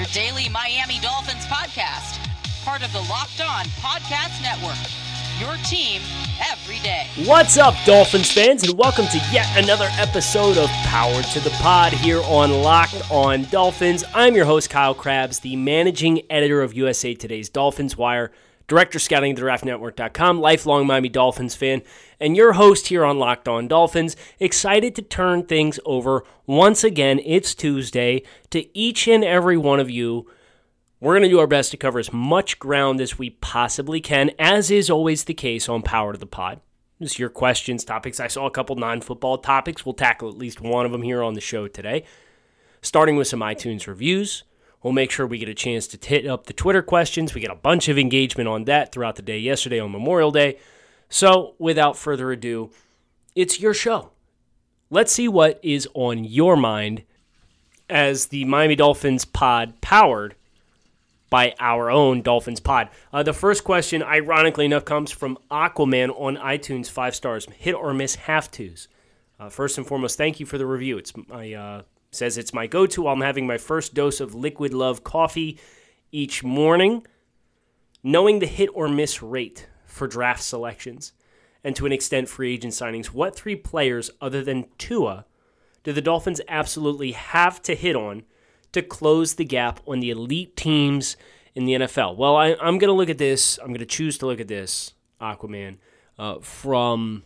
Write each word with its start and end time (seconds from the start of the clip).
your 0.00 0.08
daily 0.14 0.48
Miami 0.48 0.98
Dolphins 1.00 1.44
podcast, 1.44 2.18
part 2.64 2.82
of 2.82 2.90
the 2.90 3.00
Locked 3.00 3.42
On 3.42 3.66
Podcast 3.82 4.40
Network. 4.40 4.78
Your 5.38 5.62
team 5.66 6.00
every 6.50 6.78
day. 6.78 7.06
What's 7.26 7.58
up, 7.58 7.74
Dolphins 7.84 8.32
fans, 8.32 8.66
and 8.66 8.78
welcome 8.78 9.04
to 9.08 9.18
yet 9.30 9.46
another 9.62 9.88
episode 9.98 10.56
of 10.56 10.70
Power 10.84 11.20
to 11.20 11.40
the 11.40 11.50
Pod 11.60 11.92
here 11.92 12.22
on 12.22 12.62
Locked 12.62 13.10
On 13.10 13.44
Dolphins. 13.50 14.02
I'm 14.14 14.34
your 14.34 14.46
host, 14.46 14.70
Kyle 14.70 14.94
Crabbs, 14.94 15.40
the 15.40 15.54
managing 15.56 16.22
editor 16.30 16.62
of 16.62 16.72
USA 16.72 17.14
Today's 17.14 17.50
Dolphins 17.50 17.94
Wire, 17.94 18.30
director 18.70 19.00
scouting 19.00 19.32
at 19.32 19.38
thedraftnetwork.com, 19.38 20.40
lifelong 20.40 20.86
Miami 20.86 21.08
Dolphins 21.08 21.56
fan, 21.56 21.82
and 22.20 22.36
your 22.36 22.52
host 22.52 22.86
here 22.86 23.04
on 23.04 23.18
Locked 23.18 23.48
On 23.48 23.66
Dolphins. 23.66 24.14
Excited 24.38 24.94
to 24.94 25.02
turn 25.02 25.42
things 25.42 25.80
over 25.84 26.22
once 26.46 26.84
again. 26.84 27.20
It's 27.24 27.52
Tuesday 27.52 28.22
to 28.50 28.78
each 28.78 29.08
and 29.08 29.24
every 29.24 29.56
one 29.56 29.80
of 29.80 29.90
you. 29.90 30.30
We're 31.00 31.14
going 31.14 31.24
to 31.24 31.28
do 31.28 31.40
our 31.40 31.48
best 31.48 31.72
to 31.72 31.76
cover 31.76 31.98
as 31.98 32.12
much 32.12 32.60
ground 32.60 33.00
as 33.00 33.18
we 33.18 33.30
possibly 33.30 34.00
can, 34.00 34.30
as 34.38 34.70
is 34.70 34.88
always 34.88 35.24
the 35.24 35.34
case 35.34 35.68
on 35.68 35.82
Power 35.82 36.12
to 36.12 36.18
the 36.18 36.24
Pod. 36.24 36.60
Just 37.02 37.18
your 37.18 37.28
questions, 37.28 37.82
topics. 37.82 38.20
I 38.20 38.28
saw 38.28 38.46
a 38.46 38.52
couple 38.52 38.76
non 38.76 39.00
football 39.00 39.38
topics. 39.38 39.84
We'll 39.84 39.94
tackle 39.94 40.28
at 40.28 40.38
least 40.38 40.60
one 40.60 40.86
of 40.86 40.92
them 40.92 41.02
here 41.02 41.24
on 41.24 41.34
the 41.34 41.40
show 41.40 41.66
today. 41.66 42.04
Starting 42.82 43.16
with 43.16 43.26
some 43.26 43.40
iTunes 43.40 43.88
reviews. 43.88 44.44
We'll 44.82 44.92
make 44.92 45.10
sure 45.10 45.26
we 45.26 45.38
get 45.38 45.48
a 45.48 45.54
chance 45.54 45.86
to 45.88 46.08
hit 46.08 46.26
up 46.26 46.46
the 46.46 46.52
Twitter 46.52 46.82
questions. 46.82 47.34
We 47.34 47.40
get 47.40 47.50
a 47.50 47.56
bunch 47.56 47.88
of 47.88 47.98
engagement 47.98 48.48
on 48.48 48.64
that 48.64 48.92
throughout 48.92 49.16
the 49.16 49.22
day 49.22 49.38
yesterday 49.38 49.78
on 49.78 49.92
Memorial 49.92 50.30
Day. 50.30 50.58
So, 51.08 51.54
without 51.58 51.96
further 51.96 52.32
ado, 52.32 52.70
it's 53.34 53.60
your 53.60 53.74
show. 53.74 54.10
Let's 54.88 55.12
see 55.12 55.28
what 55.28 55.60
is 55.62 55.88
on 55.94 56.24
your 56.24 56.56
mind 56.56 57.02
as 57.88 58.26
the 58.26 58.44
Miami 58.44 58.76
Dolphins 58.76 59.24
pod 59.24 59.80
powered 59.80 60.34
by 61.28 61.54
our 61.60 61.90
own 61.90 62.22
Dolphins 62.22 62.60
pod. 62.60 62.88
Uh, 63.12 63.22
the 63.22 63.32
first 63.32 63.64
question, 63.64 64.02
ironically 64.02 64.64
enough, 64.64 64.84
comes 64.84 65.10
from 65.10 65.38
Aquaman 65.50 66.10
on 66.20 66.36
iTunes, 66.36 66.90
five 66.90 67.14
stars, 67.14 67.46
hit 67.56 67.74
or 67.74 67.94
miss 67.94 68.16
half 68.16 68.50
twos. 68.50 68.88
Uh, 69.38 69.48
first 69.48 69.78
and 69.78 69.86
foremost, 69.86 70.18
thank 70.18 70.40
you 70.40 70.46
for 70.46 70.58
the 70.58 70.66
review. 70.66 70.98
It's 70.98 71.12
my 71.28 71.52
uh, 71.52 71.82
says 72.10 72.36
it's 72.36 72.52
my 72.52 72.66
go-to 72.66 73.02
while 73.02 73.14
I'm 73.14 73.20
having 73.20 73.46
my 73.46 73.58
first 73.58 73.94
dose 73.94 74.20
of 74.20 74.34
Liquid 74.34 74.74
Love 74.74 75.04
coffee 75.04 75.58
each 76.10 76.42
morning. 76.42 77.06
Knowing 78.02 78.38
the 78.38 78.46
hit 78.46 78.70
or 78.72 78.88
miss 78.88 79.22
rate 79.22 79.68
for 79.84 80.06
draft 80.06 80.42
selections 80.42 81.12
and 81.62 81.76
to 81.76 81.84
an 81.84 81.92
extent 81.92 82.28
free 82.28 82.54
agent 82.54 82.72
signings, 82.72 83.06
what 83.06 83.36
three 83.36 83.56
players 83.56 84.10
other 84.20 84.42
than 84.42 84.66
Tua 84.78 85.26
do 85.84 85.92
the 85.92 86.00
Dolphins 86.00 86.40
absolutely 86.48 87.12
have 87.12 87.60
to 87.62 87.74
hit 87.74 87.94
on 87.94 88.22
to 88.72 88.82
close 88.82 89.34
the 89.34 89.44
gap 89.44 89.80
on 89.86 90.00
the 90.00 90.10
elite 90.10 90.56
teams 90.56 91.16
in 91.54 91.66
the 91.66 91.72
NFL? 91.74 92.16
Well, 92.16 92.36
I, 92.36 92.48
am 92.50 92.78
going 92.78 92.88
to 92.88 92.92
look 92.92 93.10
at 93.10 93.18
this. 93.18 93.58
I'm 93.58 93.68
going 93.68 93.80
to 93.80 93.86
choose 93.86 94.18
to 94.18 94.26
look 94.26 94.40
at 94.40 94.48
this, 94.48 94.94
Aquaman, 95.20 95.76
uh, 96.18 96.38
from 96.40 97.24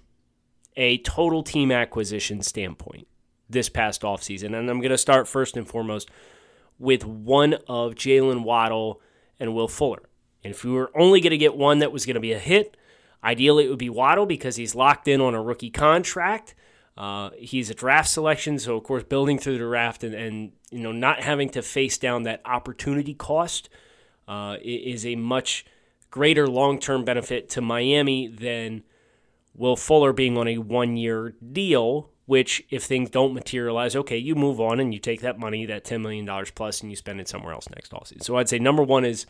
a 0.77 0.99
total 0.99 1.43
team 1.44 1.71
acquisition 1.71 2.43
standpoint 2.43 3.06
this 3.54 3.70
past 3.70 4.03
offseason. 4.03 4.56
And 4.56 4.69
I'm 4.69 4.81
going 4.81 4.91
to 4.91 4.98
start 4.98 5.26
first 5.26 5.56
and 5.56 5.66
foremost 5.66 6.10
with 6.78 7.06
one 7.06 7.54
of 7.66 7.94
Jaylen 7.94 8.42
Waddle 8.42 9.00
and 9.41 9.54
Will 9.54 9.69
Fuller. 9.69 10.03
And 10.42 10.53
if 10.53 10.62
we 10.62 10.70
were 10.70 10.91
only 10.94 11.20
going 11.20 11.31
to 11.31 11.38
get 11.38 11.56
one 11.56 11.78
that 11.78 11.93
was 11.93 12.04
going 12.04 12.14
to 12.14 12.20
be 12.20 12.32
a 12.32 12.38
hit, 12.38 12.76
ideally 13.22 13.64
it 13.64 13.70
would 13.70 13.78
be 13.78 13.88
Waddle 13.88 14.26
because 14.26 14.56
he's 14.56 14.75
locked 14.75 15.09
in 15.09 15.20
on 15.20 15.34
a 15.34 15.43
rookie 15.43 15.70
contract. 15.70 16.54
Uh, 16.97 17.31
he's 17.38 17.70
a 17.70 17.75
draft 17.75 18.09
selection, 18.09 18.59
so 18.59 18.76
of 18.76 18.84
course, 18.84 19.03
building 19.03 19.38
through 19.38 19.59
the 19.59 19.64
draft 19.64 20.04
and, 20.04 20.14
and 20.14 20.53
you 20.70 20.81
know 20.81 20.93
not 20.93 21.20
having 21.20 21.48
to 21.50 21.62
face 21.62 21.98
down 21.98 22.22
that 22.22 22.41
opportunity 22.44 23.14
cost 23.14 23.69
uh, 24.28 24.56
is 24.62 25.04
a 25.04 25.16
much 25.16 25.66
greater 26.10 26.47
long-term 26.47 27.04
benefit 27.04 27.48
to 27.48 27.60
Miami 27.60 28.28
than 28.28 28.84
Will 29.56 29.75
Fuller 29.75 30.12
being 30.12 30.38
on 30.38 30.47
a 30.47 30.59
one-year 30.59 31.34
deal. 31.53 32.10
Which, 32.27 32.65
if 32.71 32.85
things 32.85 33.11
don't 33.11 33.35
materialize, 33.35 33.95
okay, 33.95 34.17
you 34.17 34.35
move 34.35 34.59
on 34.59 34.81
and 34.81 34.95
you 34.95 35.01
take 35.01 35.21
that 35.21 35.39
money, 35.39 35.67
that 35.67 35.85
ten 35.85 36.01
million 36.01 36.25
dollars 36.25 36.51
plus, 36.51 36.81
and 36.81 36.91
you 36.91 36.97
spend 36.97 37.21
it 37.21 37.29
somewhere 37.29 37.53
else 37.53 37.69
next 37.69 37.93
offseason. 37.93 38.23
So 38.23 38.37
I'd 38.37 38.49
say 38.49 38.59
number 38.59 38.83
one 38.83 39.05
is 39.05 39.27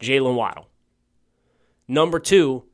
Jaylen 0.00 0.34
Waddle. 0.34 0.68
Number 1.88 2.18
two, 2.18 2.64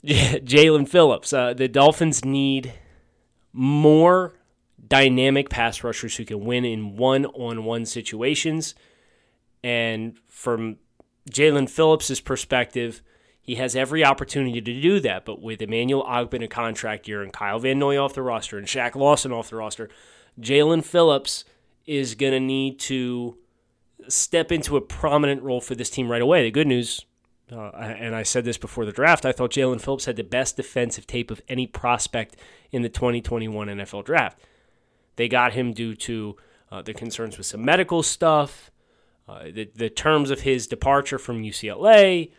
Jaelan 0.04 0.88
Phillips. 0.88 1.32
Uh, 1.32 1.54
the 1.54 1.68
Dolphins 1.68 2.24
need 2.24 2.74
more 3.52 4.34
dynamic 4.86 5.50
pass 5.50 5.84
rushers 5.84 6.16
who 6.16 6.24
can 6.24 6.44
win 6.44 6.64
in 6.64 6.96
one 6.96 7.26
on 7.26 7.64
one 7.64 7.84
situations. 7.84 8.74
And 9.62 10.18
from 10.28 10.76
Jaelan 11.30 11.68
Phillips' 11.68 12.20
perspective, 12.20 13.02
he 13.50 13.56
has 13.56 13.74
every 13.74 14.04
opportunity 14.04 14.60
to 14.60 14.80
do 14.80 15.00
that. 15.00 15.24
But 15.24 15.42
with 15.42 15.60
Emmanuel 15.60 16.04
Ogbah 16.04 16.44
a 16.44 16.46
contract 16.46 17.08
year 17.08 17.20
and 17.20 17.32
Kyle 17.32 17.58
Van 17.58 17.80
Noy 17.80 18.00
off 18.00 18.14
the 18.14 18.22
roster 18.22 18.56
and 18.56 18.66
Shaq 18.68 18.94
Lawson 18.94 19.32
off 19.32 19.50
the 19.50 19.56
roster, 19.56 19.88
Jaelan 20.40 20.84
Phillips 20.84 21.44
is 21.84 22.14
going 22.14 22.32
to 22.32 22.38
need 22.38 22.78
to 22.78 23.38
step 24.06 24.52
into 24.52 24.76
a 24.76 24.80
prominent 24.80 25.42
role 25.42 25.60
for 25.60 25.74
this 25.74 25.90
team 25.90 26.08
right 26.08 26.22
away. 26.22 26.44
The 26.44 26.52
good 26.52 26.68
news, 26.68 27.04
uh, 27.50 27.70
and 27.70 28.14
I 28.14 28.22
said 28.22 28.44
this 28.44 28.56
before 28.56 28.84
the 28.84 28.92
draft, 28.92 29.26
I 29.26 29.32
thought 29.32 29.50
Jaelan 29.50 29.80
Phillips 29.80 30.04
had 30.04 30.14
the 30.14 30.22
best 30.22 30.56
defensive 30.56 31.08
tape 31.08 31.32
of 31.32 31.42
any 31.48 31.66
prospect 31.66 32.36
in 32.70 32.82
the 32.82 32.88
2021 32.88 33.66
NFL 33.66 34.04
draft. 34.04 34.38
They 35.16 35.26
got 35.26 35.54
him 35.54 35.72
due 35.72 35.96
to 35.96 36.36
uh, 36.70 36.82
the 36.82 36.94
concerns 36.94 37.36
with 37.36 37.48
some 37.48 37.64
medical 37.64 38.04
stuff, 38.04 38.70
uh, 39.28 39.46
the, 39.52 39.68
the 39.74 39.90
terms 39.90 40.30
of 40.30 40.42
his 40.42 40.68
departure 40.68 41.18
from 41.18 41.42
UCLA, 41.42 42.30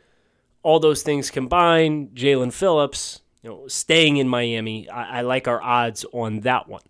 all 0.64 0.80
those 0.80 1.04
things 1.04 1.30
combined. 1.30 2.12
Jaelan 2.14 2.54
Phillips, 2.54 3.22
you 3.42 3.50
know, 3.50 3.68
staying 3.68 4.18
in 4.18 4.28
Miami, 4.28 4.90
I, 4.90 5.20
I 5.20 5.22
like 5.22 5.48
our 5.48 5.62
odds 5.62 6.06
on 6.14 6.42
that 6.42 6.68
one. 6.68 6.84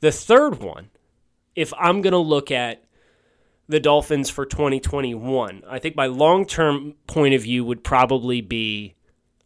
The 0.00 0.12
third 0.12 0.60
one, 0.60 0.90
if 1.54 1.72
I'm 1.78 2.02
going 2.02 2.12
to 2.12 2.18
look 2.18 2.50
at 2.50 2.84
the 3.68 3.80
Dolphins 3.80 4.30
for 4.30 4.44
2021, 4.44 5.62
I 5.68 5.78
think 5.78 5.96
my 5.96 6.06
long 6.06 6.46
term 6.46 6.94
point 7.06 7.34
of 7.34 7.42
view 7.42 7.64
would 7.64 7.84
probably 7.84 8.40
be 8.40 8.94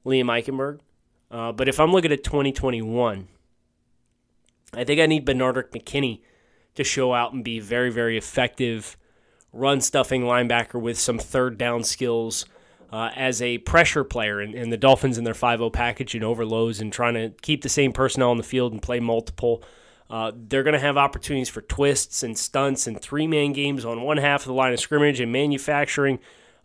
Liam 0.04 0.26
Eichenberg. 0.26 0.80
Uh, 1.30 1.52
but 1.52 1.68
if 1.68 1.78
I'm 1.78 1.92
looking 1.92 2.12
at 2.12 2.24
2021, 2.24 3.28
I 4.74 4.84
think 4.84 5.00
I 5.00 5.06
need 5.06 5.26
Benardrick 5.26 5.70
McKinney 5.70 6.20
to 6.74 6.84
show 6.84 7.12
out 7.12 7.32
and 7.32 7.44
be 7.44 7.60
very, 7.60 7.90
very 7.90 8.16
effective 8.16 8.96
run 9.52 9.80
stuffing 9.80 10.22
linebacker 10.22 10.80
with 10.80 10.98
some 10.98 11.18
third 11.18 11.58
down 11.58 11.82
skills 11.82 12.44
uh, 12.92 13.10
as 13.14 13.42
a 13.42 13.58
pressure 13.58 14.04
player. 14.04 14.40
And, 14.40 14.54
and 14.54 14.72
the 14.72 14.76
Dolphins 14.76 15.18
in 15.18 15.24
their 15.24 15.34
5 15.34 15.58
0 15.58 15.70
package 15.70 16.14
and 16.14 16.24
overloads 16.24 16.80
and 16.80 16.92
trying 16.92 17.14
to 17.14 17.30
keep 17.42 17.62
the 17.62 17.68
same 17.68 17.92
personnel 17.92 18.30
on 18.30 18.36
the 18.36 18.42
field 18.42 18.72
and 18.72 18.82
play 18.82 19.00
multiple. 19.00 19.62
Uh, 20.10 20.32
they're 20.34 20.62
going 20.62 20.74
to 20.74 20.80
have 20.80 20.96
opportunities 20.96 21.50
for 21.50 21.60
twists 21.60 22.22
and 22.22 22.38
stunts 22.38 22.86
and 22.86 23.00
three 23.00 23.26
man 23.26 23.52
games 23.52 23.84
on 23.84 24.02
one 24.02 24.16
half 24.16 24.42
of 24.42 24.46
the 24.46 24.54
line 24.54 24.72
of 24.72 24.80
scrimmage 24.80 25.20
and 25.20 25.30
manufacturing 25.30 26.18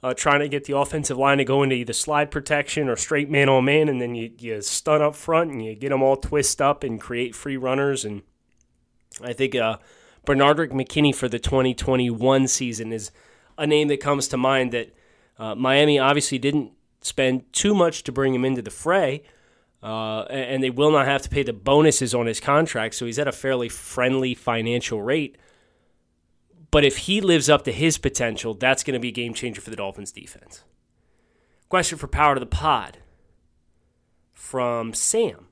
uh, 0.04 0.14
trying 0.14 0.42
to 0.42 0.50
get 0.50 0.66
the 0.66 0.78
offensive 0.78 1.18
line 1.18 1.38
to 1.38 1.46
go 1.46 1.64
into 1.64 1.76
either 1.76 1.94
slide 1.94 2.30
protection 2.30 2.90
or 2.90 2.98
straight 2.98 3.30
man 3.30 3.48
on 3.48 3.64
man, 3.64 3.88
and 3.88 4.02
then 4.02 4.14
you, 4.14 4.32
you 4.38 4.62
stun 4.62 5.02
up 5.02 5.16
front 5.16 5.50
and 5.50 5.64
you 5.64 5.74
get 5.76 5.90
them 5.90 6.04
all 6.04 6.18
twist 6.18 6.62
up 6.62 6.84
and 6.84 7.00
create 7.00 7.34
free 7.34 7.56
runners. 7.56 8.04
And 8.04 8.22
I 9.24 9.32
think 9.32 9.56
uh, 9.56 9.78
Benardrick 10.28 10.72
McKinney 10.72 11.16
for 11.16 11.30
the 11.30 11.40
2021 11.40 12.48
season 12.50 12.92
is 12.92 13.12
a 13.58 13.66
name 13.66 13.88
that 13.88 14.02
comes 14.02 14.28
to 14.28 14.38
mind 14.38 14.74
that 14.74 14.94
uh, 15.38 15.56
Miami 15.56 16.00
obviously 16.00 16.38
didn't 16.38 16.72
spend 17.02 17.52
too 17.54 17.74
much 17.74 18.04
to 18.04 18.12
bring 18.12 18.34
him 18.34 18.46
into 18.46 18.62
the 18.62 18.72
fray. 18.72 19.24
Uh, 19.82 20.22
and 20.30 20.64
they 20.64 20.70
will 20.70 20.92
not 20.92 21.06
have 21.06 21.22
to 21.22 21.30
pay 21.30 21.44
the 21.44 21.52
bonuses 21.52 22.16
on 22.16 22.26
his 22.26 22.40
contract, 22.40 22.96
so 22.96 23.06
he's 23.06 23.20
at 23.20 23.28
a 23.28 23.34
fairly 23.34 23.68
friendly 23.68 24.34
financial 24.34 25.02
rate. 25.02 25.38
But 26.72 26.86
if 26.86 27.00
he 27.00 27.20
lives 27.20 27.50
up 27.50 27.66
to 27.66 27.72
his 27.74 27.98
potential, 27.98 28.54
that's 28.54 28.82
going 28.82 28.94
to 28.94 29.00
be 29.00 29.10
a 29.10 29.12
game 29.12 29.34
changer 29.34 29.60
for 29.60 29.70
the 29.70 29.76
Dolphins 29.76 30.14
defense. 30.14 30.64
Question 31.68 31.98
for 31.98 32.08
Power 32.08 32.36
to 32.36 32.40
the 32.40 32.46
Pod 32.46 33.00
from 34.32 34.94
Sam. 34.94 35.48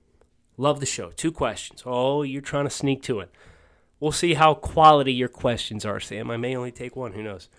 Love 0.55 0.79
the 0.79 0.85
show. 0.85 1.11
Two 1.11 1.33
questions. 1.33 1.83
Oh, 1.85 2.23
you're 2.23 2.41
trying 2.41 2.65
to 2.65 2.69
sneak 2.69 3.03
to 3.03 3.19
it. 3.19 3.31
We'll 3.99 4.13
see 4.13 4.35
how 4.35 4.53
quality 4.53 5.13
your 5.13 5.27
questions 5.27 5.85
are, 5.85 5.99
Sam. 5.99 6.31
I 6.31 6.37
may 6.37 6.55
only 6.55 6.71
take 6.71 6.95
one. 6.95 7.11
Who 7.13 7.21
knows? 7.21 7.49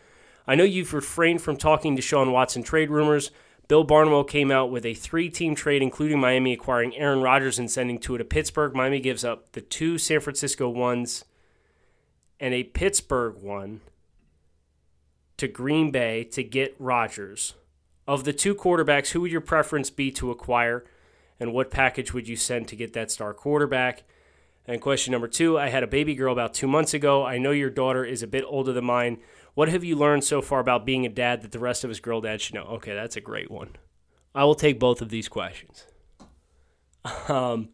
I 0.53 0.55
know 0.55 0.65
you've 0.65 0.93
refrained 0.93 1.41
from 1.41 1.57
talking 1.57 1.97
to 1.97 2.03
Sean 2.03 2.31
Watson 2.31 2.63
trade 2.63 2.91
rumors. 2.91 3.31
Bill 3.69 3.85
Barnwell 3.85 4.25
came 4.25 4.51
out 4.51 4.71
with 4.71 4.85
a 4.85 4.93
three 4.93 5.31
team 5.31 5.55
trade, 5.55 5.81
including 5.81 6.21
Miami 6.21 6.53
acquiring 6.53 6.95
Aaron 6.95 7.23
Rodgers 7.23 7.59
and 7.59 7.71
sending 7.71 7.99
Tua 7.99 8.19
to 8.19 8.25
Pittsburgh. 8.27 8.75
Miami 8.75 9.01
gives 9.01 9.25
up 9.25 9.53
the 9.53 9.63
two 9.63 9.97
San 9.97 10.21
Francisco 10.21 10.69
ones 10.69 11.25
and 12.39 12.53
a 12.53 12.65
Pittsburgh 12.65 13.37
one 13.41 13.81
to 15.39 15.49
Green 15.49 15.91
Bay 15.91 16.23
to 16.25 16.45
get 16.45 16.77
Rodgers. 16.79 17.55
Of 18.07 18.25
the 18.25 18.35
two 18.35 18.55
quarterbacks, 18.55 19.13
who 19.13 19.23
would 19.23 19.33
your 19.33 19.41
preference 19.41 19.89
be 19.89 20.11
to 20.11 20.31
acquire, 20.31 20.85
and 21.41 21.55
what 21.55 21.71
package 21.71 22.13
would 22.13 22.29
you 22.29 22.37
send 22.37 22.69
to 22.69 22.77
get 22.77 22.93
that 22.93 23.11
star 23.11 23.33
quarterback? 23.33 24.03
And 24.67 24.83
question 24.83 25.13
number 25.13 25.29
two 25.29 25.59
I 25.59 25.71
had 25.71 25.83
a 25.83 25.87
baby 25.87 26.15
girl 26.15 26.31
about 26.31 26.53
two 26.53 26.69
months 26.69 26.93
ago. 26.93 27.25
I 27.25 27.39
know 27.39 27.53
your 27.53 27.71
daughter 27.71 28.05
is 28.05 28.23
a 28.23 28.27
bit 28.27 28.45
older 28.47 28.75
than 28.75 28.85
mine. 28.85 29.17
What 29.55 29.69
have 29.69 29.85
you 29.85 29.97
learned 29.97 30.25
so 30.25 30.41
far 30.41 30.61
about 30.61 30.87
being 30.87 31.05
a 31.05 31.11
dad 31.11 31.43
that 31.43 31.53
the 31.53 31.59
rest 31.59 31.85
of 31.85 31.91
us 31.91 32.01
girl 32.01 32.21
dads 32.21 32.43
should 32.43 32.55
know? 32.55 32.65
Okay, 32.65 32.95
that's 32.95 33.17
a 33.17 33.21
great 33.21 33.51
one. 33.51 33.77
I 34.35 34.45
will 34.45 34.55
take 34.55 34.81
both 34.81 35.03
of 35.03 35.09
these 35.09 35.29
questions. 35.29 35.87
Um, 37.29 37.71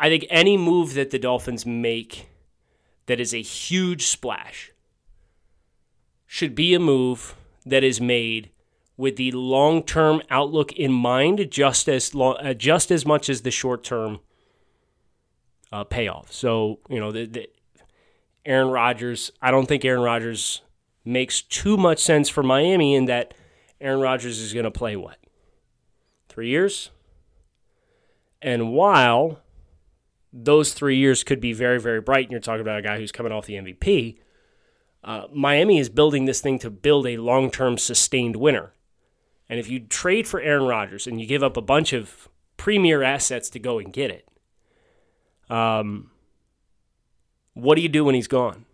I 0.00 0.08
think 0.08 0.26
any 0.30 0.56
move 0.56 0.94
that 0.94 1.10
the 1.10 1.18
Dolphins 1.18 1.64
make 1.64 2.28
that 3.06 3.20
is 3.20 3.32
a 3.32 3.40
huge 3.40 4.06
splash 4.06 4.72
should 6.26 6.56
be 6.56 6.74
a 6.74 6.80
move 6.80 7.36
that 7.64 7.84
is 7.84 8.00
made 8.00 8.50
with 8.96 9.14
the 9.14 9.30
long-term 9.30 10.22
outlook 10.28 10.72
in 10.72 10.92
mind, 10.92 11.52
just 11.52 11.88
as 11.88 12.12
uh, 12.16 12.52
just 12.52 12.90
as 12.90 13.06
much 13.06 13.28
as 13.28 13.42
the 13.42 13.52
short-term 13.52 14.18
uh, 15.70 15.84
payoff. 15.84 16.32
So 16.32 16.80
you 16.88 16.98
know, 16.98 17.12
the, 17.12 17.26
the 17.26 17.48
Aaron 18.44 18.70
Rodgers. 18.70 19.30
I 19.40 19.50
don't 19.50 19.66
think 19.66 19.84
Aaron 19.84 20.02
Rodgers 20.02 20.62
makes 21.08 21.42
too 21.42 21.76
much 21.76 21.98
sense 21.98 22.28
for 22.28 22.42
Miami 22.42 22.94
in 22.94 23.06
that 23.06 23.34
Aaron 23.80 24.00
Rodgers 24.00 24.38
is 24.38 24.52
going 24.52 24.64
to 24.64 24.70
play 24.70 24.96
what 24.96 25.16
three 26.28 26.48
years, 26.48 26.90
and 28.42 28.72
while 28.72 29.40
those 30.32 30.74
three 30.74 30.96
years 30.96 31.24
could 31.24 31.40
be 31.40 31.52
very 31.52 31.80
very 31.80 32.00
bright, 32.00 32.24
and 32.24 32.32
you're 32.32 32.40
talking 32.40 32.60
about 32.60 32.78
a 32.78 32.82
guy 32.82 32.98
who's 32.98 33.12
coming 33.12 33.32
off 33.32 33.46
the 33.46 33.54
MVP. 33.54 34.18
Uh, 35.02 35.26
Miami 35.32 35.78
is 35.78 35.88
building 35.88 36.24
this 36.24 36.40
thing 36.40 36.58
to 36.58 36.70
build 36.70 37.06
a 37.06 37.16
long 37.16 37.50
term 37.50 37.78
sustained 37.78 38.36
winner. 38.36 38.72
And 39.48 39.58
if 39.58 39.70
you 39.70 39.80
trade 39.80 40.26
for 40.26 40.40
Aaron 40.40 40.66
Rodgers 40.66 41.06
and 41.06 41.20
you 41.20 41.26
give 41.26 41.42
up 41.42 41.56
a 41.56 41.62
bunch 41.62 41.92
of 41.92 42.28
premier 42.56 43.02
assets 43.02 43.48
to 43.50 43.58
go 43.58 43.78
and 43.78 43.92
get 43.92 44.10
it, 44.10 44.28
um, 45.48 46.10
what 47.54 47.76
do 47.76 47.80
you 47.80 47.88
do 47.88 48.04
when 48.04 48.14
he's 48.14 48.28
gone? 48.28 48.66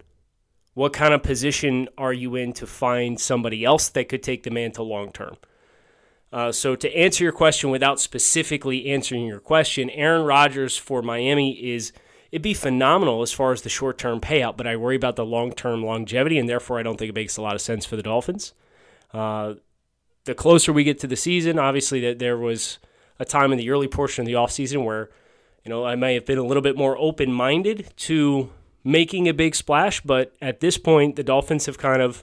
What 0.75 0.93
kind 0.93 1.15
of 1.15 1.23
position 1.23 1.89
are 1.97 2.13
you 2.13 2.35
in 2.35 2.53
to 2.55 2.67
find 2.67 3.19
somebody 3.21 3.65
else 3.65 3.89
that 3.91 4.09
could 4.09 4.23
take 4.23 4.43
the 4.43 4.51
mantle 4.51 4.87
long 4.87 5.13
term? 5.13 5.37
Uh, 6.33 6.51
so, 6.51 6.75
to 6.75 6.97
answer 6.97 7.23
your 7.23 7.33
question 7.33 7.71
without 7.71 8.01
specifically 8.01 8.91
answering 8.91 9.25
your 9.25 9.39
question, 9.39 9.89
Aaron 9.91 10.27
Rodgers 10.27 10.77
for 10.77 11.01
Miami 11.01 11.53
is 11.53 11.93
it'd 12.33 12.43
be 12.43 12.55
phenomenal 12.55 13.23
as 13.23 13.33
far 13.33 13.53
as 13.53 13.63
the 13.63 13.69
short 13.69 13.99
term 13.99 14.21
payout, 14.21 14.57
but 14.57 14.67
I 14.67 14.77
worry 14.77 14.97
about 14.97 15.15
the 15.15 15.25
long 15.25 15.53
term 15.53 15.85
longevity, 15.85 16.39
and 16.39 16.49
therefore 16.49 16.81
I 16.81 16.83
don't 16.83 16.99
think 16.99 17.11
it 17.11 17.15
makes 17.15 17.37
a 17.37 17.43
lot 17.43 17.55
of 17.55 17.61
sense 17.61 17.87
for 17.87 17.95
the 17.95 18.03
Dolphins. 18.03 18.53
Uh, 19.13 19.55
the 20.25 20.35
closer 20.35 20.73
we 20.73 20.83
get 20.83 20.99
to 21.01 21.07
the 21.07 21.17
season, 21.17 21.59
obviously 21.59 22.01
that 22.01 22.19
there 22.19 22.37
was 22.37 22.79
a 23.21 23.25
time 23.25 23.53
in 23.53 23.59
the 23.59 23.71
early 23.71 23.87
portion 23.87 24.23
of 24.23 24.27
the 24.27 24.33
offseason 24.33 24.85
where 24.85 25.11
you 25.65 25.71
know, 25.71 25.85
I 25.85 25.97
may 25.97 26.15
have 26.15 26.27
been 26.27 26.39
a 26.39 26.45
little 26.45 26.63
bit 26.63 26.77
more 26.77 26.97
open 26.99 27.33
minded 27.33 27.91
to 27.97 28.51
making 28.85 29.27
a 29.29 29.35
big 29.35 29.55
splash, 29.55 30.01
but 30.03 30.35
at 30.41 30.61
this 30.61 30.79
point, 30.79 31.17
the 31.17 31.25
Dolphins 31.25 31.67
have 31.67 31.79
kind 31.79 32.03
of 32.03 32.23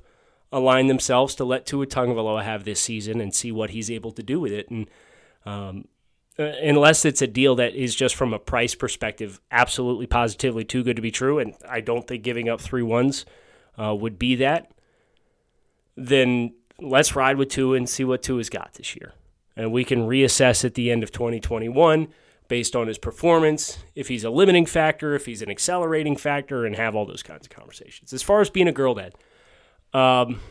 aligned 0.52 0.90
themselves 0.90 1.34
to 1.36 1.44
let 1.44 1.66
Tua 1.66 1.88
Tagovailoa 1.88 2.44
have 2.44 2.64
this 2.64 2.80
season 2.80 3.20
and 3.20 3.34
see 3.34 3.52
what 3.52 3.72
he's 3.72 3.90
able 3.90 4.12
to 4.12 4.22
do 4.22 4.40
with 4.40 4.52
it. 4.52 4.70
And 4.70 4.88
um, 5.46 5.88
uh, 6.38 6.44
unless 6.44 7.04
it's 7.04 7.22
a 7.22 7.28
deal 7.28 7.56
that 7.56 7.74
is 7.74 7.96
just 7.96 8.16
from 8.16 8.34
a 8.34 8.40
price 8.40 8.76
perspective, 8.76 9.42
absolutely 9.52 10.08
positively 10.08 10.64
too 10.64 10.84
good 10.84 10.96
to 10.98 11.02
be 11.02 11.12
true, 11.12 11.40
and 11.40 11.56
I 11.68 11.82
don't 11.82 12.08
think 12.08 12.24
giving 12.24 12.48
up 12.48 12.62
three 12.62 12.84
ones 12.84 13.26
uh, 13.82 13.96
would 13.96 14.20
be 14.20 14.36
that, 14.36 14.72
then 15.96 16.54
let's 16.80 17.16
ride 17.16 17.38
with 17.38 17.50
Tua 17.50 17.78
and 17.78 17.90
see 17.90 18.04
what 18.04 18.24
Tua's 18.24 18.50
got 18.50 18.74
this 18.74 18.96
year. 18.96 19.14
And 19.56 19.72
we 19.72 19.84
can 19.84 20.08
reassess 20.08 20.64
at 20.64 20.76
the 20.76 20.92
end 20.92 21.04
of 21.04 21.12
2021 21.12 22.08
based 22.52 22.76
on 22.76 22.90
his 22.90 22.98
performance, 22.98 23.78
if 23.96 24.10
he's 24.10 24.26
a 24.26 24.30
limiting 24.30 24.66
factor, 24.66 25.16
if 25.16 25.26
he's 25.26 25.42
an 25.42 25.50
accelerating 25.50 26.18
factor, 26.18 26.66
and 26.66 26.76
have 26.76 26.98
all 26.98 27.06
those 27.06 27.24
kinds 27.24 27.46
of 27.46 27.50
conversations. 27.50 28.12
As 28.12 28.22
far 28.22 28.42
as 28.42 28.50
being 28.50 28.68
a 28.68 28.74
girl 28.74 28.94
dad, 28.94 29.14
um, 29.94 30.42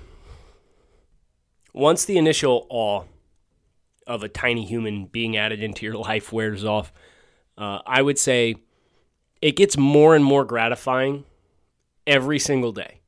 once 1.74 2.06
the 2.06 2.16
initial 2.16 2.66
awe 2.70 3.02
of 4.06 4.22
a 4.22 4.30
tiny 4.30 4.64
human 4.64 5.08
being 5.08 5.36
added 5.36 5.62
into 5.62 5.84
your 5.84 5.96
life 6.08 6.32
wears 6.32 6.64
off, 6.64 6.90
uh, 7.58 7.80
I 7.84 8.00
would 8.00 8.18
say 8.18 8.54
it 9.42 9.54
gets 9.54 9.76
more 9.76 10.16
and 10.16 10.24
more 10.24 10.46
gratifying 10.46 11.24
every 12.06 12.38
single 12.38 12.72
day 12.72 13.02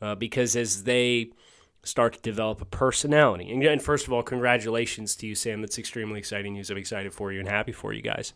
uh, 0.00 0.14
because 0.14 0.54
as 0.54 0.84
they 0.84 1.32
start 1.82 2.14
to 2.14 2.20
develop 2.20 2.60
a 2.60 2.64
personality. 2.64 3.50
And, 3.50 3.62
and 3.62 3.82
first 3.82 4.06
of 4.06 4.12
all, 4.12 4.22
congratulations 4.22 5.16
to 5.16 5.26
you, 5.26 5.34
Sam. 5.34 5.60
That's 5.60 5.78
extremely 5.78 6.18
exciting 6.18 6.54
news. 6.54 6.70
I'm 6.70 6.76
excited 6.76 7.12
for 7.12 7.32
you 7.32 7.40
and 7.40 7.48
happy 7.48 7.72
for 7.72 7.92
you 7.92 8.02
guys. 8.02 8.32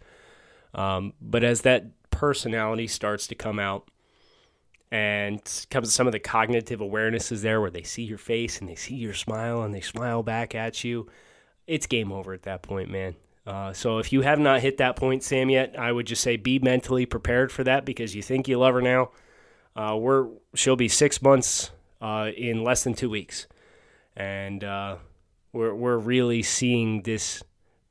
Um, 0.75 1.13
but 1.21 1.45
as 1.45 1.63
that 1.63 1.87
personality 2.11 2.87
starts 2.87 3.27
to 3.29 3.35
come 3.35 3.59
out 3.59 3.89
and 4.91 5.41
comes 5.71 5.93
some 5.93 6.07
of 6.07 6.13
the 6.13 6.21
cognitive 6.21 6.81
awarenesses 6.81 7.43
there 7.43 7.61
where 7.61 7.71
they 7.71 7.83
see 7.83 8.03
your 8.03 8.19
face 8.19 8.61
and 8.61 8.69
they 8.69 8.75
see 8.75 8.95
your 8.95 9.15
smile 9.15 9.63
and 9.63 9.75
they 9.75 9.81
smile 9.81 10.23
back 10.23 10.55
at 10.55 10.85
you, 10.85 11.09
it's 11.67 11.87
game 11.87 12.13
over 12.13 12.33
at 12.33 12.43
that 12.43 12.63
point, 12.63 12.91
man. 12.91 13.15
Uh, 13.47 13.73
so 13.73 13.99
if 13.99 14.13
you 14.13 14.23
have 14.23 14.39
not 14.39 14.61
hit 14.61 14.79
that 14.79 14.97
point, 14.97 15.23
Sam, 15.23 15.51
yet, 15.51 15.79
I 15.79 15.93
would 15.93 16.07
just 16.07 16.23
say 16.23 16.37
be 16.37 16.59
mentally 16.59 17.05
prepared 17.05 17.53
for 17.53 17.63
that 17.65 17.85
because 17.85 18.15
you 18.15 18.23
think 18.23 18.49
you 18.49 18.59
love 18.59 18.75
her 18.75 18.81
now. 18.81 19.11
Uh, 19.77 19.97
we're 19.99 20.29
she'll 20.55 20.77
be 20.77 20.89
six 20.89 21.21
months 21.21 21.71
uh, 22.05 22.31
in 22.37 22.63
less 22.63 22.85
than 22.85 22.93
two 22.93 23.09
weeks, 23.09 23.47
and 24.15 24.63
uh, 24.63 24.97
we're 25.55 25.75
we're 25.75 25.97
really 25.97 26.43
seeing 26.43 27.01
this 27.03 27.43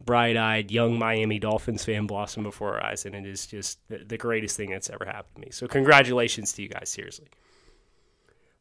bright-eyed 0.05 0.69
young 0.69 0.99
Miami 0.99 1.39
Dolphins 1.39 1.83
fan 1.83 2.05
blossom 2.05 2.43
before 2.43 2.75
our 2.75 2.85
eyes, 2.85 3.05
and 3.05 3.15
it 3.15 3.25
is 3.25 3.47
just 3.47 3.79
the, 3.87 4.17
greatest 4.17 4.55
thing 4.57 4.69
that's 4.69 4.89
ever 4.89 5.05
happened 5.05 5.35
to 5.35 5.41
me. 5.41 5.47
So 5.49 5.65
congratulations 5.65 6.51
to 6.53 6.61
you 6.61 6.67
guys, 6.67 6.89
seriously. 6.89 7.27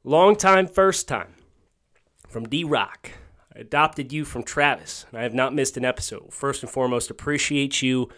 Long 0.05 0.37
time, 0.37 0.69
first 0.69 1.07
time 1.07 1.35
from 2.29 2.45
D 2.49 2.65
Rock. 2.65 3.11
I 3.55 3.59
adopted 3.59 4.11
you 4.11 4.25
from 4.25 4.45
Travis, 4.45 5.05
and 5.11 5.19
I 5.19 5.23
have 5.23 5.35
not 5.35 5.55
missed 5.55 5.77
an 5.77 5.85
episode. 5.85 6.33
First 6.33 6.63
and 6.63 6.73
foremost, 6.73 7.11
appreciate 7.11 7.83
you 7.83 8.09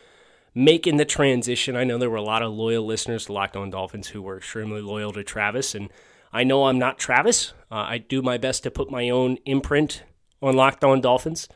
making 0.55 0.99
the 0.99 1.05
transition. 1.05 1.75
I 1.75 1.83
know 1.83 1.99
there 1.99 2.11
were 2.11 2.17
a 2.17 2.23
lot 2.23 2.43
of 2.43 2.53
loyal 2.53 2.87
listeners 2.87 3.27
to 3.27 3.33
Locked 3.33 3.57
On 3.57 3.71
Dolphins 3.71 4.09
who 4.09 4.23
were 4.23 4.37
extremely 4.37 4.83
loyal 4.83 5.13
to 5.15 5.25
Travis, 5.25 5.75
and 5.75 5.91
I 6.35 6.43
know 6.43 6.65
I'm 6.65 6.81
not 6.81 6.99
Travis. 6.99 7.55
Uh, 7.71 7.77
I 7.77 7.99
do 7.99 8.21
my 8.21 8.39
best 8.39 8.65
to 8.65 8.71
put 8.73 8.91
my 8.91 9.09
own 9.09 9.39
imprint 9.47 10.03
on 10.43 10.57
Locked 10.57 10.83
On 10.83 11.01
Dolphins. 11.01 11.49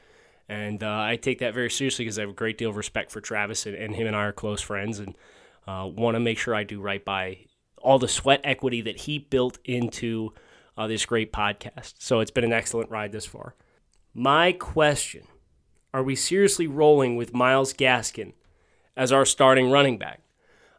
And 0.48 0.84
uh, 0.84 1.00
I 1.00 1.16
take 1.16 1.40
that 1.40 1.52
very 1.52 1.68
seriously 1.68 2.04
because 2.04 2.16
I 2.16 2.22
have 2.22 2.30
a 2.30 2.34
great 2.34 2.58
deal 2.58 2.70
of 2.70 2.76
respect 2.76 3.10
for 3.10 3.20
Travis, 3.20 3.66
and, 3.66 3.74
and 3.74 3.94
him 3.94 4.06
and 4.06 4.14
I 4.14 4.20
are 4.20 4.32
close 4.32 4.62
friends, 4.62 5.00
and 5.00 5.16
uh, 5.66 5.90
want 5.92 6.14
to 6.14 6.20
make 6.20 6.38
sure 6.38 6.54
I 6.54 6.62
do 6.62 6.80
right 6.80 7.04
by 7.04 7.46
all 7.78 7.98
the 7.98 8.08
sweat 8.08 8.40
equity 8.44 8.80
that 8.82 9.00
he 9.00 9.18
built 9.18 9.58
into 9.64 10.32
uh, 10.76 10.86
this 10.86 11.04
great 11.04 11.32
podcast. 11.32 11.94
So 11.98 12.20
it's 12.20 12.30
been 12.30 12.44
an 12.44 12.52
excellent 12.52 12.88
ride 12.88 13.10
this 13.10 13.26
far. 13.26 13.56
My 14.14 14.52
question 14.52 15.24
Are 15.92 16.04
we 16.04 16.14
seriously 16.14 16.68
rolling 16.68 17.16
with 17.16 17.34
Myles 17.34 17.74
Gaskin 17.74 18.32
as 18.96 19.10
our 19.10 19.26
starting 19.26 19.72
running 19.72 19.98
back? 19.98 20.22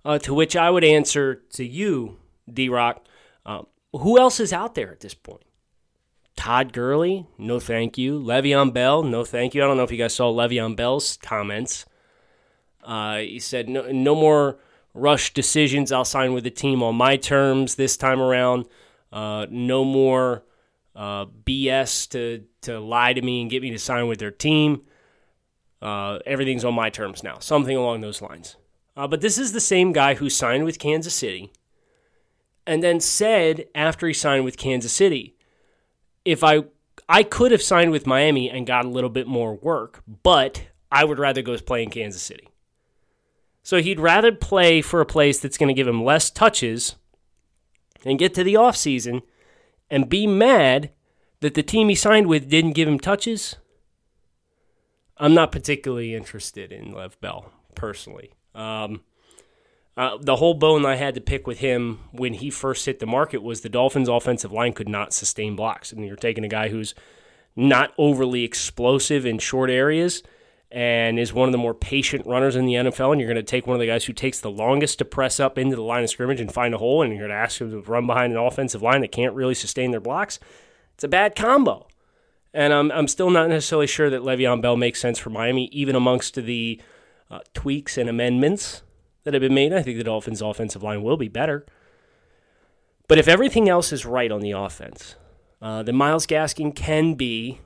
Uh, 0.06 0.20
to 0.20 0.34
which 0.34 0.56
I 0.56 0.70
would 0.70 0.86
answer 0.86 1.44
to 1.52 1.66
you, 1.66 2.18
D 2.52 2.70
Rock, 2.70 3.06
um, 3.46 3.68
who 3.94 4.20
else 4.20 4.40
is 4.40 4.54
out 4.54 4.76
there 4.76 4.92
at 4.92 5.00
this 5.00 5.14
point? 5.14 5.44
Todd 6.36 6.72
Gurley, 6.72 7.28
no 7.38 7.60
thank 7.60 7.98
you. 7.98 8.20
Le'Veon 8.20 8.74
Bell, 8.74 9.04
no 9.04 9.26
thank 9.26 9.54
you. 9.54 9.64
I 9.64 9.68
don't 9.68 9.76
know 9.76 9.84
if 9.84 9.92
you 9.92 9.98
guys 9.98 10.16
saw 10.16 10.32
Le'Veon 10.32 10.76
Bell's 10.76 11.18
comments. 11.18 11.86
Uh, 12.84 13.18
he 13.18 13.40
said, 13.40 13.68
no, 13.68 13.92
no 13.92 14.16
more 14.16 14.58
rush 14.94 15.34
decisions. 15.34 15.92
I'll 15.92 16.06
sign 16.06 16.34
with 16.34 16.46
the 16.46 16.50
team 16.50 16.82
on 16.82 16.96
my 16.96 17.18
terms 17.18 17.76
this 17.76 17.98
time 17.98 18.22
around. 18.22 18.68
Uh, 19.12 19.48
no 19.50 19.84
more 19.84 20.44
uh, 20.96 21.26
BS 21.26 22.10
to, 22.12 22.46
to 22.62 22.80
lie 22.80 23.14
to 23.14 23.22
me 23.22 23.42
and 23.42 23.50
get 23.50 23.62
me 23.62 23.72
to 23.72 23.80
sign 23.80 24.08
with 24.08 24.20
their 24.20 24.32
team. 24.32 24.84
Uh, 25.82 26.20
everything's 26.26 26.64
on 26.64 26.74
my 26.74 26.90
terms 26.90 27.24
now. 27.24 27.40
Something 27.40 27.76
along 27.76 28.02
those 28.02 28.22
lines. 28.22 28.56
Uh, 28.96 29.08
but 29.08 29.22
this 29.22 29.38
is 29.38 29.52
the 29.52 29.62
same 29.62 29.92
guy 29.92 30.14
who 30.16 30.30
signed 30.30 30.66
with 30.66 30.80
Kansas 30.80 31.14
City 31.14 31.52
and 32.70 32.84
then 32.84 33.00
said 33.00 33.66
after 33.74 34.06
he 34.06 34.14
signed 34.14 34.46
with 34.46 34.56
Kansas 34.56 34.94
City, 34.94 35.36
if 36.24 36.44
I 36.44 36.66
I 37.10 37.24
could 37.24 37.52
have 37.52 37.64
signed 37.64 37.92
with 37.92 38.06
Miami 38.06 38.48
and 38.48 38.68
got 38.68 38.86
a 38.86 38.90
little 38.90 39.10
bit 39.10 39.26
more 39.26 39.56
work, 39.56 40.04
but 40.22 40.68
I 40.92 41.04
would 41.04 41.18
rather 41.18 41.42
go 41.42 41.58
play 41.58 41.82
in 41.82 41.90
Kansas 41.90 42.22
City. 42.22 42.48
So 43.64 43.82
he'd 43.82 44.00
rather 44.00 44.32
play 44.32 44.84
for 44.84 45.02
a 45.02 45.06
place 45.06 45.40
that's 45.40 45.58
going 45.58 45.70
to 45.70 45.74
give 45.74 45.88
him 45.88 46.04
less 46.04 46.30
touches 46.30 46.96
and 48.06 48.20
get 48.20 48.36
to 48.36 48.44
the 48.44 48.54
offseason 48.54 49.24
and 49.90 50.08
be 50.08 50.28
mad 50.28 50.92
that 51.40 51.56
the 51.56 51.64
team 51.64 51.90
he 51.90 51.96
signed 51.96 52.28
with 52.28 52.50
didn't 52.50 52.74
give 52.74 52.88
him 52.88 53.00
touches, 53.00 53.56
I'm 55.18 55.34
not 55.34 55.52
particularly 55.52 56.14
interested 56.14 56.72
in 56.72 56.92
Lev 56.92 57.20
Bell 57.20 57.52
personally. 57.74 58.32
Um, 58.54 59.02
uh, 60.00 60.18
the 60.18 60.38
whole 60.38 60.54
bone 60.54 60.86
I 60.86 60.96
had 60.96 61.14
to 61.16 61.22
pick 61.22 61.46
with 61.46 61.60
him 61.60 62.00
when 62.14 62.36
he 62.36 62.50
first 62.50 62.86
hit 62.86 63.00
the 63.00 63.06
market 63.06 63.44
was 63.44 63.60
the 63.60 63.68
Dolphins' 63.68 64.08
offensive 64.08 64.50
line 64.50 64.72
could 64.72 64.88
not 64.88 65.12
sustain 65.12 65.58
blocks. 65.58 65.92
And 65.92 66.06
you're 66.06 66.16
taking 66.16 66.46
a 66.46 66.48
guy 66.48 66.70
who's 66.70 66.96
not 67.54 67.94
overly 67.98 68.46
explosive 68.46 69.26
in 69.26 69.40
short 69.40 69.70
areas 69.70 70.24
and 70.72 71.20
is 71.20 71.34
one 71.34 71.50
of 71.50 71.52
the 71.52 71.58
more 71.58 71.74
patient 71.74 72.26
runners 72.26 72.56
in 72.56 72.66
the 72.66 72.76
NFL. 72.76 73.12
And 73.12 73.20
you're 73.20 73.30
going 73.30 73.36
to 73.36 73.44
take 73.44 73.68
one 73.68 73.76
of 73.76 73.82
the 73.82 73.88
guys 73.88 74.06
who 74.06 74.14
takes 74.14 74.40
the 74.40 74.50
longest 74.50 75.00
to 75.00 75.06
press 75.06 75.38
up 75.38 75.58
into 75.58 75.76
the 75.76 75.84
line 75.84 76.06
of 76.06 76.10
scrimmage 76.10 76.40
and 76.40 76.50
find 76.50 76.74
a 76.74 76.78
hole, 76.78 77.02
and 77.02 77.12
you're 77.12 77.28
going 77.28 77.38
to 77.38 77.44
ask 77.44 77.60
him 77.60 77.70
to 77.70 77.82
run 77.82 78.08
behind 78.08 78.32
an 78.32 78.40
offensive 78.40 78.82
line 78.82 79.02
that 79.02 79.12
can't 79.12 79.36
really 79.36 79.54
sustain 79.54 79.92
their 79.92 80.00
blocks. 80.00 80.40
It's 80.94 81.04
a 81.04 81.10
bad 81.10 81.36
combo. 81.36 81.88
And 82.54 82.72
I'm, 82.72 82.90
I'm 82.94 83.10
still 83.10 83.32
not 83.32 83.50
necessarily 83.50 83.88
sure 83.88 84.10
that 84.10 84.22
Le'Veon 84.22 84.62
Bell 84.62 84.78
makes 84.78 85.02
sense 85.02 85.20
for 85.20 85.30
Miami, 85.30 85.66
even 85.74 85.98
amongst 85.98 86.36
the 86.36 86.80
uh, 87.30 87.42
tweaks 87.54 87.98
and 87.98 88.10
amendments 88.10 88.82
that 89.24 89.34
have 89.34 89.42
been 89.42 89.54
made. 89.54 89.74
I 89.74 89.82
think 89.82 89.98
the 89.98 90.04
Dolphins' 90.04 90.42
offensive 90.42 90.84
line 90.84 91.04
will 91.04 91.18
be 91.18 91.28
better. 91.28 91.66
But 93.08 93.18
if 93.18 93.28
everything 93.28 93.68
else 93.68 93.92
is 93.92 94.06
right 94.06 94.32
on 94.32 94.42
the 94.42 94.52
offense, 94.52 95.16
uh, 95.62 95.84
then 95.84 95.96
Myles 95.96 96.28
Gaskin 96.28 96.76
can 96.76 97.16
be 97.16 97.60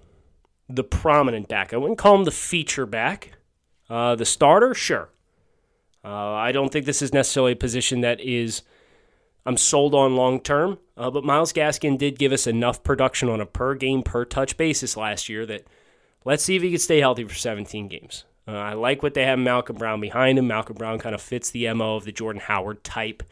the 0.69 0.83
prominent 0.83 1.47
back. 1.47 1.73
I 1.73 1.77
wouldn't 1.77 1.99
call 1.99 2.15
him 2.15 2.23
the 2.23 2.31
feature 2.31 2.85
back. 2.85 3.33
Uh, 3.89 4.15
the 4.15 4.25
starter, 4.25 4.73
sure. 4.73 5.09
Uh, 6.03 6.33
I 6.33 6.51
don't 6.51 6.71
think 6.71 6.85
this 6.85 7.01
is 7.01 7.13
necessarily 7.13 7.53
a 7.53 7.57
position 7.57 8.01
that 8.01 8.19
is 8.19 8.63
I'm 9.45 9.57
sold 9.57 9.93
on 9.93 10.15
long 10.15 10.39
term. 10.39 10.79
Uh, 10.95 11.09
but 11.09 11.23
Myles 11.23 11.53
Gaskin 11.53 11.97
did 11.97 12.19
give 12.19 12.31
us 12.31 12.47
enough 12.47 12.83
production 12.83 13.29
on 13.29 13.41
a 13.41 13.45
per 13.45 13.75
game, 13.75 14.03
per 14.03 14.25
touch 14.25 14.57
basis 14.57 14.95
last 14.95 15.27
year 15.27 15.45
that 15.45 15.65
let's 16.23 16.43
see 16.43 16.55
if 16.55 16.61
he 16.61 16.69
can 16.69 16.79
stay 16.79 16.99
healthy 16.99 17.23
for 17.23 17.35
17 17.35 17.87
games. 17.87 18.25
Uh, 18.47 18.51
I 18.51 18.73
like 18.73 19.01
what 19.01 19.13
they 19.13 19.25
have 19.25 19.39
Malcolm 19.39 19.77
Brown 19.77 20.01
behind 20.01 20.37
him. 20.37 20.47
Malcolm 20.47 20.75
Brown 20.75 20.99
kind 20.99 21.15
of 21.15 21.21
fits 21.21 21.49
the 21.51 21.71
MO 21.73 21.95
of 21.95 22.03
the 22.03 22.11
Jordan 22.11 22.41
Howard 22.41 22.83
type, 22.83 23.23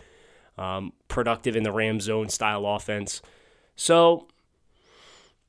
um, 0.58 0.94
productive 1.08 1.56
in 1.56 1.64
the 1.64 1.72
Ram 1.72 2.00
zone 2.00 2.30
style 2.30 2.66
offense. 2.66 3.22
So, 3.76 4.28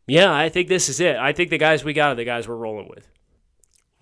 yeah, 0.07 0.35
I 0.35 0.49
think 0.49 0.69
this 0.69 0.88
is 0.88 0.99
it. 0.99 1.16
I 1.16 1.33
think 1.33 1.50
the 1.50 1.59
guys 1.59 1.85
we 1.85 1.92
got 1.92 2.12
are 2.12 2.14
the 2.16 2.25
guys 2.25 2.49
we're 2.49 2.57
rolling 2.57 2.88
with. 2.88 3.09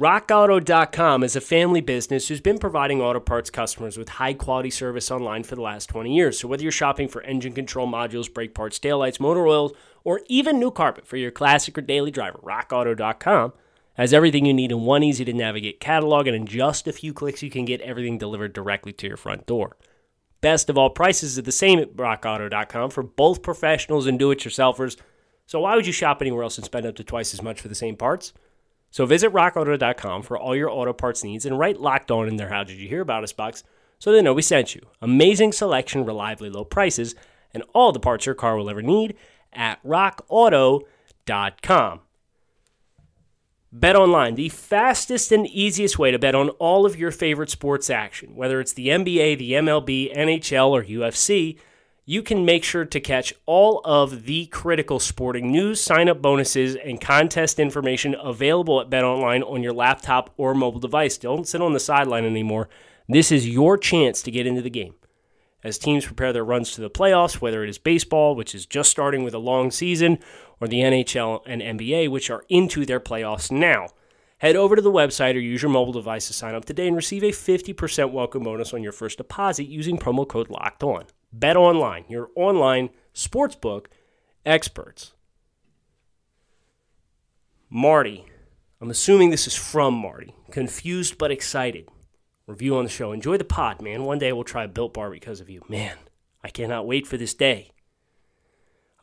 RockAuto.com 0.00 1.22
is 1.22 1.36
a 1.36 1.42
family 1.42 1.82
business 1.82 2.28
who's 2.28 2.40
been 2.40 2.58
providing 2.58 3.02
auto 3.02 3.20
parts 3.20 3.50
customers 3.50 3.98
with 3.98 4.08
high 4.08 4.32
quality 4.32 4.70
service 4.70 5.10
online 5.10 5.42
for 5.42 5.56
the 5.56 5.60
last 5.60 5.90
20 5.90 6.14
years. 6.16 6.40
So, 6.40 6.48
whether 6.48 6.62
you're 6.62 6.72
shopping 6.72 7.06
for 7.06 7.20
engine 7.20 7.52
control 7.52 7.86
modules, 7.86 8.32
brake 8.32 8.54
parts, 8.54 8.78
taillights, 8.78 9.20
motor 9.20 9.46
oils, 9.46 9.72
or 10.02 10.22
even 10.26 10.58
new 10.58 10.70
carpet 10.70 11.06
for 11.06 11.18
your 11.18 11.30
classic 11.30 11.76
or 11.76 11.82
daily 11.82 12.10
driver, 12.10 12.38
RockAuto.com 12.38 13.52
has 13.94 14.12
everything 14.12 14.46
you 14.46 14.54
need 14.54 14.72
in 14.72 14.82
one 14.82 15.02
easy 15.02 15.24
to 15.24 15.32
navigate 15.32 15.80
catalog, 15.80 16.26
and 16.26 16.36
in 16.36 16.46
just 16.46 16.88
a 16.88 16.92
few 16.92 17.12
clicks, 17.12 17.42
you 17.42 17.50
can 17.50 17.64
get 17.64 17.80
everything 17.80 18.18
delivered 18.18 18.52
directly 18.52 18.92
to 18.94 19.06
your 19.06 19.16
front 19.16 19.46
door. 19.46 19.76
Best 20.40 20.70
of 20.70 20.78
all, 20.78 20.90
prices 20.90 21.38
are 21.38 21.42
the 21.42 21.52
same 21.52 21.78
at 21.78 21.96
RockAuto.com 21.96 22.90
for 22.90 23.02
both 23.02 23.42
professionals 23.42 24.06
and 24.06 24.18
do 24.18 24.30
it 24.30 24.40
yourselfers. 24.40 24.96
So, 25.46 25.60
why 25.60 25.74
would 25.74 25.86
you 25.86 25.92
shop 25.92 26.22
anywhere 26.22 26.44
else 26.44 26.56
and 26.56 26.64
spend 26.64 26.86
up 26.86 26.94
to 26.96 27.04
twice 27.04 27.34
as 27.34 27.42
much 27.42 27.60
for 27.60 27.68
the 27.68 27.74
same 27.74 27.96
parts? 27.96 28.32
So 28.90 29.06
visit 29.06 29.32
rockauto.com 29.32 30.22
for 30.22 30.36
all 30.36 30.56
your 30.56 30.68
auto 30.68 30.92
parts 30.92 31.22
needs 31.22 31.46
and 31.46 31.56
write 31.58 31.80
locked 31.80 32.10
on 32.10 32.26
in 32.28 32.36
their 32.36 32.48
How 32.48 32.64
Did 32.64 32.78
You 32.78 32.88
Hear 32.88 33.02
About 33.02 33.22
Us 33.22 33.32
box 33.32 33.62
so 33.98 34.12
they 34.12 34.22
know 34.22 34.34
we 34.34 34.42
sent 34.42 34.74
you. 34.74 34.82
Amazing 35.00 35.52
selection, 35.52 36.04
reliably 36.04 36.50
low 36.50 36.64
prices, 36.64 37.14
and 37.54 37.62
all 37.72 37.92
the 37.92 38.00
parts 38.00 38.26
your 38.26 38.34
car 38.34 38.56
will 38.56 38.70
ever 38.70 38.82
need 38.82 39.14
at 39.52 39.80
rockauto.com. 39.84 42.00
Bet 43.72 43.96
online, 43.96 44.34
the 44.34 44.48
fastest 44.48 45.30
and 45.30 45.46
easiest 45.46 45.98
way 45.98 46.10
to 46.10 46.18
bet 46.18 46.34
on 46.34 46.50
all 46.50 46.84
of 46.84 46.96
your 46.96 47.12
favorite 47.12 47.50
sports 47.50 47.88
action, 47.88 48.34
whether 48.34 48.60
it's 48.60 48.72
the 48.72 48.88
NBA, 48.88 49.38
the 49.38 49.52
MLB, 49.52 50.14
NHL, 50.16 50.70
or 50.70 50.82
UFC 50.82 51.58
you 52.10 52.22
can 52.24 52.44
make 52.44 52.64
sure 52.64 52.84
to 52.84 52.98
catch 52.98 53.32
all 53.46 53.80
of 53.84 54.24
the 54.24 54.46
critical 54.46 54.98
sporting 54.98 55.52
news, 55.52 55.80
sign 55.80 56.08
up 56.08 56.20
bonuses, 56.20 56.74
and 56.74 57.00
contest 57.00 57.60
information 57.60 58.16
available 58.20 58.80
at 58.80 58.90
BetOnline 58.90 59.48
on 59.48 59.62
your 59.62 59.72
laptop 59.72 60.34
or 60.36 60.52
mobile 60.52 60.80
device. 60.80 61.16
Don't 61.18 61.46
sit 61.46 61.62
on 61.62 61.72
the 61.72 61.78
sideline 61.78 62.24
anymore. 62.24 62.68
This 63.08 63.30
is 63.30 63.48
your 63.48 63.78
chance 63.78 64.22
to 64.22 64.32
get 64.32 64.44
into 64.44 64.60
the 64.60 64.70
game. 64.70 64.96
As 65.62 65.78
teams 65.78 66.04
prepare 66.04 66.32
their 66.32 66.44
runs 66.44 66.72
to 66.72 66.80
the 66.80 66.90
playoffs, 66.90 67.40
whether 67.40 67.62
it 67.62 67.70
is 67.70 67.78
baseball, 67.78 68.34
which 68.34 68.56
is 68.56 68.66
just 68.66 68.90
starting 68.90 69.22
with 69.22 69.34
a 69.34 69.38
long 69.38 69.70
season, 69.70 70.18
or 70.60 70.68
the 70.68 70.80
NHL 70.80 71.42
and 71.46 71.62
NBA, 71.62 72.10
which 72.10 72.30
are 72.30 72.44
into 72.48 72.84
their 72.84 73.00
playoffs 73.00 73.50
now. 73.50 73.88
Head 74.38 74.56
over 74.56 74.76
to 74.76 74.82
the 74.82 74.92
website 74.92 75.34
or 75.34 75.40
use 75.40 75.62
your 75.62 75.70
mobile 75.70 75.92
device 75.92 76.26
to 76.26 76.32
sign 76.32 76.54
up 76.54 76.64
today 76.64 76.86
and 76.86 76.96
receive 76.96 77.22
a 77.22 77.30
50% 77.30 78.12
welcome 78.12 78.42
bonus 78.42 78.72
on 78.72 78.82
your 78.82 78.92
first 78.92 79.18
deposit 79.18 79.64
using 79.64 79.98
promo 79.98 80.26
code 80.26 80.48
LOCKED 80.48 80.82
ON. 80.82 81.04
Bet 81.32 81.56
online, 81.56 82.04
your 82.08 82.30
online 82.34 82.90
sportsbook 83.14 83.86
experts. 84.46 85.12
Marty, 87.68 88.24
I'm 88.80 88.90
assuming 88.90 89.30
this 89.30 89.46
is 89.46 89.54
from 89.54 89.94
Marty. 89.94 90.34
Confused 90.50 91.18
but 91.18 91.30
excited. 91.30 91.88
Review 92.46 92.76
on 92.76 92.84
the 92.84 92.90
show. 92.90 93.12
Enjoy 93.12 93.36
the 93.36 93.44
pod, 93.44 93.80
man. 93.82 94.04
One 94.04 94.18
day 94.18 94.32
we'll 94.32 94.44
try 94.44 94.64
a 94.64 94.68
built 94.68 94.94
bar 94.94 95.10
because 95.10 95.40
of 95.40 95.50
you. 95.50 95.62
Man, 95.68 95.96
I 96.42 96.48
cannot 96.48 96.86
wait 96.86 97.06
for 97.06 97.16
this 97.16 97.34
day. 97.34 97.70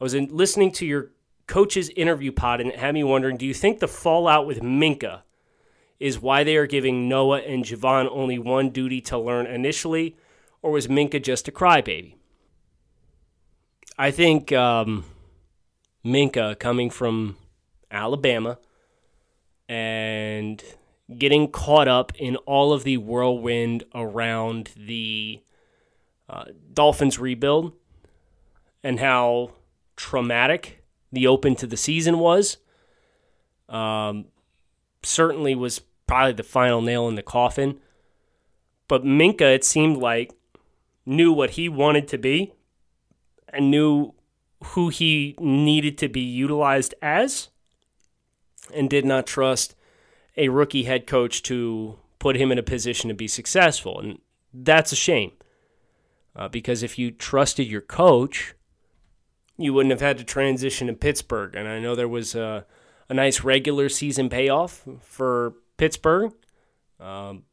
I 0.02 0.04
was 0.04 0.14
in, 0.14 0.28
listening 0.28 0.72
to 0.74 0.86
your 0.86 1.12
coach's 1.48 1.90
interview 1.90 2.32
pod 2.32 2.62
and 2.62 2.72
it 2.72 2.78
had 2.78 2.94
me 2.94 3.04
wondering 3.04 3.38
do 3.38 3.46
you 3.46 3.54
think 3.54 3.80
the 3.80 3.88
fallout 3.88 4.46
with 4.46 4.62
Minkah 4.62 5.22
is 6.00 6.22
why 6.22 6.44
they 6.44 6.56
are 6.56 6.68
giving 6.68 7.10
Noah 7.10 7.40
and 7.40 7.64
Javon 7.64 8.08
only 8.12 8.38
one 8.38 8.70
duty 8.70 9.02
to 9.02 9.18
learn 9.18 9.48
initially, 9.48 10.16
or 10.62 10.72
was 10.72 10.88
Minkah 10.88 11.22
just 11.22 11.48
a 11.48 11.52
crybaby? 11.52 12.16
I 13.98 14.12
think 14.12 14.52
um, 14.52 15.06
Minkah 16.06 16.60
coming 16.60 16.90
from 16.90 17.38
Alabama 17.90 18.60
and 19.68 20.64
getting 21.18 21.50
caught 21.50 21.88
up 21.88 22.12
in 22.18 22.36
all 22.38 22.74
of 22.74 22.84
the 22.84 22.98
whirlwind 22.98 23.84
around 23.96 24.72
the 24.78 25.42
uh, 26.30 26.46
Dolphins 26.74 27.18
rebuild 27.18 27.74
and 28.84 29.00
how 29.00 29.54
traumatic 29.96 30.77
the 31.12 31.28
open 31.28 31.56
to 31.56 31.68
the 31.68 31.78
season 31.78 32.20
was. 32.20 32.58
Um, 33.70 34.26
certainly 35.04 35.56
was 35.56 35.80
probably 36.06 36.34
the 36.34 36.44
final 36.44 36.82
nail 36.82 37.08
in 37.08 37.16
the 37.16 37.24
coffin. 37.24 37.80
But 38.88 39.04
Minkah, 39.04 39.56
it 39.56 39.64
seemed 39.64 39.98
like, 39.98 40.32
knew 41.06 41.32
what 41.32 41.52
he 41.52 41.70
wanted 41.70 42.08
to 42.10 42.18
be 42.18 42.54
and 43.50 43.72
knew 43.72 44.14
who 44.64 44.90
he 44.90 45.36
needed 45.40 45.98
to 45.98 46.10
be 46.10 46.22
utilized 46.22 46.94
as 47.02 47.50
and 48.74 48.90
did 48.90 49.06
not 49.06 49.26
trust 49.26 49.76
a 50.36 50.50
rookie 50.50 50.84
head 50.84 51.08
coach 51.08 51.42
to 51.44 51.98
put 52.20 52.36
him 52.36 52.52
in 52.52 52.58
a 52.58 52.64
position 52.64 53.08
to 53.08 53.14
be 53.14 53.28
successful. 53.28 54.00
And 54.00 54.20
that's 54.54 54.92
a 54.92 54.98
shame 54.98 55.32
uh, 56.36 56.48
because 56.50 56.84
if 56.84 57.00
you 57.00 57.12
trusted 57.12 57.68
your 57.68 57.82
coach, 57.82 58.54
you 59.58 59.74
wouldn't 59.74 59.92
have 59.92 60.02
had 60.02 60.18
to 60.20 60.24
transition 60.24 60.88
to 60.88 60.94
Pittsburgh. 60.94 61.56
And 61.56 61.68
I 61.68 61.80
know 61.80 61.96
there 61.96 62.08
was 62.08 62.36
a, 62.36 62.66
a 63.10 63.14
nice 63.14 63.44
regular 63.44 63.90
season 63.90 64.30
payoff 64.30 64.86
for 65.02 65.56
Pittsburgh. 65.78 66.34
Um, 67.00 67.44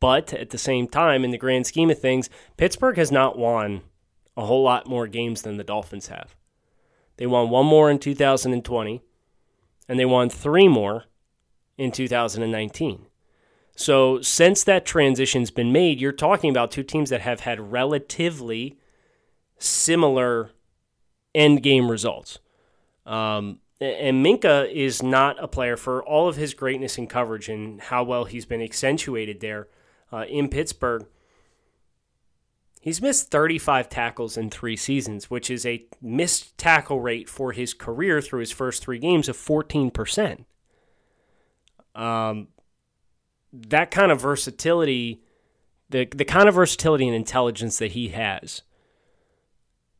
but 0.00 0.32
at 0.34 0.50
the 0.50 0.58
same 0.58 0.88
time, 0.88 1.24
in 1.24 1.30
the 1.30 1.38
grand 1.38 1.66
scheme 1.66 1.90
of 1.90 1.98
things, 1.98 2.28
Pittsburgh 2.56 2.96
has 2.96 3.12
not 3.12 3.38
won 3.38 3.82
a 4.36 4.46
whole 4.46 4.64
lot 4.64 4.88
more 4.88 5.06
games 5.06 5.42
than 5.42 5.58
the 5.58 5.64
Dolphins 5.64 6.08
have. 6.08 6.34
They 7.18 7.26
won 7.26 7.50
one 7.50 7.66
more 7.66 7.90
in 7.90 7.98
2020, 7.98 9.00
and 9.88 9.98
they 10.00 10.04
won 10.04 10.28
three 10.28 10.66
more 10.66 11.04
in 11.76 11.92
2019. 11.92 13.06
So, 13.76 14.20
since 14.20 14.64
that 14.64 14.84
transition's 14.84 15.50
been 15.50 15.72
made, 15.72 16.00
you're 16.00 16.12
talking 16.12 16.50
about 16.50 16.70
two 16.70 16.82
teams 16.82 17.10
that 17.10 17.20
have 17.22 17.40
had 17.40 17.72
relatively 17.72 18.78
similar 19.58 20.50
end 21.34 21.62
game 21.62 21.90
results. 21.90 22.38
Um, 23.06 23.60
and 23.80 24.24
Minkah 24.24 24.70
is 24.70 25.02
not 25.02 25.42
a 25.42 25.48
player 25.48 25.76
for 25.76 26.04
all 26.04 26.28
of 26.28 26.36
his 26.36 26.54
greatness 26.54 26.98
in 26.98 27.08
coverage 27.08 27.48
and 27.48 27.80
how 27.80 28.04
well 28.04 28.24
he's 28.24 28.46
been 28.46 28.62
accentuated 28.62 29.40
there 29.40 29.68
uh, 30.12 30.24
in 30.28 30.48
Pittsburgh. 30.48 31.06
He's 32.80 33.02
missed 33.02 33.30
35 33.30 33.88
tackles 33.88 34.36
in 34.36 34.50
three 34.50 34.76
seasons, 34.76 35.30
which 35.30 35.50
is 35.50 35.64
a 35.64 35.86
missed 36.00 36.58
tackle 36.58 37.00
rate 37.00 37.28
for 37.28 37.52
his 37.52 37.74
career 37.74 38.20
through 38.20 38.40
his 38.40 38.50
first 38.50 38.82
three 38.82 38.98
games 38.98 39.28
of 39.28 39.36
14%. 39.36 40.44
Um, 41.94 42.48
that 43.52 43.90
kind 43.90 44.10
of 44.10 44.20
versatility, 44.20 45.22
the, 45.90 46.06
the 46.06 46.24
kind 46.24 46.48
of 46.48 46.54
versatility 46.54 47.06
and 47.06 47.14
intelligence 47.14 47.78
that 47.78 47.92
he 47.92 48.08
has, 48.08 48.62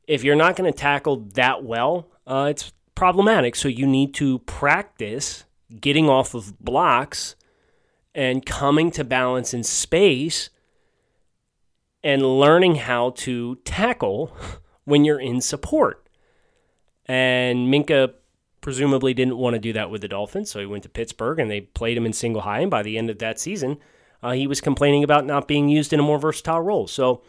if 0.07 0.25
you're 0.25 0.37
not 0.37 0.57
going 0.57 0.71
to 0.71 0.77
tackle 0.77 1.29
that 1.35 1.65
well, 1.65 2.09
uh, 2.27 2.49
it's 2.51 2.73
problematic. 2.95 3.57
So 3.57 3.69
you 3.69 3.87
need 3.87 4.15
to 4.15 4.41
practice 4.41 5.45
getting 5.81 6.09
off 6.09 6.35
of 6.35 6.59
blocks 6.59 7.35
and 8.15 8.45
coming 8.45 8.91
to 8.93 9.05
balance 9.05 9.55
in 9.55 9.63
space 9.63 10.51
and 12.05 12.23
learning 12.23 12.77
how 12.77 13.11
to 13.11 13.57
tackle 13.65 14.37
when 14.85 15.05
you're 15.05 15.21
in 15.21 15.41
support. 15.41 16.09
And 17.07 17.73
Minkah 17.73 18.15
presumably 18.61 19.15
didn't 19.15 19.37
want 19.37 19.55
to 19.55 19.61
do 19.61 19.73
that 19.73 19.91
with 19.91 20.03
the 20.03 20.09
Dolphins, 20.09 20.51
so 20.51 20.61
he 20.61 20.67
went 20.67 20.83
to 20.85 20.89
Pittsburgh 20.89 21.39
and 21.39 21.51
they 21.51 21.63
played 21.63 21.97
him 21.97 22.07
in 22.07 22.13
single 22.13 22.43
high. 22.43 22.61
And 22.61 22.71
by 22.71 22.83
the 22.83 22.99
end 22.99 23.11
of 23.11 23.19
that 23.19 23.41
season, 23.41 23.79
uh, 24.23 24.33
he 24.33 24.47
was 24.47 24.61
complaining 24.61 25.03
about 25.03 25.27
not 25.27 25.49
being 25.49 25.69
used 25.69 25.93
in 25.93 26.01
a 26.01 26.05
more 26.05 26.19
versatile 26.19 26.61
role. 26.61 26.87
So, 26.87 27.23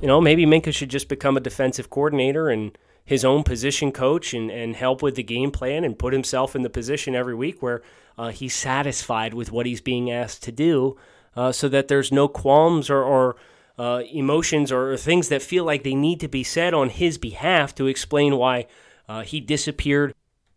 you 0.00 0.08
know, 0.08 0.20
maybe 0.20 0.46
Minkah 0.46 0.74
should 0.74 0.90
just 0.90 1.08
become 1.08 1.36
a 1.36 1.40
defensive 1.40 1.90
coordinator 1.90 2.48
and 2.48 2.76
his 3.04 3.24
own 3.24 3.42
position 3.42 3.92
coach 3.92 4.32
and, 4.32 4.50
and 4.50 4.76
help 4.76 5.02
with 5.02 5.14
the 5.14 5.22
game 5.22 5.50
plan 5.50 5.84
and 5.84 5.98
put 5.98 6.12
himself 6.12 6.56
in 6.56 6.62
the 6.62 6.70
position 6.70 7.14
every 7.14 7.34
week 7.34 7.62
where 7.62 7.82
uh, 8.16 8.28
he's 8.28 8.54
satisfied 8.54 9.34
with 9.34 9.52
what 9.52 9.66
he's 9.66 9.80
being 9.80 10.10
asked 10.10 10.42
to 10.42 10.52
do 10.52 10.96
uh, 11.36 11.52
so 11.52 11.68
that 11.68 11.88
there's 11.88 12.12
no 12.12 12.28
qualms 12.28 12.88
or, 12.88 13.02
or 13.02 13.36
uh, 13.78 14.02
emotions 14.12 14.72
or 14.72 14.96
things 14.96 15.28
that 15.28 15.42
feel 15.42 15.64
like 15.64 15.82
they 15.82 15.94
need 15.94 16.20
to 16.20 16.28
be 16.28 16.44
said 16.44 16.72
on 16.72 16.88
his 16.88 17.18
behalf 17.18 17.74
to 17.74 17.86
explain 17.86 18.36
why 18.36 18.66
uh, 19.08 19.22
he 19.22 19.40
disappeared 19.40 20.14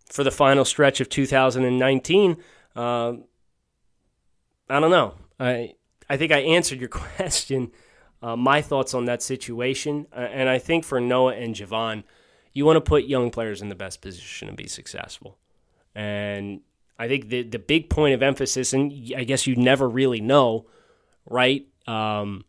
for 0.10 0.24
the 0.24 0.32
final 0.32 0.64
stretch 0.64 1.02
of 1.02 1.10
2019. 1.10 2.38
Uh, 2.76 3.14
I 4.70 4.80
don't 4.80 4.92
know. 4.92 5.16
I 5.40 5.74
I 6.10 6.18
think 6.18 6.32
I 6.32 6.40
answered 6.40 6.80
your 6.80 6.90
question. 6.90 7.72
Uh, 8.22 8.36
my 8.36 8.62
thoughts 8.62 8.94
on 8.94 9.06
that 9.06 9.22
situation, 9.22 10.08
and 10.12 10.50
I 10.50 10.58
think 10.58 10.84
for 10.84 11.00
Noah 11.00 11.36
and 11.36 11.54
Javon, 11.54 12.04
you 12.54 12.66
want 12.66 12.78
to 12.78 12.82
put 12.82 13.06
young 13.06 13.30
players 13.30 13.62
in 13.62 13.70
the 13.70 13.76
best 13.76 14.02
position 14.02 14.48
to 14.48 14.54
be 14.56 14.68
successful. 14.68 15.38
And 15.94 16.62
I 16.98 17.08
think 17.08 17.30
the 17.30 17.44
the 17.44 17.60
big 17.60 17.90
point 17.90 18.16
of 18.16 18.24
emphasis, 18.24 18.74
and 18.74 18.92
I 19.16 19.24
guess 19.24 19.46
you 19.46 19.56
never 19.56 19.88
really 19.88 20.22
know, 20.22 20.66
right? 21.30 21.68
Um, 21.86 22.46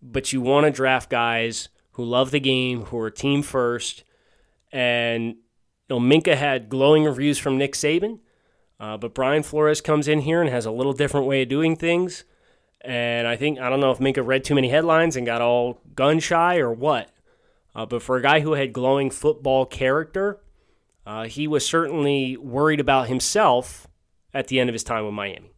but 0.00 0.32
you 0.32 0.40
want 0.40 0.66
to 0.66 0.70
draft 0.70 1.10
guys 1.10 1.68
who 1.92 2.04
love 2.04 2.30
the 2.30 2.40
game, 2.40 2.84
who 2.84 2.98
are 2.98 3.10
team 3.10 3.42
first, 3.42 4.04
and 4.70 5.24
you 5.24 5.34
know 5.90 5.98
Minkah 5.98 6.36
had 6.36 6.68
glowing 6.68 7.04
reviews 7.04 7.38
from 7.38 7.58
Nick 7.58 7.72
Saban, 7.72 8.20
uh, 8.78 8.96
but 8.96 9.14
Brian 9.14 9.42
Flores 9.42 9.80
comes 9.80 10.06
in 10.06 10.20
here 10.20 10.40
and 10.40 10.50
has 10.50 10.66
a 10.66 10.70
little 10.70 10.92
different 10.92 11.26
way 11.26 11.42
of 11.42 11.48
doing 11.48 11.74
things. 11.74 12.24
And 12.80 13.26
I 13.26 13.36
think 13.36 13.58
I 13.58 13.68
don't 13.68 13.80
know 13.80 13.90
if 13.90 13.98
Minkah 13.98 14.24
read 14.24 14.44
too 14.44 14.54
many 14.54 14.68
headlines 14.68 15.16
and 15.16 15.26
got 15.26 15.40
all 15.40 15.80
gun 15.94 16.20
shy 16.20 16.58
or 16.58 16.72
what, 16.72 17.10
uh, 17.74 17.86
but 17.86 18.02
for 18.02 18.16
a 18.16 18.22
guy 18.22 18.40
who 18.40 18.52
had 18.52 18.72
glowing 18.72 19.10
football 19.10 19.66
character, 19.66 20.40
uh, 21.06 21.24
he 21.24 21.48
was 21.48 21.66
certainly 21.66 22.36
worried 22.36 22.80
about 22.80 23.08
himself 23.08 23.86
at 24.32 24.48
the 24.48 24.60
end 24.60 24.70
of 24.70 24.74
his 24.74 24.84
time 24.84 25.04
with 25.04 25.14
Miami. 25.14 25.52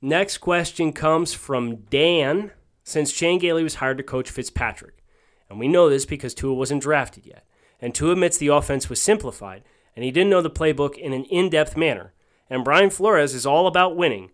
Next 0.00 0.38
question 0.38 0.92
comes 0.92 1.32
from 1.32 1.76
Dan. 1.76 2.50
Since 2.84 3.12
Chan 3.12 3.38
Gailey 3.38 3.62
was 3.62 3.76
hired 3.76 3.98
to 3.98 4.02
coach 4.02 4.28
Fitzpatrick, 4.28 5.04
and 5.48 5.60
we 5.60 5.68
know 5.68 5.88
this 5.88 6.04
because 6.04 6.34
Tua 6.34 6.52
wasn't 6.52 6.82
drafted 6.82 7.24
yet, 7.24 7.46
and 7.80 7.94
Tua 7.94 8.12
admits 8.12 8.36
the 8.36 8.48
offense 8.48 8.90
was 8.90 9.00
simplified, 9.00 9.62
and 9.94 10.04
he 10.04 10.10
didn't 10.10 10.30
know 10.30 10.42
the 10.42 10.50
playbook 10.50 10.98
in 10.98 11.12
an 11.12 11.24
in 11.26 11.48
depth 11.48 11.76
manner, 11.76 12.12
and 12.50 12.64
Brian 12.64 12.90
Flores 12.90 13.34
is 13.34 13.46
all 13.46 13.68
about 13.68 13.96
winning. 13.96 14.32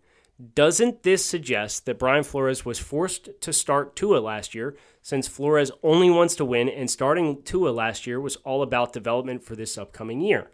Doesn't 0.55 1.03
this 1.03 1.25
suggest 1.25 1.85
that 1.87 1.99
Brian 1.99 2.23
Flores 2.23 2.65
was 2.65 2.79
forced 2.79 3.29
to 3.41 3.53
start 3.53 3.97
Tua 3.97 4.19
last 4.19 4.55
year 4.55 4.77
since 5.03 5.27
Flores 5.27 5.73
only 5.83 6.11
wants 6.11 6.37
to 6.37 6.45
win 6.45 6.69
and 6.69 6.89
starting 6.89 7.43
Tua 7.43 7.71
last 7.71 8.07
year 8.07 8.21
was 8.21 8.37
all 8.37 8.63
about 8.63 8.93
development 8.93 9.43
for 9.43 9.57
this 9.57 9.77
upcoming 9.77 10.21
year? 10.21 10.51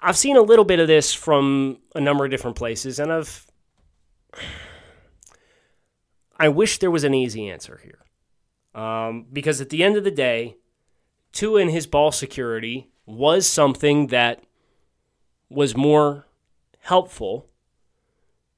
I've 0.00 0.16
seen 0.16 0.38
a 0.38 0.42
little 0.42 0.64
bit 0.64 0.78
of 0.78 0.88
this 0.88 1.12
from 1.12 1.80
a 1.94 2.00
number 2.00 2.24
of 2.24 2.30
different 2.30 2.56
places 2.56 2.98
and 2.98 3.12
I've 3.12 3.46
I 6.38 6.48
wish 6.48 6.78
there 6.78 6.90
was 6.90 7.04
an 7.04 7.12
easy 7.12 7.50
answer 7.50 7.82
here. 7.84 8.82
Um, 8.82 9.26
because 9.30 9.60
at 9.60 9.68
the 9.68 9.84
end 9.84 9.98
of 9.98 10.04
the 10.04 10.10
day, 10.10 10.56
Tua 11.32 11.60
and 11.60 11.70
his 11.70 11.86
ball 11.86 12.12
security 12.12 12.88
was 13.04 13.46
something 13.46 14.06
that 14.06 14.42
was 15.50 15.76
more 15.76 16.26
helpful 16.78 17.49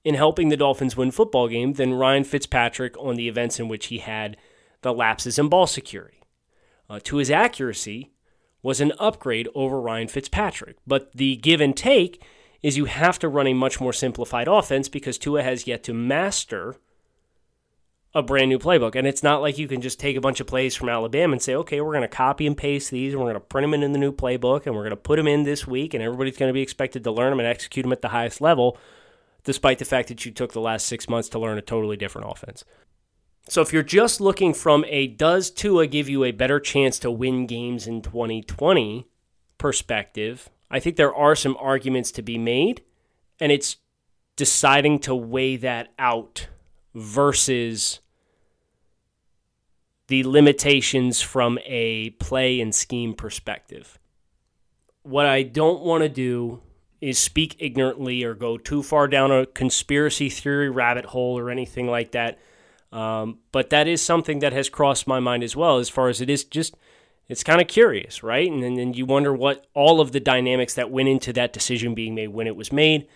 in 0.04 0.14
helping 0.14 0.48
the 0.48 0.56
Dolphins 0.56 0.96
win 0.96 1.10
football 1.10 1.48
game 1.48 1.74
than 1.74 1.94
Ryan 1.94 2.24
Fitzpatrick 2.24 2.96
on 2.98 3.16
the 3.16 3.28
events 3.28 3.60
in 3.60 3.68
which 3.68 3.86
he 3.86 3.98
had 3.98 4.36
the 4.82 4.92
lapses 4.92 5.38
in 5.38 5.48
ball 5.48 5.66
security. 5.66 6.22
Uh, 6.90 6.98
his 7.04 7.30
accuracy 7.30 8.12
was 8.62 8.80
an 8.80 8.92
upgrade 8.98 9.48
over 9.54 9.80
Ryan 9.80 10.08
Fitzpatrick, 10.08 10.76
but 10.86 11.12
the 11.14 11.36
give 11.36 11.60
and 11.60 11.76
take 11.76 12.22
is 12.62 12.76
you 12.76 12.84
have 12.84 13.18
to 13.18 13.28
run 13.28 13.46
a 13.46 13.54
much 13.54 13.80
more 13.80 13.92
simplified 13.92 14.48
offense 14.48 14.88
because 14.88 15.18
Tua 15.18 15.42
has 15.42 15.66
yet 15.66 15.82
to 15.84 15.94
master 15.94 16.76
a 18.14 18.22
brand 18.22 18.50
new 18.50 18.58
playbook. 18.58 18.94
And 18.94 19.06
it's 19.06 19.22
not 19.22 19.40
like 19.40 19.58
you 19.58 19.66
can 19.66 19.80
just 19.80 19.98
take 19.98 20.16
a 20.16 20.20
bunch 20.20 20.38
of 20.38 20.46
plays 20.46 20.76
from 20.76 20.88
Alabama 20.88 21.32
and 21.32 21.42
say, 21.42 21.54
okay, 21.54 21.80
we're 21.80 21.92
going 21.92 22.02
to 22.02 22.08
copy 22.08 22.46
and 22.46 22.56
paste 22.56 22.90
these 22.90 23.12
and 23.12 23.20
we're 23.20 23.30
going 23.30 23.34
to 23.34 23.40
print 23.40 23.64
them 23.64 23.82
in 23.82 23.92
the 23.92 23.98
new 23.98 24.12
playbook 24.12 24.66
and 24.66 24.74
we're 24.74 24.82
going 24.82 24.90
to 24.90 24.96
put 24.96 25.16
them 25.16 25.26
in 25.26 25.44
this 25.44 25.66
week 25.66 25.94
and 25.94 26.02
everybody's 26.02 26.36
going 26.36 26.50
to 26.50 26.54
be 26.54 26.62
expected 26.62 27.04
to 27.04 27.10
learn 27.10 27.30
them 27.30 27.40
and 27.40 27.48
execute 27.48 27.84
them 27.84 27.92
at 27.92 28.02
the 28.02 28.08
highest 28.08 28.40
level 28.40 28.78
despite 29.44 29.78
the 29.78 29.84
fact 29.84 30.08
that 30.08 30.24
you 30.24 30.32
took 30.32 30.52
the 30.52 30.60
last 30.60 30.86
six 30.86 31.08
months 31.08 31.28
to 31.30 31.38
learn 31.38 31.58
a 31.58 31.62
totally 31.62 31.96
different 31.96 32.30
offense. 32.30 32.64
So 33.48 33.60
if 33.60 33.72
you're 33.72 33.82
just 33.82 34.20
looking 34.20 34.54
from 34.54 34.84
a 34.88 35.08
does 35.08 35.50
Tua 35.50 35.86
give 35.86 36.08
you 36.08 36.24
a 36.24 36.30
better 36.30 36.60
chance 36.60 36.98
to 37.00 37.10
win 37.10 37.46
games 37.46 37.86
in 37.86 38.02
2020 38.02 39.08
perspective, 39.58 40.48
I 40.70 40.80
think 40.80 40.96
there 40.96 41.14
are 41.14 41.34
some 41.34 41.56
arguments 41.58 42.12
to 42.12 42.22
be 42.22 42.38
made, 42.38 42.82
and 43.40 43.50
it's 43.50 43.76
deciding 44.36 45.00
to 45.00 45.14
weigh 45.14 45.56
that 45.56 45.92
out 45.98 46.48
versus 46.94 48.00
the 50.06 50.24
limitations 50.24 51.20
from 51.20 51.58
a 51.64 52.10
play 52.10 52.60
and 52.60 52.74
scheme 52.74 53.14
perspective. 53.14 53.98
What 55.02 55.26
I 55.26 55.42
don't 55.42 55.82
want 55.82 56.02
to 56.02 56.08
do 56.08 56.62
is 57.02 57.18
speak 57.18 57.56
ignorantly 57.58 58.22
or 58.22 58.32
go 58.32 58.56
too 58.56 58.80
far 58.80 59.08
down 59.08 59.32
a 59.32 59.44
conspiracy 59.44 60.30
theory 60.30 60.70
rabbit 60.70 61.06
hole 61.06 61.36
or 61.36 61.50
anything 61.50 61.88
like 61.88 62.12
that. 62.12 62.38
Um, 62.92 63.40
but 63.50 63.70
that 63.70 63.88
is 63.88 64.00
something 64.00 64.38
that 64.38 64.52
has 64.52 64.68
crossed 64.70 65.08
my 65.08 65.18
mind 65.18 65.42
as 65.42 65.56
well, 65.56 65.78
as 65.78 65.88
far 65.88 66.08
as 66.08 66.20
it 66.20 66.30
is 66.30 66.44
just, 66.44 66.76
it's 67.28 67.42
kind 67.42 67.60
of 67.60 67.66
curious, 67.66 68.22
right? 68.22 68.48
And 68.48 68.62
then 68.62 68.94
you 68.94 69.04
wonder 69.04 69.34
what 69.34 69.66
all 69.74 70.00
of 70.00 70.12
the 70.12 70.20
dynamics 70.20 70.74
that 70.74 70.92
went 70.92 71.08
into 71.08 71.32
that 71.32 71.52
decision 71.52 71.94
being 71.94 72.14
made 72.14 72.28
when 72.28 72.46
it 72.46 72.54
was 72.54 72.70
made. 72.70 73.08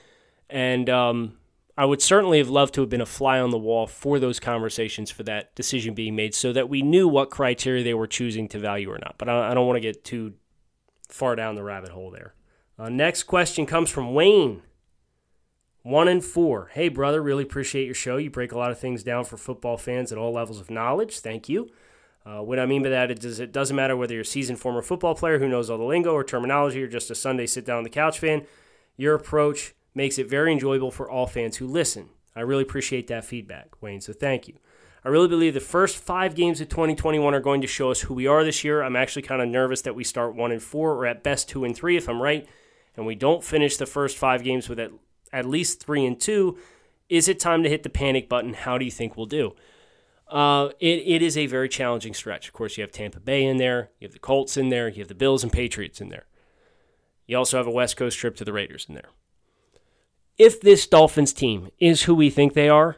And 0.50 0.90
um, 0.90 1.36
I 1.78 1.84
would 1.84 2.02
certainly 2.02 2.38
have 2.38 2.48
loved 2.48 2.74
to 2.74 2.80
have 2.80 2.90
been 2.90 3.00
a 3.00 3.06
fly 3.06 3.38
on 3.38 3.50
the 3.50 3.58
wall 3.58 3.86
for 3.86 4.18
those 4.18 4.40
conversations, 4.40 5.12
for 5.12 5.22
that 5.24 5.54
decision 5.54 5.94
being 5.94 6.16
made, 6.16 6.34
so 6.34 6.52
that 6.52 6.68
we 6.68 6.82
knew 6.82 7.06
what 7.06 7.30
criteria 7.30 7.84
they 7.84 7.94
were 7.94 8.08
choosing 8.08 8.48
to 8.48 8.58
value 8.58 8.90
or 8.90 8.98
not. 8.98 9.14
But 9.18 9.28
I, 9.28 9.52
I 9.52 9.54
don't 9.54 9.66
want 9.66 9.76
to 9.76 9.80
get 9.80 10.02
too 10.02 10.34
far 11.08 11.36
down 11.36 11.54
the 11.54 11.62
rabbit 11.62 11.90
hole 11.90 12.10
there. 12.10 12.34
Uh, 12.78 12.90
next 12.90 13.22
question 13.22 13.64
comes 13.64 13.90
from 13.90 14.12
Wayne. 14.12 14.62
One 15.82 16.08
and 16.08 16.22
four. 16.22 16.70
Hey, 16.72 16.88
brother, 16.88 17.22
really 17.22 17.44
appreciate 17.44 17.86
your 17.86 17.94
show. 17.94 18.16
You 18.16 18.28
break 18.28 18.52
a 18.52 18.58
lot 18.58 18.70
of 18.70 18.78
things 18.78 19.02
down 19.02 19.24
for 19.24 19.36
football 19.36 19.78
fans 19.78 20.12
at 20.12 20.18
all 20.18 20.32
levels 20.32 20.60
of 20.60 20.70
knowledge. 20.70 21.20
Thank 21.20 21.48
you. 21.48 21.70
Uh, 22.26 22.42
what 22.42 22.58
I 22.58 22.66
mean 22.66 22.82
by 22.82 22.88
that 22.88 23.24
is 23.24 23.38
it 23.38 23.52
doesn't 23.52 23.76
matter 23.76 23.96
whether 23.96 24.12
you're 24.12 24.22
a 24.22 24.26
seasoned 24.26 24.58
former 24.58 24.82
football 24.82 25.14
player 25.14 25.38
who 25.38 25.48
knows 25.48 25.70
all 25.70 25.78
the 25.78 25.84
lingo 25.84 26.12
or 26.12 26.24
terminology 26.24 26.82
or 26.82 26.88
just 26.88 27.10
a 27.10 27.14
Sunday 27.14 27.46
sit 27.46 27.64
down 27.64 27.78
on 27.78 27.84
the 27.84 27.88
couch 27.88 28.18
fan. 28.18 28.44
Your 28.96 29.14
approach 29.14 29.74
makes 29.94 30.18
it 30.18 30.28
very 30.28 30.52
enjoyable 30.52 30.90
for 30.90 31.08
all 31.08 31.26
fans 31.26 31.58
who 31.58 31.68
listen. 31.68 32.10
I 32.34 32.40
really 32.40 32.64
appreciate 32.64 33.06
that 33.06 33.24
feedback, 33.24 33.80
Wayne, 33.80 34.00
so 34.00 34.12
thank 34.12 34.48
you. 34.48 34.54
I 35.04 35.08
really 35.08 35.28
believe 35.28 35.54
the 35.54 35.60
first 35.60 35.96
five 35.96 36.34
games 36.34 36.60
of 36.60 36.68
2021 36.68 37.32
are 37.32 37.40
going 37.40 37.60
to 37.60 37.68
show 37.68 37.92
us 37.92 38.00
who 38.00 38.14
we 38.14 38.26
are 38.26 38.42
this 38.42 38.64
year. 38.64 38.82
I'm 38.82 38.96
actually 38.96 39.22
kind 39.22 39.40
of 39.40 39.48
nervous 39.48 39.82
that 39.82 39.94
we 39.94 40.02
start 40.02 40.34
one 40.34 40.50
and 40.50 40.60
four, 40.60 40.94
or 40.94 41.06
at 41.06 41.22
best 41.22 41.48
two 41.48 41.64
and 41.64 41.76
three, 41.76 41.96
if 41.96 42.08
I'm 42.08 42.20
right 42.20 42.46
and 42.96 43.06
we 43.06 43.14
don't 43.14 43.44
finish 43.44 43.76
the 43.76 43.86
first 43.86 44.16
five 44.16 44.42
games 44.42 44.68
with 44.68 44.80
at, 44.80 44.90
at 45.32 45.46
least 45.46 45.82
three 45.82 46.04
and 46.04 46.20
two, 46.20 46.58
is 47.08 47.28
it 47.28 47.38
time 47.38 47.62
to 47.62 47.68
hit 47.68 47.82
the 47.82 47.88
panic 47.88 48.28
button? 48.28 48.54
How 48.54 48.78
do 48.78 48.84
you 48.84 48.90
think 48.90 49.16
we'll 49.16 49.26
do? 49.26 49.54
Uh, 50.28 50.70
it, 50.80 51.02
it 51.06 51.22
is 51.22 51.36
a 51.36 51.46
very 51.46 51.68
challenging 51.68 52.14
stretch. 52.14 52.48
Of 52.48 52.54
course, 52.54 52.76
you 52.76 52.82
have 52.82 52.90
Tampa 52.90 53.20
Bay 53.20 53.44
in 53.44 53.58
there, 53.58 53.90
you 54.00 54.06
have 54.06 54.12
the 54.12 54.18
Colts 54.18 54.56
in 54.56 54.70
there, 54.70 54.88
you 54.88 54.98
have 54.98 55.08
the 55.08 55.14
Bills 55.14 55.44
and 55.44 55.52
Patriots 55.52 56.00
in 56.00 56.08
there. 56.08 56.26
You 57.26 57.36
also 57.36 57.56
have 57.56 57.66
a 57.66 57.70
West 57.72 57.96
Coast 57.96 58.18
trip 58.18 58.36
to 58.36 58.44
the 58.44 58.52
Raiders 58.52 58.86
in 58.88 58.94
there. 58.94 59.10
If 60.38 60.60
this 60.60 60.86
Dolphins 60.86 61.32
team 61.32 61.70
is 61.78 62.02
who 62.02 62.14
we 62.14 62.30
think 62.30 62.54
they 62.54 62.68
are, 62.68 62.96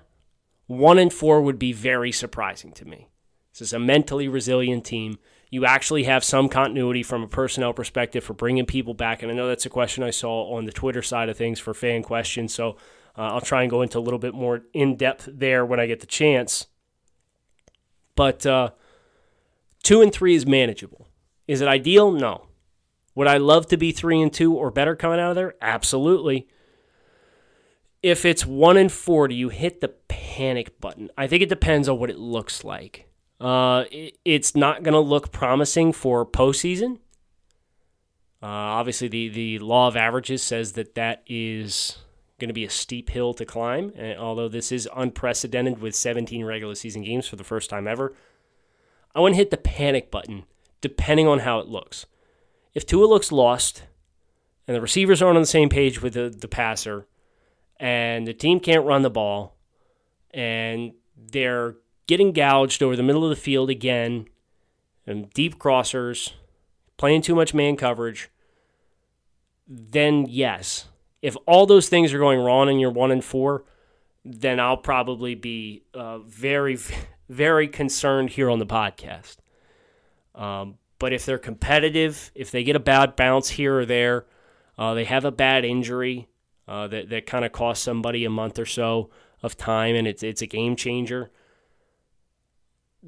one 0.67 0.99
and 0.99 1.13
four 1.13 1.41
would 1.41 1.59
be 1.59 1.73
very 1.73 2.13
surprising 2.13 2.73
to 2.73 2.85
me. 2.85 3.09
This 3.53 3.69
is 3.69 3.73
a 3.73 3.79
mentally 3.79 4.29
resilient 4.29 4.85
team 4.85 5.19
you 5.51 5.65
actually 5.65 6.05
have 6.05 6.25
some 6.25 6.49
continuity 6.49 7.03
from 7.03 7.23
a 7.23 7.29
personnel 7.29 7.73
perspective 7.73 8.25
for 8.25 8.35
bringing 8.35 8.67
people 8.67 8.95
back. 8.95 9.23
And 9.23 9.31
I 9.33 9.35
know 9.35 9.49
that's 9.49 9.67
a 9.67 9.71
question 9.71 10.05
I 10.05 10.11
saw 10.11 10.55
on 10.55 10.65
the 10.65 10.73
Twitter 10.73 11.03
side 11.03 11.29
of 11.29 11.37
things 11.37 11.59
for 11.59 11.75
fan 11.75 12.03
questions. 12.03 12.55
So 12.55 12.77
uh, 13.17 13.33
I'll 13.33 13.41
try 13.41 13.63
and 13.63 13.71
go 13.71 13.83
into 13.83 13.99
a 13.99 14.01
little 14.01 14.19
bit 14.19 14.35
more 14.35 14.63
in 14.75 14.97
depth 14.97 15.29
there 15.33 15.65
when 15.65 15.81
I 15.81 15.87
get 15.87 16.01
the 16.01 16.07
chance. 16.07 16.67
But 18.15 18.45
uh, 18.45 18.71
Two 19.83 20.03
and 20.03 20.13
three 20.13 20.35
is 20.35 20.47
manageable. 20.47 21.09
Is 21.47 21.61
it 21.61 21.69
ideal? 21.69 22.11
No. 22.11 22.49
Would 23.15 23.27
I 23.27 23.39
love 23.39 23.67
to 23.69 23.77
be 23.77 23.91
three 23.91 24.21
and 24.21 24.33
two 24.33 24.55
or 24.55 24.71
better 24.71 24.95
coming 24.95 25.19
out 25.19 25.31
of 25.31 25.37
there? 25.37 25.55
Absolutely. 25.61 26.47
If 28.03 28.25
it's 28.25 28.47
one 28.47 28.77
and 28.77 28.93
four, 28.93 29.29
do 29.29 29.35
you 29.35 29.49
hit 29.49 29.81
the 29.81 29.89
panic 29.89 30.81
button? 30.81 31.11
I 31.17 31.27
think 31.27 31.43
it 31.43 31.49
depends 31.49 31.89
on 31.89 31.99
what 31.99 32.11
it 32.11 32.19
looks 32.19 32.65
like. 32.65 33.08
Uh, 33.41 33.85
it, 33.91 34.19
it's 34.25 34.57
not 34.57 34.83
going 34.83 34.95
to 34.95 35.01
look 35.01 35.31
promising 35.33 35.93
for 35.93 36.27
postseason. 36.27 36.99
Uh, 38.43 38.47
obviously, 38.47 39.09
the, 39.09 39.29
the 39.29 39.59
law 39.59 39.89
of 39.89 39.97
averages 39.97 40.43
says 40.43 40.73
that 40.73 40.95
that 40.95 41.23
is 41.27 41.99
going 42.39 42.49
to 42.49 42.55
be 42.55 42.65
a 42.65 42.71
steep 42.71 43.11
hill 43.11 43.35
to 43.35 43.45
climb. 43.45 43.93
And 43.97 44.19
although 44.19 44.49
this 44.49 44.71
is 44.71 44.89
unprecedented 44.95 45.81
with 45.81 45.95
17 45.95 46.45
regular 46.45 46.75
season 46.75 47.03
games 47.03 47.27
for 47.27 47.37
the 47.37 47.45
first 47.45 47.69
time 47.69 47.89
ever, 47.89 48.15
I 49.15 49.21
wouldn't 49.21 49.37
hit 49.37 49.51
the 49.51 49.57
panic 49.57 50.11
button 50.11 50.45
depending 50.81 51.27
on 51.27 51.41
how 51.41 51.59
it 51.59 51.67
looks. 51.67 52.07
If 52.75 52.87
Tua 52.87 53.07
looks 53.07 53.33
lost 53.33 53.83
and 54.69 54.77
the 54.77 54.81
receivers 54.81 55.21
aren't 55.21 55.37
on 55.37 55.43
the 55.43 55.47
same 55.47 55.69
page 55.69 56.01
with 56.01 56.15
the, 56.15 56.31
the 56.31 56.47
passer 56.47 57.09
and 57.81 58.27
the 58.27 58.35
team 58.35 58.61
can't 58.61 58.87
run 58.87 59.03
the 59.03 59.11
ball 59.11 59.57
and 60.31 60.93
they're 61.17 61.75
getting 62.09 62.33
gouged 62.33 62.83
over 62.83 62.97
the 62.97 63.03
middle 63.05 63.23
of 63.23 63.31
the 63.31 63.37
field 63.37 63.71
again 63.71 64.27
and 65.07 65.31
deep 65.31 65.59
crossers, 65.59 66.33
playing 66.97 67.23
too 67.23 67.37
much 67.37 67.55
man 67.55 67.77
coverage, 67.77 68.29
then 69.69 70.27
yes, 70.29 70.87
if 71.23 71.37
all 71.47 71.67
those 71.67 71.89
things 71.89 72.13
are 72.13 72.19
going 72.19 72.41
wrong 72.41 72.69
and 72.69 72.81
you're 72.81 72.91
one 72.91 73.13
and 73.13 73.23
four, 73.23 73.65
then 74.25 74.59
I'll 74.59 74.77
probably 74.77 75.35
be 75.37 75.85
uh, 75.95 76.19
very, 76.19 76.77
very 77.29 77.69
concerned 77.69 78.31
here 78.31 78.51
on 78.51 78.59
the 78.59 78.67
podcast. 78.67 79.37
Um, 80.35 80.79
but 80.99 81.13
if 81.13 81.25
they're 81.25 81.39
competitive, 81.39 82.33
if 82.35 82.51
they 82.51 82.65
get 82.65 82.75
a 82.75 82.81
bad 82.81 83.15
bounce 83.15 83.51
here 83.51 83.79
or 83.79 83.87
there, 83.87 84.27
uh, 84.77 84.95
they 84.95 85.05
have 85.05 85.25
a 85.25 85.31
bad 85.31 85.65
injury 85.65 86.29
uh, 86.67 86.87
that 86.89 87.09
that 87.09 87.27
kind 87.27 87.45
of 87.45 87.53
costs 87.53 87.85
somebody 87.85 88.25
a 88.25 88.31
month 88.31 88.59
or 88.59 88.67
so 88.67 89.11
of 89.43 89.57
time, 89.57 89.95
and 89.95 90.07
it's 90.07 90.23
it's 90.23 90.43
a 90.43 90.47
game 90.47 90.77
changer. 90.77 91.31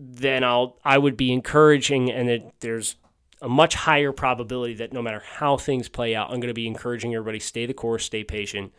Then 0.03 0.45
I'll 0.45 0.79
I 0.83 0.97
would 0.97 1.19
be 1.19 1.31
encouraging, 1.31 2.11
and 2.11 2.31
it, 2.31 2.55
there's 2.61 2.97
a 3.43 3.49
much 3.49 3.75
higher 3.75 4.13
probability 4.13 4.75
that 4.75 4.95
no 4.95 5.03
matter 5.03 5.21
how 5.21 5.59
things 5.59 5.91
play 5.91 6.15
out, 6.15 6.29
I'm 6.31 6.41
going 6.41 6.49
to 6.49 6.55
be 6.55 6.67
encouraging 6.67 7.15
everybody 7.15 7.39
stay 7.39 7.67
the 7.67 7.75
course, 7.75 8.07
stay 8.07 8.25
patient. 8.25 8.73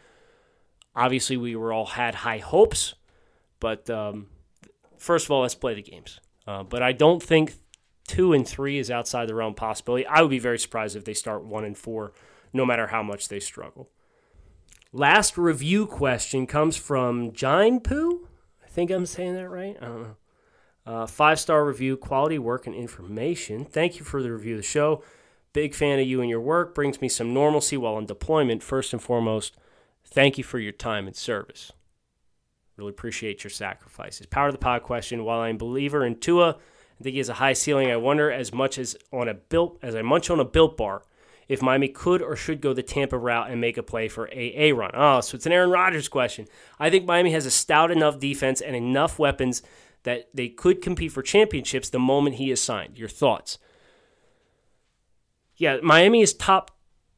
Obviously, 0.96 1.38
we 1.38 1.56
were 1.56 1.72
all 1.72 1.86
had 1.86 2.16
high 2.16 2.40
hopes, 2.40 2.96
but 3.60 3.88
um, 3.90 4.28
first 4.98 5.26
of 5.26 5.32
all, 5.32 5.42
let's 5.42 5.56
play 5.56 5.76
the 5.76 5.84
games. 5.84 6.20
Uh, 6.48 6.64
but 6.64 6.82
I 6.82 6.92
don't 6.92 7.22
think 7.22 7.54
two 8.08 8.34
and 8.34 8.48
three 8.48 8.80
is 8.80 8.90
outside 8.90 9.28
the 9.28 9.36
realm 9.36 9.54
possibility. 9.54 10.08
I 10.08 10.22
would 10.22 10.32
be 10.32 10.40
very 10.40 10.60
surprised 10.60 10.96
if 10.96 11.06
they 11.06 11.14
start 11.14 11.46
one 11.46 11.64
and 11.64 11.78
four, 11.78 12.14
no 12.52 12.66
matter 12.66 12.88
how 12.88 13.04
much 13.04 13.28
they 13.28 13.40
struggle. 13.40 13.90
Last 14.92 15.38
review 15.38 15.86
question 15.86 16.48
comes 16.48 16.78
from 16.78 17.32
Jine 17.32 17.80
Poo. 17.80 18.28
I 18.64 18.68
think 18.68 18.90
I'm 18.90 19.06
saying 19.06 19.36
that 19.36 19.50
right. 19.50 19.78
I 19.80 19.86
don't 19.86 20.02
know. 20.02 20.16
Uh, 20.86 21.06
five 21.06 21.40
star 21.40 21.66
review, 21.66 21.96
quality 21.96 22.40
work 22.40 22.66
and 22.66 22.76
information. 22.76 23.66
Thank 23.66 24.00
you 24.00 24.06
for 24.06 24.22
the 24.22 24.32
review 24.32 24.56
of 24.56 24.62
the 24.62 24.68
show. 24.68 25.04
Big 25.54 25.76
fan 25.76 26.00
of 26.00 26.08
you 26.08 26.22
and 26.22 26.30
your 26.30 26.42
work. 26.42 26.74
Brings 26.74 27.02
me 27.02 27.10
some 27.10 27.34
normalcy 27.34 27.78
while 27.78 27.96
on 27.96 28.06
deployment. 28.06 28.64
First 28.64 28.94
and 28.94 29.02
foremost, 29.02 29.56
thank 30.06 30.38
you 30.38 30.44
for 30.44 30.60
your 30.60 30.72
time 30.72 31.08
and 31.08 31.16
service. 31.16 31.72
Really 32.78 32.92
appreciate 32.92 33.44
your 33.44 33.52
sacrifices. 33.52 34.26
Power 34.26 34.48
of 34.48 34.54
the 34.54 34.60
pod 34.60 34.82
question. 34.82 35.24
While 35.24 35.42
I'm 35.42 35.56
a 35.56 35.60
believer 35.60 36.06
in 36.06 36.20
Tua, 36.20 36.52
I 36.52 37.04
think 37.04 37.14
he 37.14 37.20
has 37.20 37.30
a 37.30 37.36
high 37.36 37.54
ceiling. 37.54 37.92
I 37.92 37.98
wonder 37.98 38.32
as 38.32 38.54
much 38.54 38.80
as 38.80 38.96
on 39.12 39.28
a 39.28 39.34
built 39.34 39.78
as 39.84 39.96
I 39.96 40.02
munch 40.02 40.30
on 40.30 40.40
a 40.40 40.46
built 40.46 40.78
bar, 40.78 41.04
if 41.48 41.62
Miami 41.62 41.90
could 41.90 42.22
or 42.22 42.36
should 42.36 42.62
go 42.62 42.74
the 42.74 42.82
Tampa 42.82 43.18
route 43.18 43.52
and 43.52 43.60
make 43.60 43.78
a 43.78 43.84
play 43.84 44.08
for 44.08 44.30
a 44.32 44.72
run. 44.72 44.92
Oh, 44.94 45.20
so 45.22 45.36
it's 45.36 45.46
an 45.46 45.52
Aaron 45.52 45.70
Rodgers 45.70 46.08
question. 46.08 46.48
I 46.80 46.90
think 46.90 47.06
Miami 47.06 47.34
has 47.34 47.46
a 47.46 47.52
stout 47.52 47.92
enough 47.92 48.20
defense 48.20 48.62
and 48.62 48.76
enough 48.76 49.20
weapons 49.20 49.62
that 50.04 50.30
they 50.34 50.50
could 50.50 50.82
compete 50.82 51.12
for 51.12 51.22
championships 51.22 51.90
the 51.90 52.00
moment 52.00 52.36
he 52.36 52.52
is 52.52 52.62
signed. 52.62 52.98
Your 52.98 53.10
thoughts? 53.10 53.58
Yeah, 55.56 55.78
Miami 55.84 56.22
is 56.22 56.34
top 56.34 56.72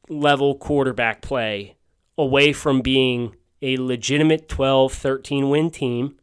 level 0.10 0.56
quarterback 0.56 1.22
play 1.22 1.78
away 2.17 2.54
from 2.54 2.82
being 2.82 3.36
a 3.62 3.78
legitimate 3.78 4.50
12, 4.50 4.93
13 4.93 5.50
win 5.50 5.72
team 5.72 6.17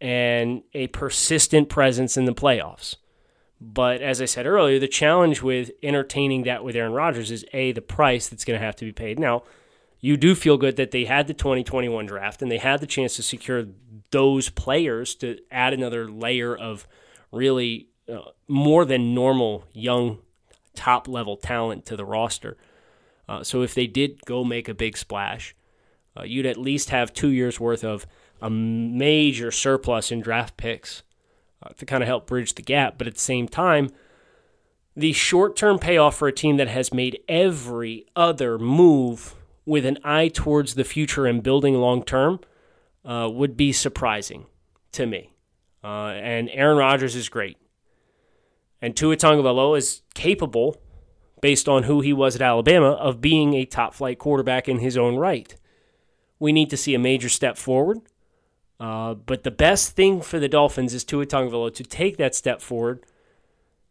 and 0.00 0.62
a 0.72 0.86
persistent 0.88 1.68
presence 1.68 2.16
in 2.16 2.24
the 2.24 2.34
playoffs. 2.34 2.96
But 3.60 4.02
as 4.02 4.20
I 4.20 4.24
said 4.24 4.46
earlier, 4.46 4.78
the 4.78 4.88
challenge 4.88 5.42
with 5.42 5.70
entertaining 5.82 6.42
that 6.44 6.64
with 6.64 6.74
Aaron 6.74 6.92
Rodgers 6.92 7.30
is 7.30 7.44
A, 7.52 7.72
the 7.72 7.80
price 7.80 8.28
that's 8.28 8.44
going 8.44 8.58
to 8.58 8.64
have 8.64 8.74
to 8.76 8.84
be 8.84 8.92
paid. 8.92 9.20
Now, 9.20 9.44
you 10.00 10.16
do 10.16 10.34
feel 10.34 10.56
good 10.56 10.74
that 10.76 10.90
they 10.90 11.04
had 11.04 11.28
the 11.28 11.34
2021 11.34 12.06
draft 12.06 12.42
and 12.42 12.50
they 12.50 12.58
had 12.58 12.80
the 12.80 12.88
chance 12.88 13.14
to 13.16 13.22
secure 13.22 13.64
those 14.12 14.48
players 14.48 15.14
to 15.16 15.38
add 15.50 15.72
another 15.72 16.08
layer 16.08 16.56
of 16.56 16.86
really 17.32 17.88
uh, 18.08 18.20
more 18.46 18.84
than 18.84 19.14
normal 19.14 19.64
young 19.72 20.18
top 20.74 21.08
level 21.08 21.36
talent 21.36 21.84
to 21.86 21.96
the 21.96 22.04
roster. 22.04 22.56
Uh, 23.28 23.42
so 23.42 23.62
if 23.62 23.74
they 23.74 23.86
did 23.86 24.24
go 24.24 24.44
make 24.44 24.68
a 24.68 24.74
big 24.74 24.96
splash, 24.96 25.54
uh, 26.16 26.22
you'd 26.22 26.46
at 26.46 26.56
least 26.56 26.90
have 26.90 27.12
two 27.12 27.28
years 27.28 27.58
worth 27.58 27.84
of 27.84 28.06
a 28.40 28.50
major 28.50 29.50
surplus 29.50 30.10
in 30.10 30.20
draft 30.20 30.56
picks 30.56 31.02
uh, 31.62 31.70
to 31.70 31.86
kind 31.86 32.02
of 32.02 32.06
help 32.06 32.26
bridge 32.26 32.54
the 32.54 32.62
gap. 32.62 32.98
But 32.98 33.06
at 33.06 33.14
the 33.14 33.20
same 33.20 33.48
time, 33.48 33.90
the 34.94 35.12
short 35.12 35.56
term 35.56 35.78
payoff 35.78 36.16
for 36.16 36.28
a 36.28 36.32
team 36.32 36.56
that 36.58 36.68
has 36.68 36.92
made 36.92 37.20
every 37.28 38.06
other 38.14 38.58
move 38.58 39.34
with 39.64 39.86
an 39.86 39.98
eye 40.04 40.28
towards 40.28 40.74
the 40.74 40.84
future 40.84 41.24
and 41.26 41.42
building 41.42 41.74
long 41.76 42.02
term 42.02 42.40
uh, 43.04 43.28
would 43.32 43.56
be 43.56 43.72
surprising 43.72 44.46
to 44.92 45.06
me. 45.06 45.32
Uh, 45.82 46.08
and 46.08 46.48
Aaron 46.50 46.78
Rodgers 46.78 47.16
is 47.16 47.28
great. 47.28 47.58
And 48.80 48.96
Tua 48.96 49.16
Tagovailoa 49.16 49.78
is 49.78 50.02
capable, 50.14 50.80
based 51.40 51.68
on 51.68 51.84
who 51.84 52.00
he 52.00 52.12
was 52.12 52.36
at 52.36 52.42
Alabama, 52.42 52.92
of 52.92 53.20
being 53.20 53.54
a 53.54 53.64
top 53.64 53.94
flight 53.94 54.18
quarterback 54.18 54.68
in 54.68 54.78
his 54.78 54.96
own 54.96 55.16
right. 55.16 55.54
We 56.38 56.52
need 56.52 56.70
to 56.70 56.76
see 56.76 56.94
a 56.94 56.98
major 56.98 57.28
step 57.28 57.56
forward. 57.56 58.00
Uh, 58.78 59.14
but 59.14 59.44
the 59.44 59.50
best 59.50 59.94
thing 59.94 60.20
for 60.20 60.40
the 60.40 60.48
Dolphins 60.48 60.92
is 60.92 61.04
Tua 61.04 61.26
Tagovailoa 61.26 61.72
to 61.74 61.84
take 61.84 62.16
that 62.16 62.34
step 62.34 62.60
forward 62.60 63.06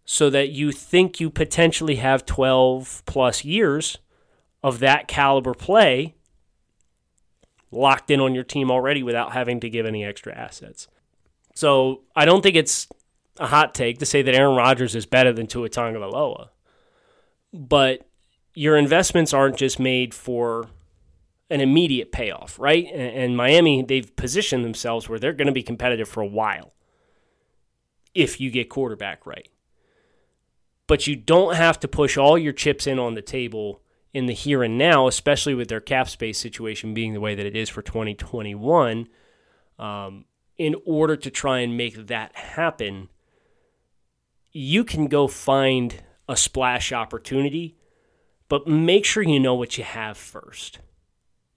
so 0.04 0.30
that 0.30 0.50
you 0.50 0.72
think 0.72 1.20
you 1.20 1.30
potentially 1.30 1.96
have 1.96 2.26
12 2.26 3.04
plus 3.06 3.46
years 3.46 4.00
of 4.62 4.80
that 4.80 5.08
caliber 5.08 5.54
play 5.54 6.16
locked 7.72 8.12
in 8.12 8.20
on 8.20 8.36
your 8.36 8.44
team 8.44 8.70
already 8.70 9.04
without 9.04 9.34
having 9.34 9.60
to 9.62 9.70
give 9.70 9.86
any 9.86 10.04
extra 10.04 10.34
assets. 10.36 10.88
So 11.56 12.02
I 12.16 12.26
don't 12.26 12.42
think 12.42 12.56
it's 12.56 12.88
a 13.38 13.48
hot 13.48 13.74
take 13.74 14.00
to 14.00 14.06
say 14.06 14.22
that 14.22 14.36
Aaron 14.36 14.56
Rodgers 14.56 14.96
is 14.96 15.06
better 15.06 15.34
than 15.34 15.48
Tua 15.48 15.70
Tagovailoa, 15.70 16.50
but 17.54 18.08
your 18.54 18.78
investments 18.78 19.34
aren't 19.34 19.58
just 19.58 19.80
made 19.80 20.14
for 20.14 20.68
an 21.50 21.62
immediate 21.62 22.12
payoff, 22.12 22.58
right? 22.60 22.88
And, 22.92 23.16
and 23.16 23.38
Miami, 23.38 23.84
they've 23.84 24.16
positioned 24.16 24.64
themselves 24.64 25.08
where 25.08 25.20
they're 25.20 25.34
going 25.34 25.48
to 25.48 25.54
be 25.54 25.64
competitive 25.64 26.08
for 26.08 26.22
a 26.22 26.28
while 26.28 26.74
if 28.14 28.40
you 28.40 28.52
get 28.52 28.70
quarterback 28.70 29.26
right. 29.26 29.50
But 30.88 31.08
you 31.08 31.16
don't 31.16 31.56
have 31.56 31.80
to 31.82 31.88
push 31.88 32.18
all 32.18 32.38
your 32.38 32.54
chips 32.54 32.88
in 32.88 33.00
on 33.00 33.16
the 33.16 33.22
table 33.22 33.82
in 34.14 34.26
the 34.26 34.34
here 34.34 34.64
and 34.64 34.78
now, 34.78 35.08
especially 35.08 35.54
with 35.54 35.70
their 35.70 35.80
cap 35.80 36.10
space 36.10 36.38
situation 36.38 36.94
being 36.94 37.14
the 37.14 37.20
way 37.20 37.36
that 37.36 37.46
it 37.46 37.56
is 37.56 37.70
for 37.70 37.82
2021, 37.82 39.08
um, 39.80 40.26
in 40.58 40.76
order 40.86 41.16
to 41.16 41.32
try 41.32 41.60
and 41.60 41.78
make 41.78 42.08
that 42.08 42.36
happen, 42.36 43.10
you 44.52 44.84
can 44.84 45.08
go 45.08 45.28
find 45.28 46.04
a 46.28 46.36
splash 46.36 46.92
opportunity, 46.92 47.78
but 48.50 48.68
make 48.68 49.06
sure 49.06 49.24
you 49.24 49.40
know 49.40 49.56
what 49.56 49.78
you 49.78 49.84
have 49.84 50.18
first, 50.18 50.80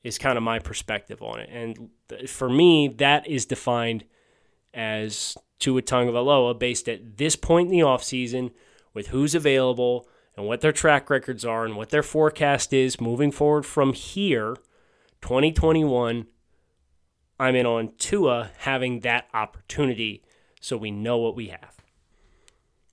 is 0.03 0.17
kind 0.17 0.39
of 0.39 0.45
my 0.45 0.59
perspective 0.59 1.23
on 1.23 1.41
it. 1.41 1.49
And 1.51 2.29
for 2.29 2.49
me, 2.49 2.89
that 2.89 3.27
is 3.27 3.47
defined 3.47 4.05
as 4.73 5.37
Tua 5.59 5.83
Tagovailoa 5.83 6.59
based 6.59 6.89
at 6.89 7.17
this 7.17 7.37
point 7.37 7.71
in 7.71 7.79
the 7.79 7.85
offseason 7.85 8.53
with 8.93 9.09
who's 9.09 9.35
available 9.35 10.09
and 10.37 10.47
what 10.47 10.61
their 10.61 10.73
track 10.73 11.11
records 11.11 11.45
are 11.45 11.65
and 11.65 11.77
what 11.77 11.91
their 11.91 12.03
forecast 12.03 12.73
is 12.73 13.01
moving 13.01 13.31
forward 13.31 13.65
from 13.65 13.93
here, 13.93 14.57
2021, 15.23 16.27
I'm 17.39 17.57
in 17.57 17.67
on 17.67 17.93
Tua 17.99 18.51
having 18.59 19.01
that 19.01 19.29
opportunity 19.35 20.23
so 20.61 20.77
we 20.77 20.91
know 20.91 21.19
what 21.19 21.37
we 21.37 21.49
have. 21.49 21.75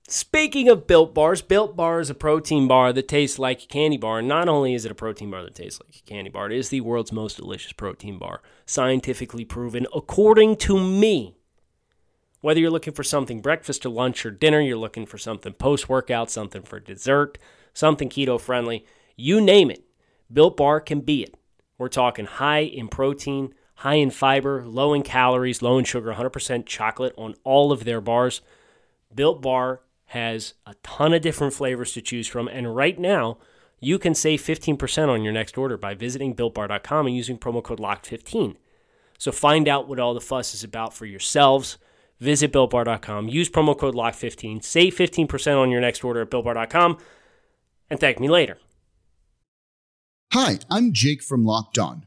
Speaking 0.08 0.68
of 0.68 0.86
Built 0.86 1.14
Bars, 1.14 1.40
Built 1.40 1.74
Bar 1.74 2.00
is 2.00 2.10
a 2.10 2.14
protein 2.14 2.68
bar 2.68 2.92
that 2.92 3.08
tastes 3.08 3.38
like 3.38 3.62
a 3.62 3.66
candy 3.66 3.96
bar. 3.96 4.18
And 4.18 4.28
not 4.28 4.48
only 4.48 4.74
is 4.74 4.84
it 4.84 4.90
a 4.90 4.94
protein 4.94 5.30
bar 5.30 5.42
that 5.42 5.54
tastes 5.54 5.80
like 5.80 5.96
a 5.96 6.02
candy 6.02 6.28
bar, 6.28 6.50
it 6.50 6.58
is 6.58 6.68
the 6.68 6.82
world's 6.82 7.12
most 7.12 7.36
delicious 7.38 7.72
protein 7.72 8.18
bar. 8.18 8.42
Scientifically 8.66 9.44
proven, 9.44 9.86
according 9.94 10.56
to 10.56 10.78
me. 10.78 11.36
Whether 12.42 12.60
you're 12.60 12.70
looking 12.70 12.92
for 12.92 13.04
something 13.04 13.40
breakfast 13.40 13.86
or 13.86 13.88
lunch 13.88 14.26
or 14.26 14.30
dinner, 14.30 14.60
you're 14.60 14.76
looking 14.76 15.06
for 15.06 15.16
something 15.16 15.54
post 15.54 15.88
workout, 15.88 16.30
something 16.30 16.62
for 16.62 16.80
dessert, 16.80 17.38
something 17.72 18.08
keto 18.08 18.38
friendly, 18.38 18.84
you 19.16 19.40
name 19.40 19.70
it, 19.70 19.84
Built 20.30 20.56
Bar 20.56 20.80
can 20.80 21.00
be 21.00 21.22
it. 21.22 21.36
We're 21.78 21.88
talking 21.88 22.26
high 22.26 22.60
in 22.60 22.88
protein, 22.88 23.54
high 23.76 23.94
in 23.94 24.10
fiber, 24.10 24.64
low 24.66 24.92
in 24.92 25.02
calories, 25.02 25.62
low 25.62 25.78
in 25.78 25.84
sugar, 25.84 26.12
100% 26.12 26.66
chocolate 26.66 27.14
on 27.16 27.34
all 27.44 27.70
of 27.70 27.84
their 27.84 28.00
bars. 28.00 28.40
Built 29.14 29.40
Bar 29.40 29.82
has 30.06 30.54
a 30.66 30.74
ton 30.82 31.14
of 31.14 31.22
different 31.22 31.54
flavors 31.54 31.92
to 31.92 32.00
choose 32.00 32.26
from, 32.26 32.48
and 32.48 32.74
right 32.74 32.98
now, 32.98 33.38
you 33.78 33.98
can 33.98 34.14
save 34.14 34.42
15% 34.42 35.08
on 35.08 35.22
your 35.22 35.32
next 35.32 35.56
order 35.56 35.76
by 35.76 35.94
visiting 35.94 36.34
builtbar.com 36.34 37.06
and 37.06 37.16
using 37.16 37.38
promo 37.38 37.62
code 37.62 37.80
LOCKED15. 37.80 38.56
So 39.18 39.30
find 39.30 39.68
out 39.68 39.88
what 39.88 40.00
all 40.00 40.14
the 40.14 40.20
fuss 40.20 40.54
is 40.54 40.64
about 40.64 40.92
for 40.92 41.06
yourselves. 41.06 41.78
Visit 42.22 42.52
builtbar.com, 42.52 43.28
use 43.28 43.50
promo 43.50 43.76
code 43.76 43.96
LOCK15. 43.96 44.62
save 44.62 44.94
15% 44.94 45.58
on 45.58 45.72
your 45.72 45.80
next 45.80 46.04
order 46.04 46.22
at 46.22 46.30
builtbar.com, 46.30 46.98
and 47.90 47.98
thank 47.98 48.20
me 48.20 48.28
later. 48.28 48.58
Hi, 50.32 50.60
I'm 50.70 50.92
Jake 50.92 51.20
from 51.20 51.44
Locked 51.44 51.78
On. 51.78 52.06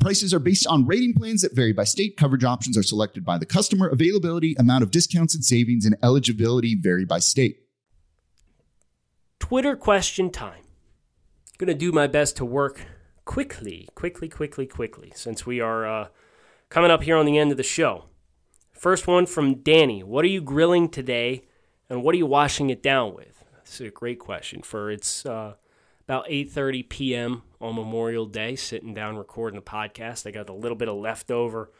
Prices 0.00 0.34
are 0.34 0.38
based 0.38 0.66
on 0.66 0.86
rating 0.86 1.14
plans 1.14 1.42
that 1.42 1.54
vary 1.54 1.72
by 1.72 1.84
state. 1.84 2.16
Coverage 2.16 2.44
options 2.44 2.76
are 2.76 2.82
selected 2.82 3.24
by 3.24 3.38
the 3.38 3.46
customer. 3.46 3.88
Availability, 3.88 4.54
amount 4.58 4.82
of 4.82 4.90
discounts 4.90 5.34
and 5.34 5.44
savings, 5.44 5.84
and 5.84 5.96
eligibility 6.02 6.74
vary 6.74 7.04
by 7.04 7.18
state. 7.18 7.60
Twitter 9.38 9.76
question 9.76 10.30
time. 10.30 10.62
Going 11.58 11.68
to 11.68 11.74
do 11.74 11.92
my 11.92 12.06
best 12.06 12.36
to 12.36 12.44
work 12.44 12.82
quickly, 13.24 13.88
quickly, 13.94 14.28
quickly, 14.28 14.66
quickly, 14.66 15.12
since 15.14 15.46
we 15.46 15.60
are 15.60 15.86
uh, 15.86 16.08
coming 16.68 16.90
up 16.90 17.02
here 17.02 17.16
on 17.16 17.26
the 17.26 17.38
end 17.38 17.50
of 17.50 17.56
the 17.56 17.62
show. 17.62 18.04
First 18.72 19.06
one 19.06 19.24
from 19.24 19.62
Danny. 19.62 20.02
What 20.02 20.24
are 20.24 20.28
you 20.28 20.42
grilling 20.42 20.88
today, 20.88 21.46
and 21.88 22.02
what 22.02 22.14
are 22.14 22.18
you 22.18 22.26
washing 22.26 22.70
it 22.70 22.82
down 22.82 23.14
with? 23.14 23.42
That's 23.54 23.80
a 23.80 23.90
great 23.90 24.18
question. 24.18 24.62
For 24.62 24.90
it's 24.90 25.24
uh, 25.24 25.54
about 26.06 26.28
8:30 26.28 26.88
p.m. 26.88 27.42
on 27.60 27.74
Memorial 27.74 28.26
Day, 28.26 28.54
sitting 28.54 28.94
down 28.94 29.16
recording 29.16 29.58
the 29.58 29.64
podcast. 29.64 30.26
I 30.26 30.30
got 30.30 30.48
a 30.48 30.52
little 30.52 30.76
bit 30.76 30.88
of 30.88 30.96
leftover, 30.96 31.72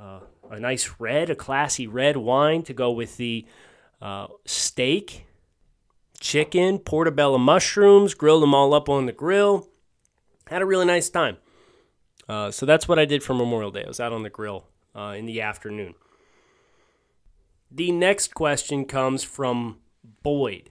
uh, 0.00 0.20
a 0.50 0.58
nice 0.58 0.94
red, 0.98 1.28
a 1.28 1.34
classy 1.34 1.86
red 1.86 2.16
wine 2.16 2.62
to 2.62 2.72
go 2.72 2.90
with 2.90 3.18
the 3.18 3.46
uh, 4.00 4.28
steak, 4.46 5.26
chicken, 6.18 6.78
portobello 6.78 7.36
mushrooms. 7.36 8.14
Grilled 8.14 8.42
them 8.42 8.54
all 8.54 8.72
up 8.72 8.88
on 8.88 9.04
the 9.04 9.12
grill. 9.12 9.68
Had 10.46 10.62
a 10.62 10.66
really 10.66 10.86
nice 10.86 11.10
time. 11.10 11.36
Uh, 12.26 12.50
so 12.50 12.64
that's 12.64 12.88
what 12.88 12.98
I 12.98 13.04
did 13.04 13.22
for 13.22 13.34
Memorial 13.34 13.70
Day. 13.70 13.84
I 13.84 13.88
was 13.88 14.00
out 14.00 14.12
on 14.12 14.22
the 14.22 14.30
grill 14.30 14.66
uh, 14.96 15.14
in 15.16 15.26
the 15.26 15.42
afternoon. 15.42 15.94
The 17.70 17.92
next 17.92 18.34
question 18.34 18.86
comes 18.86 19.24
from 19.24 19.78
Boyd. 20.22 20.70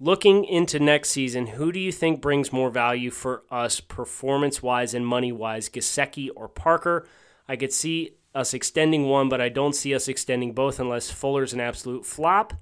Looking 0.00 0.44
into 0.44 0.80
next 0.80 1.10
season, 1.10 1.46
who 1.46 1.70
do 1.70 1.78
you 1.78 1.92
think 1.92 2.20
brings 2.20 2.52
more 2.52 2.68
value 2.68 3.10
for 3.10 3.44
us 3.48 3.78
performance 3.78 4.60
wise 4.60 4.92
and 4.92 5.06
money 5.06 5.30
wise, 5.30 5.68
Gesicki 5.68 6.28
or 6.34 6.48
Parker? 6.48 7.06
I 7.48 7.54
could 7.54 7.72
see 7.72 8.16
us 8.34 8.54
extending 8.54 9.04
one, 9.04 9.28
but 9.28 9.40
I 9.40 9.48
don't 9.48 9.74
see 9.74 9.94
us 9.94 10.08
extending 10.08 10.52
both 10.52 10.80
unless 10.80 11.12
Fuller's 11.12 11.52
an 11.52 11.60
absolute 11.60 12.04
flop. 12.04 12.54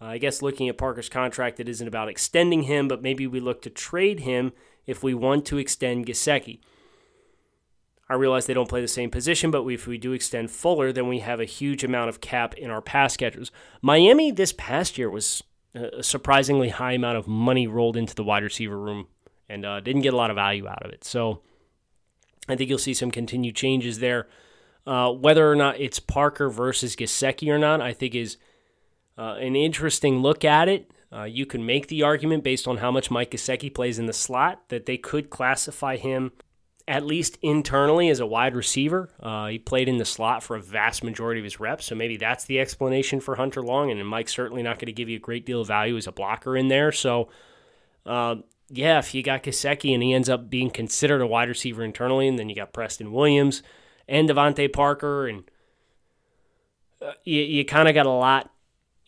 Uh, 0.00 0.06
I 0.06 0.18
guess 0.18 0.42
looking 0.42 0.68
at 0.68 0.76
Parker's 0.76 1.08
contract, 1.08 1.60
it 1.60 1.68
isn't 1.68 1.86
about 1.86 2.08
extending 2.08 2.62
him, 2.62 2.88
but 2.88 3.00
maybe 3.00 3.28
we 3.28 3.38
look 3.38 3.62
to 3.62 3.70
trade 3.70 4.20
him 4.20 4.52
if 4.86 5.04
we 5.04 5.14
want 5.14 5.46
to 5.46 5.58
extend 5.58 6.06
Gesicki. 6.06 6.58
I 8.08 8.14
realize 8.14 8.46
they 8.46 8.54
don't 8.54 8.68
play 8.68 8.80
the 8.80 8.88
same 8.88 9.10
position, 9.10 9.52
but 9.52 9.66
if 9.66 9.86
we 9.86 9.98
do 9.98 10.12
extend 10.12 10.50
Fuller, 10.50 10.92
then 10.92 11.08
we 11.08 11.20
have 11.20 11.40
a 11.40 11.44
huge 11.44 11.84
amount 11.84 12.08
of 12.08 12.20
cap 12.20 12.54
in 12.54 12.70
our 12.70 12.82
pass 12.82 13.16
catchers. 13.16 13.52
Miami 13.82 14.32
this 14.32 14.52
past 14.52 14.98
year 14.98 15.10
was 15.10 15.42
a 15.76 16.02
surprisingly 16.02 16.70
high 16.70 16.92
amount 16.92 17.18
of 17.18 17.28
money 17.28 17.66
rolled 17.66 17.96
into 17.96 18.14
the 18.14 18.24
wide 18.24 18.42
receiver 18.42 18.78
room 18.78 19.08
and 19.48 19.64
uh, 19.64 19.80
didn't 19.80 20.02
get 20.02 20.14
a 20.14 20.16
lot 20.16 20.30
of 20.30 20.36
value 20.36 20.66
out 20.66 20.84
of 20.84 20.90
it. 20.90 21.04
So 21.04 21.42
I 22.48 22.56
think 22.56 22.70
you'll 22.70 22.78
see 22.78 22.94
some 22.94 23.10
continued 23.10 23.56
changes 23.56 23.98
there. 23.98 24.26
Uh, 24.86 25.10
whether 25.12 25.50
or 25.50 25.56
not 25.56 25.78
it's 25.80 25.98
Parker 25.98 26.48
versus 26.48 26.96
Gesicki 26.96 27.52
or 27.52 27.58
not, 27.58 27.80
I 27.80 27.92
think 27.92 28.14
is 28.14 28.36
uh, 29.18 29.34
an 29.34 29.56
interesting 29.56 30.20
look 30.20 30.44
at 30.44 30.68
it. 30.68 30.90
Uh, 31.12 31.24
you 31.24 31.46
can 31.46 31.64
make 31.64 31.88
the 31.88 32.02
argument 32.02 32.44
based 32.44 32.66
on 32.66 32.78
how 32.78 32.90
much 32.90 33.10
Mike 33.10 33.30
Gesicki 33.32 33.72
plays 33.72 33.98
in 33.98 34.06
the 34.06 34.12
slot 34.12 34.68
that 34.68 34.86
they 34.86 34.96
could 34.96 35.30
classify 35.30 35.96
him 35.96 36.32
at 36.88 37.04
least 37.04 37.36
internally 37.42 38.08
as 38.10 38.20
a 38.20 38.26
wide 38.26 38.54
receiver. 38.54 39.10
Uh, 39.20 39.48
he 39.48 39.58
played 39.58 39.88
in 39.88 39.96
the 39.98 40.04
slot 40.04 40.42
for 40.42 40.56
a 40.56 40.60
vast 40.60 41.02
majority 41.02 41.40
of 41.40 41.44
his 41.44 41.58
reps, 41.58 41.86
so 41.86 41.94
maybe 41.94 42.16
that's 42.16 42.44
the 42.44 42.60
explanation 42.60 43.20
for 43.20 43.34
Hunter 43.34 43.62
Long. 43.62 43.90
And 43.90 44.06
Mike's 44.06 44.34
certainly 44.34 44.62
not 44.62 44.78
going 44.78 44.86
to 44.86 44.92
give 44.92 45.08
you 45.08 45.16
a 45.16 45.20
great 45.20 45.44
deal 45.44 45.62
of 45.62 45.66
value 45.66 45.96
as 45.96 46.06
a 46.06 46.12
blocker 46.12 46.56
in 46.56 46.68
there. 46.68 46.92
So, 46.92 47.28
uh, 48.04 48.36
yeah, 48.68 48.98
if 48.98 49.14
you 49.14 49.22
got 49.22 49.42
Gesicki 49.42 49.94
and 49.94 50.02
he 50.02 50.14
ends 50.14 50.28
up 50.28 50.48
being 50.48 50.70
considered 50.70 51.20
a 51.20 51.26
wide 51.26 51.48
receiver 51.48 51.82
internally, 51.82 52.28
and 52.28 52.38
then 52.38 52.48
you 52.48 52.54
got 52.54 52.72
Preston 52.72 53.12
Williams 53.12 53.62
and 54.08 54.28
DeVante 54.28 54.72
Parker, 54.72 55.26
and 55.26 55.50
uh, 57.02 57.12
you, 57.24 57.42
you 57.42 57.64
kind 57.64 57.88
of 57.88 57.94
got 57.94 58.06
a 58.06 58.10
lot 58.10 58.52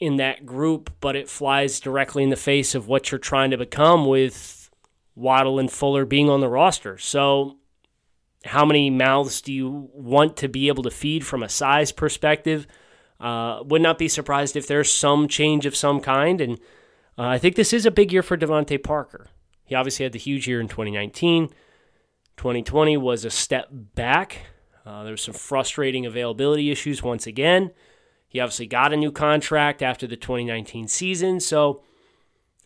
in 0.01 0.17
that 0.17 0.47
group, 0.47 0.93
but 1.01 1.17
it 1.17 1.29
flies 1.29 1.81
directly 1.81 2.23
in 2.23 2.31
the 2.31 2.37
face 2.37 2.75
of 2.75 2.89
what 2.89 3.11
you're 3.11 3.19
trying 3.19 3.51
to 3.51 3.57
become 3.57 4.07
with 4.07 4.71
Waddle 5.15 5.59
and 5.59 5.71
Fuller 5.71 6.05
being 6.05 6.29
on 6.31 6.41
the 6.41 6.49
roster. 6.49 6.99
So 6.99 7.57
how 8.45 8.65
many 8.65 8.91
mouths 8.91 9.41
do 9.41 9.53
you 9.53 9.91
want 9.93 10.37
to 10.39 10.49
be 10.49 10.69
able 10.69 10.83
to 10.85 10.91
feed 10.91 11.27
from 11.27 11.43
a 11.43 11.49
size 11.49 11.93
perspective? 11.93 12.67
Uh, 13.21 13.63
would 13.65 13.83
not 13.83 13.99
be 13.99 14.09
surprised 14.09 14.57
if 14.57 14.67
there's 14.67 14.93
some 14.93 15.27
change 15.27 15.67
of 15.67 15.75
some 15.75 16.01
kind. 16.01 16.41
And 16.41 16.59
uh, 17.19 17.23
I 17.23 17.39
think 17.39 17.57
this 17.57 17.73
is 17.73 17.85
a 17.85 17.91
big 17.91 18.13
year 18.13 18.23
for 18.23 18.37
DeVante 18.37 18.83
Parker. 18.83 19.27
He 19.65 19.75
obviously 19.75 20.05
had 20.05 20.13
the 20.13 20.19
huge 20.19 20.47
year 20.47 20.61
in 20.61 20.69
2019. 20.69 21.49
2020 22.37 22.97
was 22.97 23.25
a 23.25 23.31
step 23.31 23.69
back. 23.71 24.47
Uh, 24.87 25.03
there 25.03 25.13
was 25.13 25.23
some 25.23 25.35
frustrating 25.35 26.07
availability 26.07 26.71
issues 26.71 27.03
once 27.03 27.27
again. 27.27 27.73
He 28.29 28.41
obviously 28.41 28.67
got 28.67 28.93
a 28.93 28.97
new 28.97 29.11
contract 29.11 29.83
after 29.83 30.07
the 30.07 30.17
2019 30.17 30.87
season. 30.87 31.41
So 31.41 31.83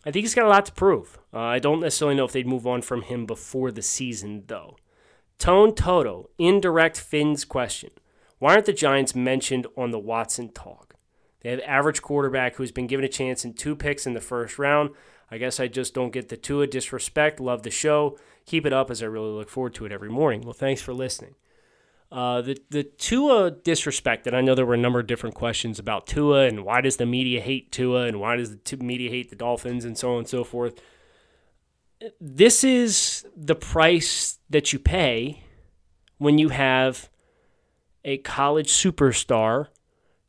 I 0.05 0.11
think 0.11 0.23
he's 0.23 0.35
got 0.35 0.45
a 0.45 0.49
lot 0.49 0.65
to 0.67 0.71
prove. 0.71 1.19
Uh, 1.33 1.39
I 1.39 1.59
don't 1.59 1.79
necessarily 1.79 2.15
know 2.15 2.25
if 2.25 2.31
they'd 2.31 2.47
move 2.47 2.67
on 2.67 2.81
from 2.81 3.01
him 3.01 3.25
before 3.25 3.71
the 3.71 3.81
season, 3.81 4.43
though. 4.47 4.77
Tone 5.37 5.75
Toto, 5.75 6.29
indirect 6.37 6.99
Finn's 6.99 7.45
question. 7.45 7.91
Why 8.39 8.53
aren't 8.53 8.65
the 8.65 8.73
Giants 8.73 9.15
mentioned 9.15 9.67
on 9.77 9.91
the 9.91 9.99
Watson 9.99 10.49
talk? 10.49 10.95
They 11.41 11.51
have 11.51 11.59
average 11.61 12.01
quarterback 12.01 12.55
who's 12.55 12.71
been 12.71 12.87
given 12.87 13.05
a 13.05 13.09
chance 13.09 13.43
in 13.45 13.53
two 13.53 13.75
picks 13.75 14.05
in 14.05 14.13
the 14.13 14.21
first 14.21 14.57
round. 14.57 14.91
I 15.29 15.37
guess 15.37 15.59
I 15.59 15.67
just 15.67 15.93
don't 15.93 16.13
get 16.13 16.29
the 16.29 16.37
Tua 16.37 16.67
disrespect. 16.67 17.39
Love 17.39 17.63
the 17.63 17.71
show. 17.71 18.17
Keep 18.45 18.65
it 18.65 18.73
up 18.73 18.91
as 18.91 19.01
I 19.01 19.07
really 19.07 19.31
look 19.31 19.49
forward 19.49 19.73
to 19.75 19.85
it 19.85 19.91
every 19.91 20.09
morning. 20.09 20.41
Well, 20.41 20.53
thanks 20.53 20.81
for 20.81 20.93
listening. 20.93 21.35
Uh, 22.11 22.41
the 22.41 22.57
the 22.69 22.83
Tua 22.83 23.49
disrespect, 23.49 24.27
and 24.27 24.35
I 24.35 24.41
know 24.41 24.53
there 24.53 24.67
were 24.67 24.75
a 24.75 24.77
number 24.77 24.99
of 24.99 25.07
different 25.07 25.33
questions 25.33 25.79
about 25.79 26.05
Tua 26.05 26.45
and 26.45 26.63
why 26.63 26.79
does 26.79 26.97
the 26.97 27.07
media 27.07 27.41
hate 27.41 27.71
Tua 27.71 28.03
and 28.03 28.19
why 28.19 28.35
does 28.35 28.55
the 28.55 28.77
media 28.77 29.09
hate 29.09 29.31
the 29.31 29.35
Dolphins 29.35 29.83
and 29.83 29.97
so 29.97 30.11
on 30.11 30.19
and 30.19 30.27
so 30.27 30.43
forth 30.43 30.79
this 32.19 32.63
is 32.63 33.25
the 33.35 33.55
price 33.55 34.39
that 34.49 34.73
you 34.73 34.79
pay 34.79 35.43
when 36.17 36.37
you 36.37 36.49
have 36.49 37.09
a 38.03 38.17
college 38.19 38.71
superstar, 38.71 39.67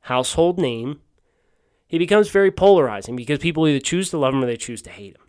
household 0.00 0.58
name. 0.58 1.00
He 1.86 1.98
becomes 1.98 2.28
very 2.28 2.50
polarizing 2.50 3.16
because 3.16 3.38
people 3.38 3.66
either 3.66 3.80
choose 3.80 4.10
to 4.10 4.18
love 4.18 4.34
him 4.34 4.42
or 4.42 4.46
they 4.46 4.56
choose 4.56 4.82
to 4.82 4.90
hate 4.90 5.16
him. 5.16 5.22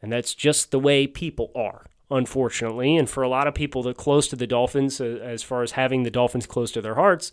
And 0.00 0.12
that's 0.12 0.34
just 0.34 0.70
the 0.70 0.78
way 0.78 1.06
people 1.06 1.50
are, 1.56 1.86
unfortunately. 2.10 2.96
And 2.96 3.10
for 3.10 3.22
a 3.22 3.28
lot 3.28 3.46
of 3.46 3.54
people 3.54 3.82
that 3.82 3.90
are 3.90 3.94
close 3.94 4.28
to 4.28 4.36
the 4.36 4.46
Dolphins, 4.46 5.00
uh, 5.00 5.18
as 5.22 5.42
far 5.42 5.62
as 5.62 5.72
having 5.72 6.02
the 6.02 6.10
Dolphins 6.10 6.46
close 6.46 6.70
to 6.72 6.80
their 6.80 6.94
hearts, 6.94 7.32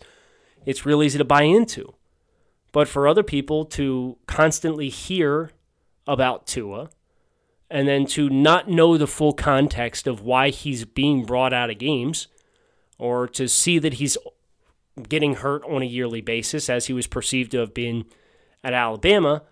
it's 0.64 0.84
real 0.84 1.02
easy 1.02 1.18
to 1.18 1.24
buy 1.24 1.42
into. 1.42 1.94
But 2.72 2.88
for 2.88 3.06
other 3.06 3.22
people 3.22 3.64
to 3.66 4.18
constantly 4.26 4.88
hear 4.88 5.50
about 6.06 6.46
Tua 6.46 6.90
and 7.70 7.88
then 7.88 8.06
to 8.06 8.28
not 8.30 8.68
know 8.68 8.96
the 8.96 9.06
full 9.06 9.32
context 9.32 10.06
of 10.06 10.20
why 10.20 10.50
he's 10.50 10.84
being 10.84 11.24
brought 11.24 11.52
out 11.52 11.70
of 11.70 11.78
games 11.78 12.28
or 12.98 13.26
to 13.28 13.48
see 13.48 13.78
that 13.78 13.94
he's 13.94 14.16
getting 15.08 15.34
hurt 15.36 15.62
on 15.64 15.82
a 15.82 15.86
yearly 15.86 16.20
basis 16.20 16.70
as 16.70 16.86
he 16.86 16.92
was 16.92 17.06
perceived 17.06 17.50
to 17.50 17.58
have 17.58 17.74
been 17.74 18.04
at 18.64 18.72
Alabama, 18.72 19.42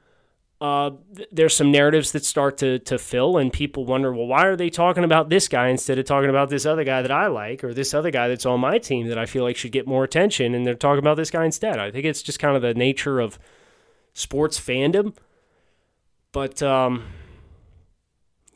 uh, 0.61 0.92
there's 1.31 1.55
some 1.55 1.70
narratives 1.70 2.12
that 2.12 2.24
start 2.24 2.57
to 2.57 2.79
to 2.79 2.96
fill, 2.96 3.37
and 3.37 3.53
people 3.53 3.85
wonder, 3.85 4.14
well, 4.14 4.27
why 4.27 4.46
are 4.46 4.57
they 4.57 4.70
talking 4.70 5.05
about 5.05 5.29
this 5.29 5.46
guy 5.46 5.68
instead 5.68 5.98
of 5.98 6.07
talking 6.07 6.31
about 6.31 6.48
this 6.48 6.64
other 6.64 6.85
guy 6.85 7.03
that 7.03 7.11
I 7.11 7.27
like, 7.27 7.62
or 7.62 7.74
this 7.74 7.92
other 7.92 8.11
guy 8.11 8.29
that's 8.29 8.46
on 8.46 8.61
my 8.61 8.79
team 8.79 9.09
that 9.09 9.18
I 9.18 9.27
feel 9.27 9.42
like 9.42 9.57
should 9.57 9.72
get 9.72 9.87
more 9.87 10.05
attention, 10.05 10.55
and 10.55 10.66
they're 10.66 10.74
talking 10.74 11.00
about 11.00 11.16
this 11.16 11.31
guy 11.31 11.44
instead. 11.44 11.79
I 11.79 11.90
think 11.90 12.07
it's 12.07 12.22
just 12.22 12.38
kind 12.38 12.57
of 12.57 12.62
the 12.62 12.72
nature 12.72 13.20
of 13.20 13.38
sports 14.14 14.59
fandom, 14.59 15.14
but 16.33 16.62
um, 16.62 17.05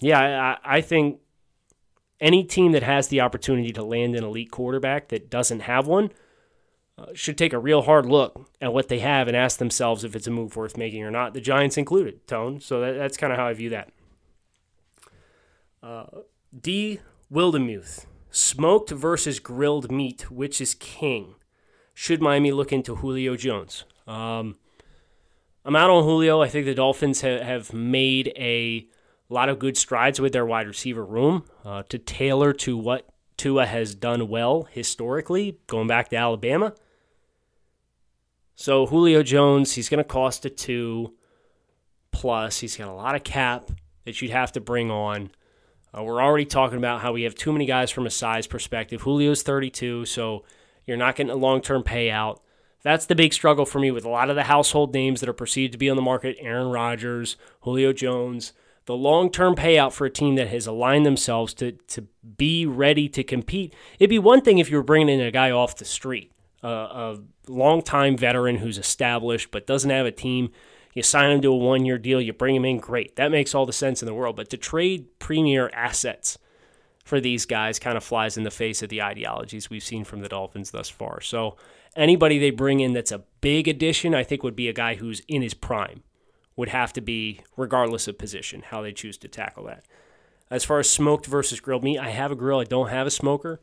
yeah, 0.00 0.56
I, 0.64 0.76
I 0.78 0.80
think 0.80 1.20
any 2.20 2.44
team 2.44 2.72
that 2.72 2.82
has 2.82 3.08
the 3.08 3.20
opportunity 3.20 3.72
to 3.72 3.82
land 3.82 4.16
an 4.16 4.24
elite 4.24 4.50
quarterback 4.50 5.08
that 5.08 5.30
doesn't 5.30 5.61
have 5.61 5.87
one 5.87 6.11
uh, 6.98 7.06
should 7.14 7.38
take 7.38 7.52
a 7.52 7.58
real 7.58 7.82
hard 7.82 8.06
look 8.06 8.50
at 8.61 8.72
what 8.72 8.88
they 8.88 8.98
have 8.98 9.28
and 9.28 9.37
ask 9.37 9.58
themselves 9.58 10.02
if 10.04 10.16
it's 10.16 10.26
a 10.26 10.30
move 10.30 10.56
worth 10.56 10.76
making 10.76 11.02
or 11.04 11.11
not. 11.11 11.34
The 11.34 11.40
Giants 11.40 11.76
included, 11.76 12.26
Tone. 12.26 12.61
So 12.61 12.80
that, 12.80 12.92
that's 12.92 13.16
kind 13.16 13.32
of 13.32 13.38
how 13.38 13.46
I 13.46 13.54
view 13.54 13.70
that. 13.70 13.92
Uh, 15.82 16.06
D. 16.58 17.00
Wildemuth. 17.32 18.06
Smoked 18.30 18.90
versus 18.90 19.38
grilled 19.38 19.90
meat, 19.90 20.30
which 20.30 20.61
is 20.61 20.74
king? 20.74 21.34
Should 21.94 22.20
Miami 22.20 22.52
look 22.52 22.72
into 22.72 22.96
Julio 22.96 23.37
Jones? 23.37 23.84
Um, 24.06 24.56
I'm 25.64 25.76
out 25.76 25.90
on 25.90 26.04
Julio. 26.04 26.42
I 26.42 26.48
think 26.48 26.66
the 26.66 26.74
Dolphins 26.74 27.22
ha- 27.22 27.42
have 27.42 27.72
made 27.72 28.32
a 28.37 28.87
lot 29.34 29.48
of 29.48 29.58
good 29.58 29.76
strides 29.76 30.20
with 30.20 30.32
their 30.32 30.46
wide 30.46 30.66
receiver 30.66 31.04
room 31.04 31.44
uh, 31.64 31.82
to 31.88 31.98
tailor 31.98 32.52
to 32.52 32.76
what 32.76 33.08
Tua 33.36 33.66
has 33.66 33.94
done 33.94 34.28
well 34.28 34.64
historically, 34.64 35.58
going 35.66 35.86
back 35.86 36.08
to 36.10 36.16
Alabama. 36.16 36.74
So 38.56 38.86
Julio 38.86 39.22
Jones, 39.22 39.74
he's 39.74 39.88
going 39.88 39.98
to 39.98 40.04
cost 40.04 40.44
a 40.44 40.50
two 40.50 41.14
plus. 42.10 42.58
He's 42.58 42.76
got 42.76 42.88
a 42.88 42.92
lot 42.92 43.14
of 43.14 43.22
cap 43.22 43.70
that 44.04 44.20
you'd 44.20 44.32
have 44.32 44.52
to 44.52 44.60
bring 44.60 44.90
on. 44.90 45.30
Uh, 45.96 46.02
we're 46.02 46.22
already 46.22 46.44
talking 46.44 46.78
about 46.78 47.00
how 47.00 47.12
we 47.12 47.22
have 47.22 47.34
too 47.34 47.52
many 47.52 47.66
guys 47.66 47.90
from 47.90 48.06
a 48.06 48.10
size 48.10 48.46
perspective. 48.46 49.04
Julio's 49.04 49.42
32, 49.42 50.04
so 50.06 50.44
you're 50.84 50.96
not 50.96 51.16
getting 51.16 51.30
a 51.30 51.36
long 51.36 51.60
term 51.60 51.82
payout. 51.82 52.40
That's 52.82 53.06
the 53.06 53.14
big 53.14 53.32
struggle 53.32 53.64
for 53.64 53.78
me 53.78 53.90
with 53.90 54.04
a 54.04 54.08
lot 54.08 54.30
of 54.30 54.36
the 54.36 54.44
household 54.44 54.94
names 54.94 55.20
that 55.20 55.28
are 55.28 55.34
perceived 55.34 55.72
to 55.72 55.78
be 55.78 55.90
on 55.90 55.96
the 55.96 56.02
market 56.02 56.36
Aaron 56.40 56.68
Rodgers, 56.68 57.36
Julio 57.60 57.92
Jones. 57.92 58.52
The 58.88 58.96
long 58.96 59.31
term 59.31 59.55
payout 59.55 59.92
for 59.92 60.07
a 60.07 60.11
team 60.11 60.37
that 60.37 60.48
has 60.48 60.66
aligned 60.66 61.05
themselves 61.05 61.53
to, 61.55 61.72
to 61.72 62.07
be 62.38 62.64
ready 62.64 63.07
to 63.11 63.22
compete. 63.22 63.74
It'd 63.98 64.09
be 64.09 64.18
one 64.18 64.40
thing 64.40 64.57
if 64.57 64.70
you 64.70 64.79
were 64.79 64.83
bringing 64.83 65.11
in 65.11 65.20
a 65.20 65.31
guy 65.31 65.51
off 65.51 65.77
the 65.77 65.85
street 65.85 66.33
a, 66.62 66.68
a 66.68 67.18
longtime 67.48 68.16
veteran 68.16 68.57
who's 68.57 68.79
established 68.79 69.51
but 69.51 69.66
doesn't 69.66 69.90
have 69.90 70.07
a 70.07 70.11
team. 70.11 70.53
You 70.94 71.03
sign 71.03 71.31
him 71.31 71.42
to 71.42 71.53
a 71.53 71.55
one 71.55 71.85
year 71.85 71.98
deal, 71.98 72.18
you 72.18 72.33
bring 72.33 72.57
him 72.57 72.64
in, 72.64 72.79
great. 72.79 73.16
That 73.16 73.31
makes 73.31 73.55
all 73.55 73.66
the 73.66 73.74
sense 73.74 74.01
in 74.01 74.07
the 74.07 74.14
world. 74.14 74.37
But 74.37 74.48
to 74.48 74.57
trade 74.57 75.18
premier 75.18 75.70
assets 75.74 76.38
for 77.05 77.20
these 77.20 77.44
guys 77.44 77.79
kind 77.79 77.98
of 77.98 78.05
flies 78.05 78.38
in 78.38 78.44
the 78.44 78.51
face 78.51 78.83
of 78.83 78.88
the 78.88 79.03
ideologies 79.03 79.68
we've 79.68 79.83
seen 79.83 80.05
from 80.05 80.20
the 80.20 80.31
Dolphins 80.31 80.70
thus 80.70 80.88
far. 80.88 81.20
So 81.20 81.59
anybody 81.94 82.38
they 82.38 82.53
bring 82.53 82.81
in 82.81 82.94
that's 82.94 83.12
a 83.12 83.24
big 83.42 83.68
addition, 83.68 84.14
I 84.14 84.24
think 84.24 84.42
would 84.42 84.57
be 84.57 84.70
a 84.70 84.72
guy 84.72 84.94
who's 84.94 85.20
in 85.29 85.42
his 85.42 85.53
prime. 85.53 86.05
Would 86.58 86.68
have 86.70 86.92
to 86.94 87.00
be, 87.00 87.40
regardless 87.56 88.08
of 88.08 88.18
position, 88.18 88.62
how 88.62 88.82
they 88.82 88.92
choose 88.92 89.16
to 89.18 89.28
tackle 89.28 89.64
that. 89.64 89.84
As 90.50 90.64
far 90.64 90.80
as 90.80 90.90
smoked 90.90 91.24
versus 91.24 91.60
grilled 91.60 91.84
meat, 91.84 92.00
I 92.00 92.10
have 92.10 92.32
a 92.32 92.34
grill. 92.34 92.58
I 92.58 92.64
don't 92.64 92.88
have 92.88 93.06
a 93.06 93.12
smoker. 93.12 93.60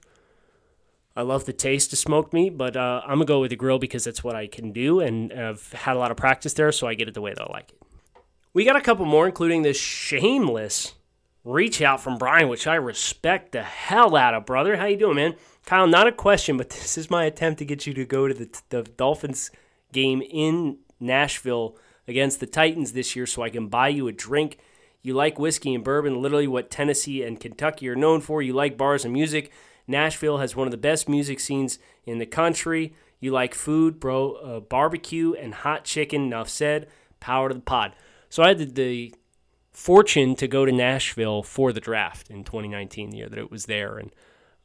I 1.13 1.21
love 1.21 1.45
the 1.45 1.51
taste 1.51 1.91
of 1.91 1.99
smoked 1.99 2.31
meat, 2.31 2.57
but 2.57 2.77
uh, 2.77 3.01
I'm 3.03 3.17
gonna 3.17 3.25
go 3.25 3.41
with 3.41 3.49
the 3.49 3.57
grill 3.57 3.79
because 3.79 4.05
that's 4.05 4.23
what 4.23 4.37
I 4.37 4.47
can 4.47 4.71
do, 4.71 5.01
and 5.01 5.33
I've 5.33 5.73
had 5.73 5.97
a 5.97 5.99
lot 5.99 6.11
of 6.11 6.15
practice 6.15 6.53
there, 6.53 6.71
so 6.71 6.87
I 6.87 6.93
get 6.93 7.09
it 7.09 7.13
the 7.13 7.21
way 7.21 7.33
that 7.33 7.41
I 7.41 7.51
like 7.51 7.71
it. 7.71 7.81
We 8.53 8.63
got 8.63 8.77
a 8.77 8.81
couple 8.81 9.05
more, 9.05 9.25
including 9.25 9.63
this 9.63 9.77
shameless 9.77 10.93
reach 11.43 11.81
out 11.81 12.01
from 12.01 12.17
Brian, 12.17 12.47
which 12.47 12.65
I 12.65 12.75
respect 12.75 13.51
the 13.51 13.61
hell 13.61 14.15
out 14.15 14.33
of, 14.33 14.45
brother. 14.45 14.77
How 14.77 14.85
you 14.85 14.95
doing, 14.95 15.17
man? 15.17 15.35
Kyle, 15.65 15.85
not 15.85 16.07
a 16.07 16.13
question, 16.13 16.55
but 16.55 16.69
this 16.71 16.97
is 16.97 17.09
my 17.09 17.25
attempt 17.25 17.59
to 17.59 17.65
get 17.65 17.85
you 17.85 17.93
to 17.93 18.05
go 18.05 18.29
to 18.29 18.33
the, 18.33 18.61
the 18.69 18.83
Dolphins 18.83 19.51
game 19.91 20.21
in 20.21 20.77
Nashville 20.99 21.77
against 22.07 22.39
the 22.39 22.45
Titans 22.45 22.93
this 22.93 23.15
year, 23.15 23.25
so 23.25 23.41
I 23.41 23.49
can 23.49 23.67
buy 23.67 23.89
you 23.89 24.07
a 24.07 24.11
drink. 24.11 24.57
You 25.01 25.13
like 25.13 25.39
whiskey 25.39 25.73
and 25.75 25.83
bourbon, 25.83 26.21
literally 26.21 26.47
what 26.47 26.71
Tennessee 26.71 27.23
and 27.23 27.39
Kentucky 27.39 27.87
are 27.89 27.95
known 27.95 28.21
for. 28.21 28.41
You 28.41 28.53
like 28.53 28.77
bars 28.77 29.05
and 29.05 29.13
music. 29.13 29.51
Nashville 29.87 30.39
has 30.39 30.55
one 30.55 30.67
of 30.67 30.71
the 30.71 30.77
best 30.77 31.07
music 31.07 31.39
scenes 31.39 31.77
in 32.05 32.17
the 32.17 32.25
country. 32.25 32.93
You 33.19 33.31
like 33.31 33.53
food, 33.53 33.99
bro, 33.99 34.33
uh, 34.33 34.59
barbecue 34.61 35.33
and 35.33 35.53
hot 35.53 35.83
chicken. 35.83 36.23
Enough 36.23 36.49
said. 36.49 36.87
Power 37.19 37.49
to 37.49 37.55
the 37.55 37.61
pod. 37.61 37.93
So 38.29 38.43
I 38.43 38.49
had 38.49 38.75
the, 38.75 39.13
fortune 39.75 40.35
to 40.35 40.47
go 40.47 40.65
to 40.65 40.71
Nashville 40.71 41.43
for 41.43 41.73
the 41.73 41.81
draft 41.81 42.29
in 42.29 42.43
2019, 42.43 43.09
the 43.09 43.17
year 43.17 43.29
that 43.29 43.37
it 43.37 43.51
was 43.51 43.65
there, 43.65 43.97
and 43.97 44.11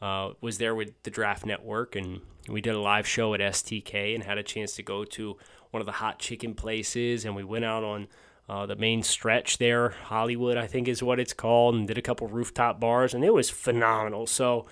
uh, 0.00 0.31
was 0.40 0.59
there 0.59 0.74
with 0.74 1.03
the 1.03 1.11
Draft 1.11 1.44
Network, 1.44 1.96
and 1.96 2.20
we 2.48 2.61
did 2.61 2.74
a 2.74 2.81
live 2.81 3.07
show 3.07 3.35
at 3.35 3.40
STK 3.40 4.14
and 4.14 4.24
had 4.24 4.38
a 4.38 4.42
chance 4.42 4.74
to 4.76 4.83
go 4.83 5.05
to 5.05 5.37
one 5.70 5.80
of 5.80 5.87
the 5.87 5.92
hot 5.92 6.18
chicken 6.18 6.54
places, 6.54 7.24
and 7.24 7.37
we 7.37 7.44
went 7.44 7.64
out 7.64 7.85
on 7.85 8.09
uh, 8.48 8.66
the 8.66 8.76
main 8.76 9.02
stretch 9.02 9.59
there, 9.59 9.90
Hollywood, 9.90 10.56
I 10.56 10.66
think 10.66 10.88
is 10.88 11.02
what 11.02 11.20
it's 11.20 11.33
called, 11.33 11.74
and 11.74 11.87
did 11.87 11.98
a 11.98 12.02
couple 12.02 12.26
rooftop 12.26 12.80
bars, 12.80 13.14
and 13.14 13.24
it 13.24 13.33
was 13.33 13.48
phenomenal. 13.48 14.26
So 14.26 14.66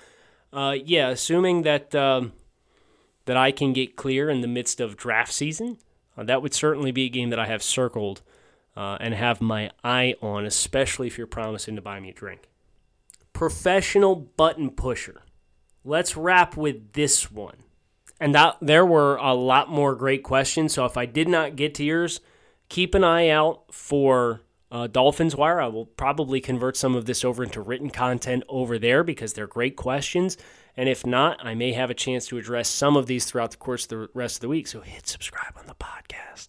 uh, 0.52 0.76
yeah, 0.84 1.10
assuming 1.10 1.62
that 1.62 1.94
um, 1.94 2.32
that 3.26 3.36
I 3.36 3.52
can 3.52 3.72
get 3.72 3.96
clear 3.96 4.30
in 4.30 4.40
the 4.40 4.48
midst 4.48 4.80
of 4.80 4.96
draft 4.96 5.32
season, 5.32 5.78
uh, 6.16 6.24
that 6.24 6.42
would 6.42 6.54
certainly 6.54 6.90
be 6.90 7.04
a 7.04 7.10
game 7.10 7.30
that 7.30 7.38
I 7.38 7.46
have 7.46 7.62
circled 7.62 8.22
uh, 8.76 8.96
and 9.00 9.14
have 9.14 9.40
my 9.40 9.70
eye 9.84 10.14
on, 10.22 10.46
especially 10.46 11.06
if 11.06 11.18
you're 11.18 11.26
promising 11.26 11.76
to 11.76 11.82
buy 11.82 12.00
me 12.00 12.10
a 12.10 12.14
drink. 12.14 12.48
Professional 13.32 14.16
button 14.16 14.70
pusher. 14.70 15.22
Let's 15.84 16.16
wrap 16.16 16.56
with 16.56 16.92
this 16.94 17.30
one. 17.30 17.64
And 18.20 18.34
that, 18.34 18.56
there 18.60 18.84
were 18.84 19.16
a 19.16 19.34
lot 19.34 19.70
more 19.70 19.94
great 19.94 20.22
questions. 20.22 20.74
So 20.74 20.84
if 20.84 20.96
I 20.96 21.06
did 21.06 21.28
not 21.28 21.56
get 21.56 21.74
to 21.76 21.84
yours, 21.84 22.20
keep 22.68 22.94
an 22.94 23.04
eye 23.04 23.28
out 23.28 23.72
for 23.72 24.42
uh, 24.70 24.86
Dolphins 24.86 25.36
Wire. 25.36 25.60
I 25.60 25.68
will 25.68 25.86
probably 25.86 26.40
convert 26.40 26.76
some 26.76 26.94
of 26.94 27.06
this 27.06 27.24
over 27.24 27.42
into 27.42 27.62
written 27.62 27.90
content 27.90 28.44
over 28.48 28.78
there 28.78 29.04
because 29.04 29.32
they're 29.32 29.46
great 29.46 29.76
questions. 29.76 30.36
And 30.76 30.88
if 30.88 31.06
not, 31.06 31.44
I 31.44 31.54
may 31.54 31.72
have 31.72 31.90
a 31.90 31.94
chance 31.94 32.26
to 32.26 32.38
address 32.38 32.68
some 32.68 32.96
of 32.96 33.06
these 33.06 33.24
throughout 33.24 33.52
the 33.52 33.56
course 33.56 33.84
of 33.84 33.88
the 33.88 34.08
rest 34.14 34.36
of 34.36 34.40
the 34.42 34.48
week. 34.48 34.66
So 34.66 34.80
hit 34.80 35.06
subscribe 35.06 35.54
on 35.56 35.66
the 35.66 35.74
podcast. 35.74 36.48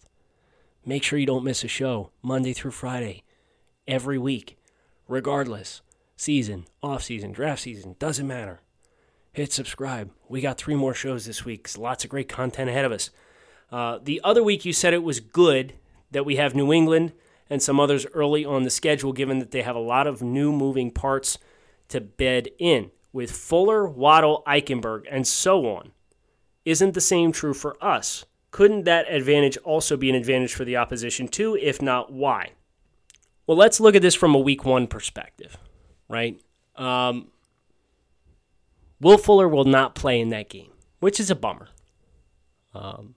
Make 0.84 1.02
sure 1.02 1.18
you 1.18 1.26
don't 1.26 1.44
miss 1.44 1.64
a 1.64 1.68
show 1.68 2.10
Monday 2.22 2.52
through 2.52 2.70
Friday, 2.70 3.24
every 3.86 4.18
week, 4.18 4.58
regardless. 5.08 5.82
Season, 6.16 6.66
off 6.82 7.02
season, 7.02 7.32
draft 7.32 7.62
season, 7.62 7.96
doesn't 7.98 8.26
matter. 8.26 8.60
Hit 9.40 9.54
subscribe. 9.54 10.10
We 10.28 10.42
got 10.42 10.58
three 10.58 10.74
more 10.74 10.92
shows 10.92 11.24
this 11.24 11.46
week. 11.46 11.66
Lots 11.78 12.04
of 12.04 12.10
great 12.10 12.28
content 12.28 12.68
ahead 12.68 12.84
of 12.84 12.92
us. 12.92 13.08
Uh, 13.72 13.98
the 14.02 14.20
other 14.22 14.42
week, 14.42 14.66
you 14.66 14.74
said 14.74 14.92
it 14.92 15.02
was 15.02 15.18
good 15.18 15.72
that 16.10 16.26
we 16.26 16.36
have 16.36 16.54
New 16.54 16.74
England 16.74 17.14
and 17.48 17.62
some 17.62 17.80
others 17.80 18.04
early 18.12 18.44
on 18.44 18.64
the 18.64 18.70
schedule, 18.70 19.14
given 19.14 19.38
that 19.38 19.50
they 19.50 19.62
have 19.62 19.76
a 19.76 19.80
lot 19.80 20.06
of 20.06 20.20
new 20.20 20.52
moving 20.52 20.90
parts 20.90 21.38
to 21.88 22.02
bed 22.02 22.48
in, 22.58 22.90
with 23.14 23.30
Fuller, 23.30 23.88
Waddle, 23.88 24.42
Eichenberg, 24.46 25.04
and 25.10 25.26
so 25.26 25.74
on. 25.74 25.92
Isn't 26.66 26.92
the 26.92 27.00
same 27.00 27.32
true 27.32 27.54
for 27.54 27.82
us? 27.82 28.26
Couldn't 28.50 28.84
that 28.84 29.10
advantage 29.10 29.56
also 29.64 29.96
be 29.96 30.10
an 30.10 30.16
advantage 30.16 30.52
for 30.52 30.66
the 30.66 30.76
opposition 30.76 31.28
too? 31.28 31.56
If 31.56 31.80
not, 31.80 32.12
why? 32.12 32.50
Well, 33.46 33.56
let's 33.56 33.80
look 33.80 33.94
at 33.94 34.02
this 34.02 34.14
from 34.14 34.34
a 34.34 34.38
week 34.38 34.66
one 34.66 34.86
perspective, 34.86 35.56
right? 36.10 36.38
Um, 36.76 37.28
Will 39.00 39.18
Fuller 39.18 39.48
will 39.48 39.64
not 39.64 39.94
play 39.94 40.20
in 40.20 40.28
that 40.30 40.48
game, 40.48 40.70
which 40.98 41.18
is 41.18 41.30
a 41.30 41.34
bummer. 41.34 41.68
Um, 42.74 43.14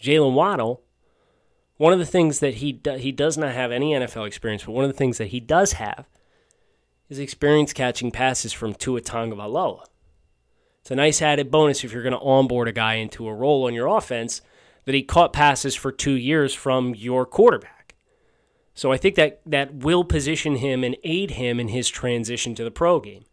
Jaylen 0.00 0.34
Waddle 0.34 0.82
one 1.82 1.92
of 1.92 1.98
the 1.98 2.06
things 2.06 2.38
that 2.38 2.54
he 2.54 2.70
do, 2.70 2.92
he 2.92 3.10
does 3.10 3.36
not 3.36 3.54
have 3.54 3.72
any 3.72 3.92
NFL 3.92 4.24
experience, 4.24 4.62
but 4.62 4.70
one 4.70 4.84
of 4.84 4.90
the 4.90 4.96
things 4.96 5.18
that 5.18 5.28
he 5.28 5.40
does 5.40 5.72
have 5.72 6.08
is 7.08 7.18
experience 7.18 7.72
catching 7.72 8.12
passes 8.12 8.52
from 8.52 8.72
Tua 8.72 9.00
Tagovailoa. 9.00 9.84
It's 10.80 10.92
a 10.92 10.94
nice 10.94 11.20
added 11.20 11.50
bonus 11.50 11.82
if 11.82 11.92
you're 11.92 12.04
going 12.04 12.12
to 12.12 12.20
onboard 12.20 12.68
a 12.68 12.72
guy 12.72 12.94
into 12.94 13.26
a 13.26 13.34
role 13.34 13.66
on 13.66 13.74
your 13.74 13.88
offense 13.88 14.42
that 14.84 14.94
he 14.94 15.02
caught 15.02 15.32
passes 15.32 15.74
for 15.74 15.90
two 15.90 16.12
years 16.12 16.54
from 16.54 16.94
your 16.94 17.26
quarterback. 17.26 17.96
So 18.74 18.92
I 18.92 18.96
think 18.96 19.16
that 19.16 19.40
that 19.44 19.74
will 19.74 20.04
position 20.04 20.58
him 20.58 20.84
and 20.84 20.96
aid 21.02 21.32
him 21.32 21.58
in 21.58 21.66
his 21.66 21.88
transition 21.88 22.54
to 22.54 22.62
the 22.62 22.70
pro 22.70 23.00
game. 23.00 23.24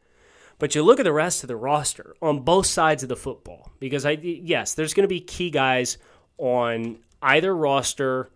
But 0.60 0.76
you 0.76 0.84
look 0.84 0.99
at 0.99 1.03
the 1.03 1.14
rest 1.14 1.43
of 1.43 1.47
the 1.47 1.55
roster 1.55 2.14
on 2.22 2.41
both 2.41 2.66
sides 2.66 3.01
of 3.01 3.10
the 3.10 3.16
football 3.16 3.72
because 3.80 4.05
I 4.05 4.12
yes, 4.12 4.74
there's 4.74 4.93
going 4.93 5.05
to 5.05 5.07
be 5.07 5.22
key 5.22 5.49
guys 5.49 5.97
on 6.38 6.99
either 7.22 7.55
roster, 7.55 8.30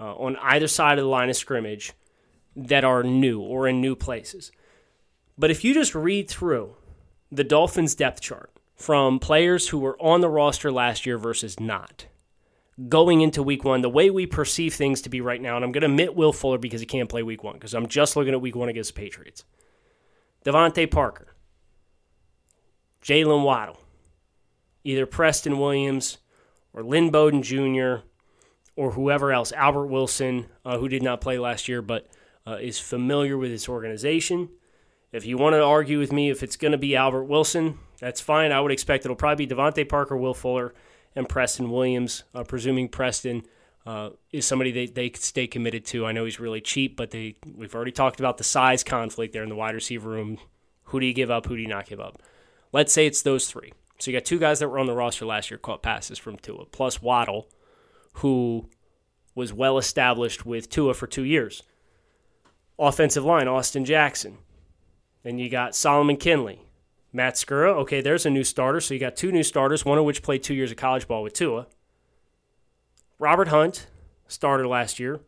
uh, 0.00 0.14
on 0.14 0.36
either 0.36 0.68
side 0.68 0.98
of 0.98 1.04
the 1.04 1.10
line 1.10 1.30
of 1.30 1.36
scrimmage 1.36 1.92
that 2.56 2.84
are 2.84 3.02
new 3.02 3.40
or 3.40 3.66
in 3.68 3.80
new 3.80 3.96
places. 3.96 4.52
But 5.36 5.50
if 5.50 5.64
you 5.64 5.74
just 5.74 5.94
read 5.94 6.28
through 6.28 6.76
the 7.30 7.44
Dolphins 7.44 7.96
depth 7.96 8.20
chart 8.20 8.50
from 8.76 9.18
players 9.18 9.68
who 9.68 9.78
were 9.78 10.00
on 10.00 10.20
the 10.20 10.28
roster 10.28 10.70
last 10.70 11.06
year 11.06 11.18
versus 11.18 11.58
not, 11.58 12.06
going 12.88 13.20
into 13.20 13.42
week 13.42 13.64
one, 13.64 13.82
the 13.82 13.88
way 13.88 14.10
we 14.10 14.26
perceive 14.26 14.74
things 14.74 15.02
to 15.02 15.08
be 15.08 15.20
right 15.20 15.40
now, 15.40 15.56
and 15.56 15.64
I'm 15.64 15.72
going 15.72 15.82
to 15.82 15.88
admit 15.88 16.14
Will 16.14 16.32
Fuller 16.32 16.58
because 16.58 16.80
he 16.80 16.86
can't 16.86 17.08
play 17.08 17.22
week 17.22 17.42
one 17.42 17.54
because 17.54 17.74
I'm 17.74 17.88
just 17.88 18.16
looking 18.16 18.32
at 18.32 18.40
week 18.40 18.56
one 18.56 18.68
against 18.68 18.94
the 18.94 19.00
Patriots. 19.00 19.44
DeVante 20.44 20.90
Parker, 20.90 21.33
Jaylen 23.04 23.44
Waddle, 23.44 23.78
either 24.82 25.04
Preston 25.04 25.58
Williams 25.58 26.18
or 26.72 26.82
Lynn 26.82 27.10
Bowden 27.10 27.42
Jr. 27.42 28.06
or 28.76 28.92
whoever 28.92 29.30
else, 29.30 29.52
Albert 29.52 29.86
Wilson, 29.86 30.46
uh, 30.64 30.78
who 30.78 30.88
did 30.88 31.02
not 31.02 31.20
play 31.20 31.38
last 31.38 31.68
year 31.68 31.82
but 31.82 32.08
uh, 32.46 32.56
is 32.60 32.78
familiar 32.78 33.36
with 33.36 33.50
this 33.50 33.68
organization. 33.68 34.48
If 35.12 35.26
you 35.26 35.36
want 35.36 35.54
to 35.54 35.62
argue 35.62 35.98
with 35.98 36.12
me 36.12 36.30
if 36.30 36.42
it's 36.42 36.56
going 36.56 36.72
to 36.72 36.78
be 36.78 36.96
Albert 36.96 37.24
Wilson, 37.24 37.78
that's 38.00 38.20
fine. 38.20 38.52
I 38.52 38.60
would 38.60 38.72
expect 38.72 39.04
it'll 39.04 39.16
probably 39.16 39.46
be 39.46 39.54
DeVante 39.54 39.88
Parker, 39.88 40.16
Will 40.16 40.34
Fuller, 40.34 40.74
and 41.14 41.28
Preston 41.28 41.70
Williams, 41.70 42.24
uh, 42.34 42.42
presuming 42.42 42.88
Preston 42.88 43.44
uh, 43.86 44.10
is 44.32 44.46
somebody 44.46 44.72
they, 44.72 44.86
they 44.86 45.12
stay 45.14 45.46
committed 45.46 45.84
to. 45.86 46.06
I 46.06 46.12
know 46.12 46.24
he's 46.24 46.40
really 46.40 46.60
cheap, 46.60 46.96
but 46.96 47.10
they 47.10 47.36
we've 47.54 47.74
already 47.74 47.92
talked 47.92 48.18
about 48.18 48.38
the 48.38 48.44
size 48.44 48.82
conflict 48.82 49.32
there 49.32 49.42
in 49.42 49.50
the 49.50 49.54
wide 49.54 49.74
receiver 49.74 50.08
room. 50.08 50.38
Who 50.84 51.00
do 51.00 51.06
you 51.06 51.12
give 51.12 51.30
up? 51.30 51.46
Who 51.46 51.56
do 51.56 51.62
you 51.62 51.68
not 51.68 51.86
give 51.86 52.00
up? 52.00 52.20
Let's 52.74 52.92
say 52.92 53.06
it's 53.06 53.22
those 53.22 53.46
three. 53.46 53.72
So 54.00 54.10
you 54.10 54.16
got 54.16 54.24
two 54.24 54.40
guys 54.40 54.58
that 54.58 54.68
were 54.68 54.80
on 54.80 54.86
the 54.86 54.94
roster 54.94 55.24
last 55.24 55.48
year 55.48 55.58
caught 55.58 55.80
passes 55.80 56.18
from 56.18 56.36
Tua, 56.36 56.64
plus 56.66 57.00
Waddle, 57.00 57.48
who 58.14 58.68
was 59.36 59.52
well 59.52 59.78
established 59.78 60.44
with 60.44 60.68
Tua 60.68 60.92
for 60.92 61.06
two 61.06 61.22
years. 61.22 61.62
Offensive 62.76 63.24
line, 63.24 63.46
Austin 63.46 63.84
Jackson. 63.84 64.38
Then 65.22 65.38
you 65.38 65.48
got 65.48 65.76
Solomon 65.76 66.16
Kindley, 66.16 66.62
Matt 67.12 67.34
Skura. 67.34 67.76
Okay, 67.76 68.00
there's 68.00 68.26
a 68.26 68.30
new 68.30 68.42
starter. 68.42 68.80
So 68.80 68.92
you 68.92 68.98
got 68.98 69.14
two 69.14 69.30
new 69.30 69.44
starters, 69.44 69.84
one 69.84 69.96
of 69.96 70.04
which 70.04 70.20
played 70.20 70.42
two 70.42 70.54
years 70.54 70.72
of 70.72 70.76
college 70.76 71.06
ball 71.06 71.22
with 71.22 71.32
Tua. 71.32 71.68
Robert 73.20 73.48
Hunt, 73.48 73.86
starter 74.26 74.66
last 74.66 74.98
year. 74.98 75.20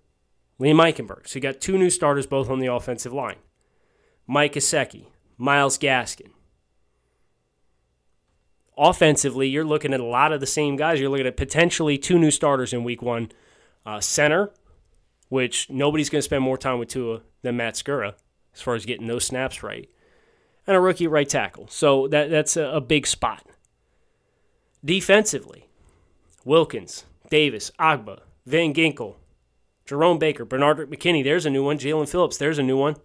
Liam 0.61 0.82
Eichenberg. 0.82 1.28
So 1.28 1.36
you 1.36 1.42
got 1.42 1.61
two 1.61 1.78
new 1.78 1.90
starters, 1.90 2.26
both 2.26 2.51
on 2.51 2.59
the 2.59 2.66
offensive 2.66 3.12
line. 3.12 3.36
Mike 4.26 4.55
Gesicki, 4.55 5.07
Myles 5.38 5.78
Gaskin 5.78 6.32
offensively, 8.76 9.48
you're 9.48 9.64
looking 9.64 9.94
at 9.94 10.00
a 10.00 10.04
lot 10.04 10.32
of 10.32 10.40
the 10.40 10.46
same 10.46 10.76
guys. 10.76 11.00
You're 11.00 11.10
looking 11.10 11.26
at 11.26 11.36
potentially 11.36 11.98
two 11.98 12.18
new 12.18 12.30
starters 12.30 12.72
in 12.72 12.84
week 12.84 13.02
one. 13.02 13.30
Uh, 13.86 14.00
center, 14.00 14.50
which 15.28 15.70
nobody's 15.70 16.10
going 16.10 16.18
to 16.18 16.24
spend 16.24 16.42
more 16.42 16.58
time 16.58 16.80
with 16.80 16.88
Tua 16.88 17.20
than 17.42 17.56
Matt 17.56 17.74
Skura 17.74 18.14
as 18.52 18.60
far 18.60 18.74
as 18.74 18.84
getting 18.84 19.06
those 19.06 19.24
snaps 19.24 19.62
right. 19.62 19.88
And 20.66 20.76
a 20.76 20.80
rookie 20.80 21.06
right 21.06 21.28
tackle. 21.28 21.68
So 21.68 22.08
that, 22.08 22.28
that's 22.28 22.56
a, 22.56 22.64
a 22.64 22.80
big 22.80 23.06
spot. 23.06 23.46
Defensively, 24.84 25.68
Wilkins, 26.44 27.04
Davis, 27.30 27.70
Ogbah, 27.78 28.22
Van 28.44 28.74
Ginkel, 28.74 29.14
Jerome 29.84 30.18
Baker, 30.18 30.44
Benardrick 30.44 30.86
McKinney, 30.86 31.22
there's 31.22 31.46
a 31.46 31.50
new 31.50 31.64
one. 31.64 31.78
Jaelan 31.78 32.08
Phillips, 32.08 32.38
there's 32.38 32.58
a 32.58 32.64
new 32.64 32.76
one. 32.76 32.96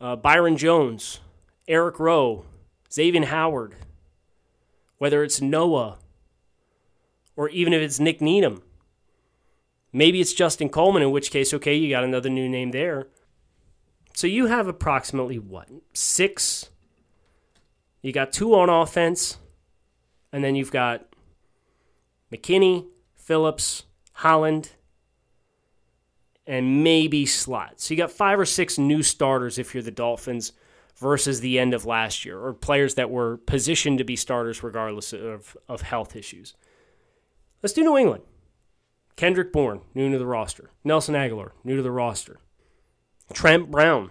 Uh, 0.00 0.16
Byron 0.16 0.56
Jones, 0.56 1.20
Eric 1.68 2.00
Rowe, 2.00 2.44
Xavier 2.92 3.26
Howard, 3.26 3.76
whether 5.04 5.22
it's 5.22 5.42
Noah 5.42 5.98
or 7.36 7.50
even 7.50 7.74
if 7.74 7.82
it's 7.82 8.00
Nik 8.00 8.22
Needham. 8.22 8.62
Maybe 9.92 10.18
it's 10.18 10.32
Justin 10.32 10.70
Coleman, 10.70 11.02
in 11.02 11.10
which 11.10 11.30
case, 11.30 11.52
okay, 11.52 11.74
you 11.74 11.90
got 11.90 12.04
another 12.04 12.30
new 12.30 12.48
name 12.48 12.70
there. 12.70 13.08
So 14.14 14.26
you 14.26 14.46
have 14.46 14.66
approximately 14.66 15.38
what? 15.38 15.68
Six. 15.92 16.70
You 18.00 18.12
got 18.12 18.32
two 18.32 18.54
on 18.54 18.70
offense, 18.70 19.36
and 20.32 20.42
then 20.42 20.54
you've 20.54 20.72
got 20.72 21.04
McKinney, 22.32 22.86
Phillips, 23.14 23.82
Holland, 24.14 24.70
and 26.46 26.82
maybe 26.82 27.26
Slot. 27.26 27.78
So 27.78 27.92
you 27.92 27.98
got 27.98 28.10
five 28.10 28.40
or 28.40 28.46
six 28.46 28.78
new 28.78 29.02
starters 29.02 29.58
if 29.58 29.74
you're 29.74 29.82
the 29.82 29.90
Dolphins 29.90 30.52
versus 30.96 31.40
the 31.40 31.58
end 31.58 31.74
of 31.74 31.84
last 31.84 32.24
year, 32.24 32.38
or 32.38 32.52
players 32.52 32.94
that 32.94 33.10
were 33.10 33.36
positioned 33.38 33.98
to 33.98 34.04
be 34.04 34.16
starters 34.16 34.62
regardless 34.62 35.12
of, 35.12 35.56
of 35.68 35.82
health 35.82 36.14
issues. 36.14 36.54
Let's 37.62 37.72
do 37.72 37.82
New 37.82 37.96
England. 37.96 38.22
Kendrick 39.16 39.52
Bourne, 39.52 39.80
new 39.94 40.10
to 40.10 40.18
the 40.18 40.26
roster. 40.26 40.70
Nelson 40.82 41.14
Agholor, 41.14 41.50
new 41.62 41.76
to 41.76 41.82
the 41.82 41.90
roster. 41.90 42.38
Trent 43.32 43.70
Brown, 43.70 44.10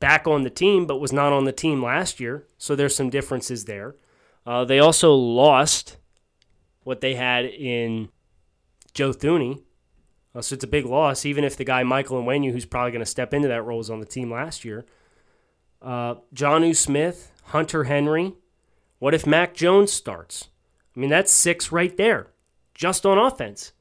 back 0.00 0.26
on 0.26 0.42
the 0.42 0.50
team, 0.50 0.86
but 0.86 1.00
was 1.00 1.12
not 1.12 1.32
on 1.32 1.44
the 1.44 1.52
team 1.52 1.82
last 1.82 2.18
year, 2.18 2.46
so 2.58 2.74
there's 2.74 2.96
some 2.96 3.10
differences 3.10 3.66
there. 3.66 3.94
Uh, 4.44 4.64
they 4.64 4.78
also 4.78 5.14
lost 5.14 5.96
what 6.82 7.00
they 7.00 7.14
had 7.14 7.44
in 7.44 8.08
Joe 8.94 9.12
Thuney. 9.12 9.62
Uh, 10.34 10.40
so 10.40 10.54
it's 10.54 10.64
a 10.64 10.68
big 10.68 10.86
loss, 10.86 11.24
even 11.24 11.44
if 11.44 11.56
the 11.56 11.64
guy 11.64 11.82
Michael 11.82 12.22
Onwenu, 12.22 12.52
who's 12.52 12.64
probably 12.64 12.90
going 12.90 13.04
to 13.04 13.06
step 13.06 13.32
into 13.32 13.48
that 13.48 13.62
role, 13.62 13.78
was 13.78 13.90
on 13.90 14.00
the 14.00 14.06
team 14.06 14.30
last 14.30 14.64
year. 14.64 14.84
Uh, 15.82 16.16
Jonnu 16.34 16.76
Smith, 16.76 17.32
Hunter 17.46 17.84
Henry. 17.84 18.34
What 18.98 19.14
if 19.14 19.26
Mac 19.26 19.54
Jones 19.54 19.92
starts? 19.92 20.48
I 20.96 21.00
mean, 21.00 21.10
that's 21.10 21.32
six 21.32 21.72
right 21.72 21.96
there, 21.96 22.28
just 22.74 23.04
on 23.04 23.18
offense. 23.18 23.72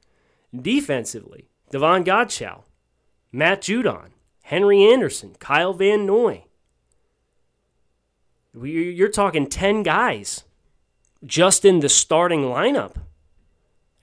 Defensively, 0.53 1.47
Davon 1.69 2.03
Godchaux, 2.03 2.63
Matt 3.31 3.61
Judon, 3.61 4.09
Henry 4.43 4.83
Anderson, 4.83 5.35
Kyle 5.39 5.73
Van 5.73 6.05
Noy. 6.05 6.45
You're 8.53 9.09
talking 9.09 9.47
10 9.47 9.83
guys 9.83 10.43
just 11.25 11.63
in 11.63 11.79
the 11.79 11.87
starting 11.87 12.41
lineup. 12.41 12.95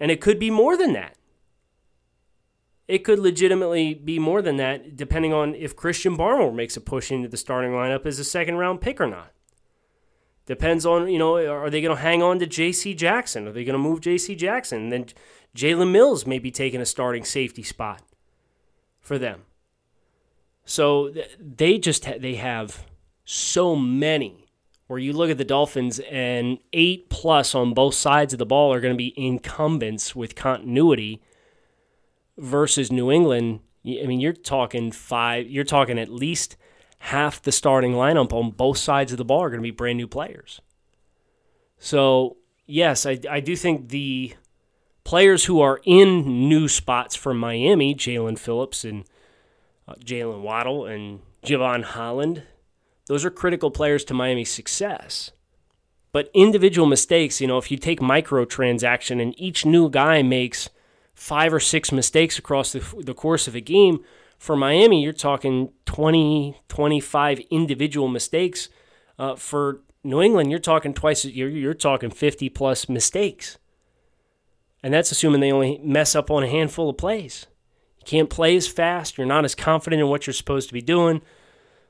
And 0.00 0.10
it 0.10 0.20
could 0.20 0.38
be 0.38 0.50
more 0.50 0.76
than 0.76 0.92
that. 0.94 1.17
It 2.88 3.04
could 3.04 3.18
legitimately 3.18 3.92
be 3.92 4.18
more 4.18 4.40
than 4.40 4.56
that, 4.56 4.96
depending 4.96 5.34
on 5.34 5.54
if 5.54 5.76
Christian 5.76 6.16
Barmore 6.16 6.54
makes 6.54 6.76
a 6.76 6.80
push 6.80 7.12
into 7.12 7.28
the 7.28 7.36
starting 7.36 7.72
lineup 7.72 8.06
as 8.06 8.18
a 8.18 8.24
second 8.24 8.56
round 8.56 8.80
pick 8.80 8.98
or 8.98 9.06
not. 9.06 9.32
Depends 10.46 10.86
on, 10.86 11.08
you 11.08 11.18
know, 11.18 11.36
are 11.36 11.68
they 11.68 11.82
going 11.82 11.94
to 11.94 12.02
hang 12.02 12.22
on 12.22 12.38
to 12.38 12.46
J.C. 12.46 12.94
Jackson? 12.94 13.46
Are 13.46 13.52
they 13.52 13.64
going 13.64 13.74
to 13.74 13.78
move 13.78 14.00
J.C. 14.00 14.34
Jackson? 14.34 14.84
And 14.84 14.92
then 14.92 15.06
Jalen 15.54 15.90
Mills 15.92 16.26
may 16.26 16.38
be 16.38 16.50
taking 16.50 16.80
a 16.80 16.86
starting 16.86 17.24
safety 17.24 17.62
spot 17.62 18.00
for 18.98 19.18
them. 19.18 19.42
So 20.64 21.12
they 21.38 21.76
just 21.76 22.06
ha- 22.06 22.18
they 22.18 22.36
have 22.36 22.86
so 23.24 23.76
many. 23.76 24.46
Where 24.86 24.98
you 24.98 25.12
look 25.12 25.28
at 25.28 25.36
the 25.36 25.44
Dolphins 25.44 25.98
and 26.10 26.56
eight 26.72 27.10
plus 27.10 27.54
on 27.54 27.74
both 27.74 27.94
sides 27.94 28.32
of 28.32 28.38
the 28.38 28.46
ball 28.46 28.72
are 28.72 28.80
going 28.80 28.94
to 28.94 28.96
be 28.96 29.12
incumbents 29.18 30.16
with 30.16 30.34
continuity 30.34 31.20
versus 32.38 32.90
New 32.90 33.10
England, 33.10 33.60
I 33.84 34.06
mean, 34.06 34.20
you're 34.20 34.32
talking 34.32 34.92
five, 34.92 35.48
you're 35.48 35.64
talking 35.64 35.98
at 35.98 36.08
least 36.08 36.56
half 36.98 37.40
the 37.40 37.52
starting 37.52 37.92
lineup 37.92 38.32
on 38.32 38.50
both 38.50 38.78
sides 38.78 39.12
of 39.12 39.18
the 39.18 39.24
ball 39.24 39.42
are 39.42 39.50
going 39.50 39.60
to 39.60 39.62
be 39.62 39.70
brand 39.70 39.98
new 39.98 40.08
players. 40.08 40.60
So, 41.78 42.38
yes, 42.66 43.06
I, 43.06 43.18
I 43.30 43.40
do 43.40 43.54
think 43.54 43.88
the 43.88 44.34
players 45.04 45.44
who 45.44 45.60
are 45.60 45.80
in 45.84 46.48
new 46.48 46.68
spots 46.68 47.14
for 47.14 47.32
Miami, 47.32 47.94
Jaelan 47.94 48.38
Phillips 48.38 48.84
and 48.84 49.04
uh, 49.86 49.94
Jaylen 50.04 50.42
Waddle 50.42 50.86
and 50.86 51.20
Jevon 51.44 51.82
Holland, 51.82 52.42
those 53.06 53.24
are 53.24 53.30
critical 53.30 53.70
players 53.70 54.04
to 54.04 54.14
Miami's 54.14 54.50
success. 54.50 55.30
But 56.12 56.30
individual 56.34 56.86
mistakes, 56.86 57.40
you 57.40 57.46
know, 57.46 57.58
if 57.58 57.70
you 57.70 57.78
take 57.78 58.00
microtransaction 58.00 59.22
and 59.22 59.38
each 59.38 59.64
new 59.64 59.88
guy 59.88 60.22
makes 60.22 60.68
five 61.18 61.52
or 61.52 61.58
six 61.58 61.90
mistakes 61.90 62.38
across 62.38 62.70
the, 62.70 62.84
the 63.00 63.12
course 63.12 63.48
of 63.48 63.56
a 63.56 63.60
game. 63.60 63.98
For 64.38 64.54
Miami, 64.54 65.02
you're 65.02 65.12
talking 65.12 65.72
20, 65.84 66.60
25 66.68 67.40
individual 67.50 68.06
mistakes. 68.06 68.68
Uh, 69.18 69.34
for 69.34 69.80
New 70.04 70.22
England, 70.22 70.50
you're 70.50 70.60
talking 70.60 70.94
twice. 70.94 71.24
You're, 71.24 71.48
you're 71.48 71.74
talking 71.74 72.10
50 72.10 72.48
plus 72.50 72.88
mistakes. 72.88 73.58
And 74.80 74.94
that's 74.94 75.10
assuming 75.10 75.40
they 75.40 75.50
only 75.50 75.80
mess 75.82 76.14
up 76.14 76.30
on 76.30 76.44
a 76.44 76.48
handful 76.48 76.88
of 76.88 76.96
plays. 76.96 77.48
You 77.98 78.04
can't 78.06 78.30
play 78.30 78.54
as 78.54 78.68
fast. 78.68 79.18
You're 79.18 79.26
not 79.26 79.44
as 79.44 79.56
confident 79.56 80.00
in 80.00 80.06
what 80.06 80.28
you're 80.28 80.34
supposed 80.34 80.68
to 80.68 80.74
be 80.74 80.80
doing. 80.80 81.20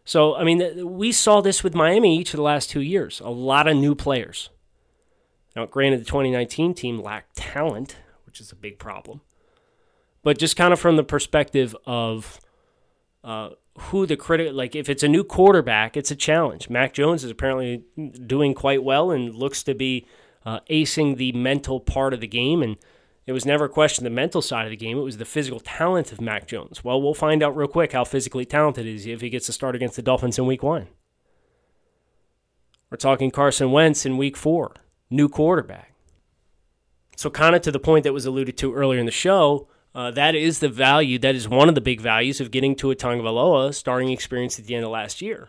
So, 0.07 0.37
I 0.37 0.43
mean, 0.43 0.97
we 0.97 1.13
saw 1.13 1.43
this 1.43 1.63
with 1.63 1.75
Miami 1.75 2.19
each 2.19 2.33
of 2.33 2.39
the 2.39 2.43
last 2.43 2.71
two 2.71 2.81
years. 2.81 3.21
A 3.21 3.29
lot 3.29 3.69
of 3.69 3.77
new 3.77 3.95
players. 3.95 4.49
Now, 5.55 5.67
granted, 5.67 6.01
the 6.01 6.07
2019 6.07 6.73
team 6.73 6.99
lacked 6.99 7.37
talent 7.37 7.97
which 8.39 8.47
is 8.47 8.53
a 8.53 8.57
big 8.57 8.79
problem. 8.79 9.21
But 10.23 10.39
just 10.39 10.57
kind 10.57 10.73
of 10.73 10.79
from 10.79 10.97
the 10.97 11.05
perspective 11.05 11.75
of 11.87 12.41
uh, 13.25 13.51
who 13.79 14.07
the 14.07 14.17
critic 14.17 14.53
like 14.53 14.77
if 14.77 14.89
it's 14.89 15.03
a 15.03 15.09
new 15.09 15.25
quarterback, 15.25 15.97
it's 15.97 16.11
a 16.11 16.17
challenge. 16.17 16.71
Mac 16.71 16.93
Jones 16.93 17.25
is 17.25 17.31
apparently 17.31 17.83
doing 18.27 18.55
quite 18.55 18.85
well 18.85 19.11
and 19.11 19.35
looks 19.35 19.63
to 19.65 19.75
be 19.75 20.07
uh, 20.47 20.61
acing 20.71 21.17
the 21.17 21.33
mental 21.33 21.81
part 21.81 22.15
of 22.15 22.21
the 22.21 22.27
game 22.27 22.63
and 22.63 22.77
it 23.27 23.33
was 23.33 23.45
never 23.45 23.67
a 23.67 23.69
question 23.69 24.05
the 24.05 24.11
mental 24.11 24.41
side 24.41 24.65
of 24.65 24.71
the 24.71 24.77
game. 24.77 24.97
It 24.97 25.03
was 25.03 25.19
the 25.19 25.25
physical 25.27 25.61
talent 25.61 26.13
of 26.13 26.21
Mac 26.21 26.47
Jones. 26.47 26.83
Well, 26.83 27.03
we'll 27.03 27.13
find 27.13 27.43
out 27.43 27.57
real 27.57 27.69
quick 27.69 27.93
how 27.93 28.05
physically 28.05 28.45
talented 28.45 28.87
is 28.87 29.05
he 29.05 29.13
if 29.13 29.21
he 29.21 29.31
gets 29.31 29.47
to 29.47 29.53
start 29.53 29.75
against 29.75 29.97
the 29.97 30.03
Dolphins 30.03 30.39
in 30.39 30.47
week 30.47 30.63
one. 30.63 30.87
We're 32.89 32.97
talking 32.97 33.31
Carson 33.31 33.71
Wentz 33.71 34.07
in 34.07 34.17
week 34.17 34.37
four, 34.37 34.75
new 35.11 35.29
quarterback. 35.29 35.93
So, 37.19 37.31
kind 37.31 37.57
of 37.57 37.63
to 37.63 37.73
the 37.73 37.81
point 37.81 38.05
that 38.05 38.13
was 38.13 38.27
alluded 38.27 38.57
to 38.59 38.73
earlier 38.73 39.01
in 39.01 39.07
the 39.07 39.11
show, 39.11 39.67
uh, 39.93 40.13
that 40.13 40.37
is 40.37 40.61
the 40.61 40.69
value, 40.69 41.19
that 41.19 41.35
is 41.35 41.49
one 41.49 41.69
of 41.69 41.75
the 41.75 41.81
big 41.81 42.01
values 42.01 42.41
of 42.41 42.53
getting 42.53 42.77
Tua 42.77 42.95
Tagovailoa 42.95 43.75
starting 43.75 44.11
experience 44.11 44.57
at 44.61 44.67
the 44.67 44.77
end 44.77 44.85
of 44.85 44.93
last 44.93 45.21
year. 45.21 45.49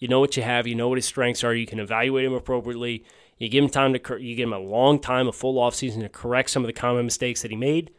You 0.00 0.08
know 0.08 0.18
what 0.18 0.36
you 0.36 0.42
have, 0.42 0.66
you 0.66 0.74
know 0.74 0.88
what 0.88 0.98
his 0.98 1.06
strengths 1.06 1.44
are, 1.44 1.54
you 1.54 1.66
can 1.66 1.78
evaluate 1.78 2.24
him 2.24 2.32
appropriately. 2.32 3.04
You 3.36 3.48
give 3.48 3.62
him 3.62 3.70
time 3.70 3.92
to, 3.92 4.20
you 4.20 4.34
give 4.34 4.48
him 4.48 4.52
a 4.52 4.58
long 4.58 4.98
time, 4.98 5.28
a 5.28 5.32
full 5.32 5.54
offseason 5.54 6.00
to 6.00 6.08
correct 6.08 6.50
some 6.50 6.64
of 6.64 6.66
the 6.66 6.72
common 6.72 7.04
mistakes 7.04 7.42
that 7.42 7.52
he 7.52 7.56
made. 7.56 7.92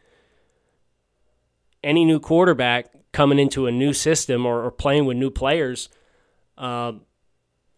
Any 1.82 2.04
new 2.04 2.20
quarterback 2.20 2.92
coming 3.12 3.38
into 3.38 3.66
a 3.66 3.72
new 3.72 3.94
system 3.94 4.44
or, 4.44 4.62
or 4.62 4.70
playing 4.70 5.06
with 5.06 5.16
new 5.16 5.30
players, 5.30 5.88
uh, 6.58 6.92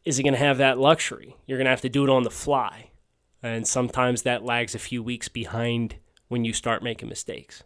is 0.05 0.17
he 0.17 0.25
going 0.25 0.35
to 0.35 0.41
have 0.41 0.59
that 0.59 0.79
luxury? 0.79 1.37
You're 1.47 1.59
going 1.59 1.67
to 1.67 1.71
have 1.71 1.83
to 1.83 1.89
do 1.89 2.03
it 2.03 2.11
on 2.11 2.25
the 2.25 2.31
fly. 2.31 2.89
And 3.43 3.67
sometimes 3.67 4.23
that 4.23 4.45
lags 4.45 4.75
a 4.75 4.79
few 4.79 5.03
weeks 5.03 5.29
behind 5.29 5.97
when 6.29 6.45
you 6.45 6.53
start 6.53 6.83
making 6.83 7.09
mistakes. 7.09 7.65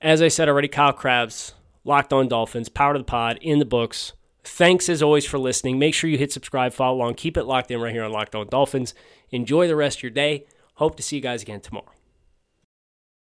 As 0.00 0.22
I 0.22 0.28
said 0.28 0.48
already, 0.48 0.68
Kyle 0.68 0.92
Crabbs, 0.92 1.54
Locked 1.84 2.12
On 2.12 2.28
Dolphins, 2.28 2.68
Power 2.68 2.92
to 2.92 2.98
the 2.98 3.04
Pod 3.04 3.38
in 3.40 3.58
the 3.58 3.64
books. 3.64 4.12
Thanks 4.44 4.88
as 4.88 5.02
always 5.02 5.26
for 5.26 5.38
listening. 5.38 5.78
Make 5.78 5.94
sure 5.94 6.08
you 6.08 6.18
hit 6.18 6.32
subscribe, 6.32 6.72
follow 6.72 6.98
along, 6.98 7.14
keep 7.14 7.36
it 7.36 7.44
locked 7.44 7.70
in 7.70 7.80
right 7.80 7.92
here 7.92 8.04
on 8.04 8.12
Locked 8.12 8.34
On 8.34 8.46
Dolphins. 8.46 8.94
Enjoy 9.30 9.66
the 9.66 9.76
rest 9.76 9.98
of 9.98 10.02
your 10.04 10.10
day. 10.10 10.46
Hope 10.74 10.96
to 10.96 11.02
see 11.02 11.16
you 11.16 11.22
guys 11.22 11.42
again 11.42 11.60
tomorrow. 11.60 11.97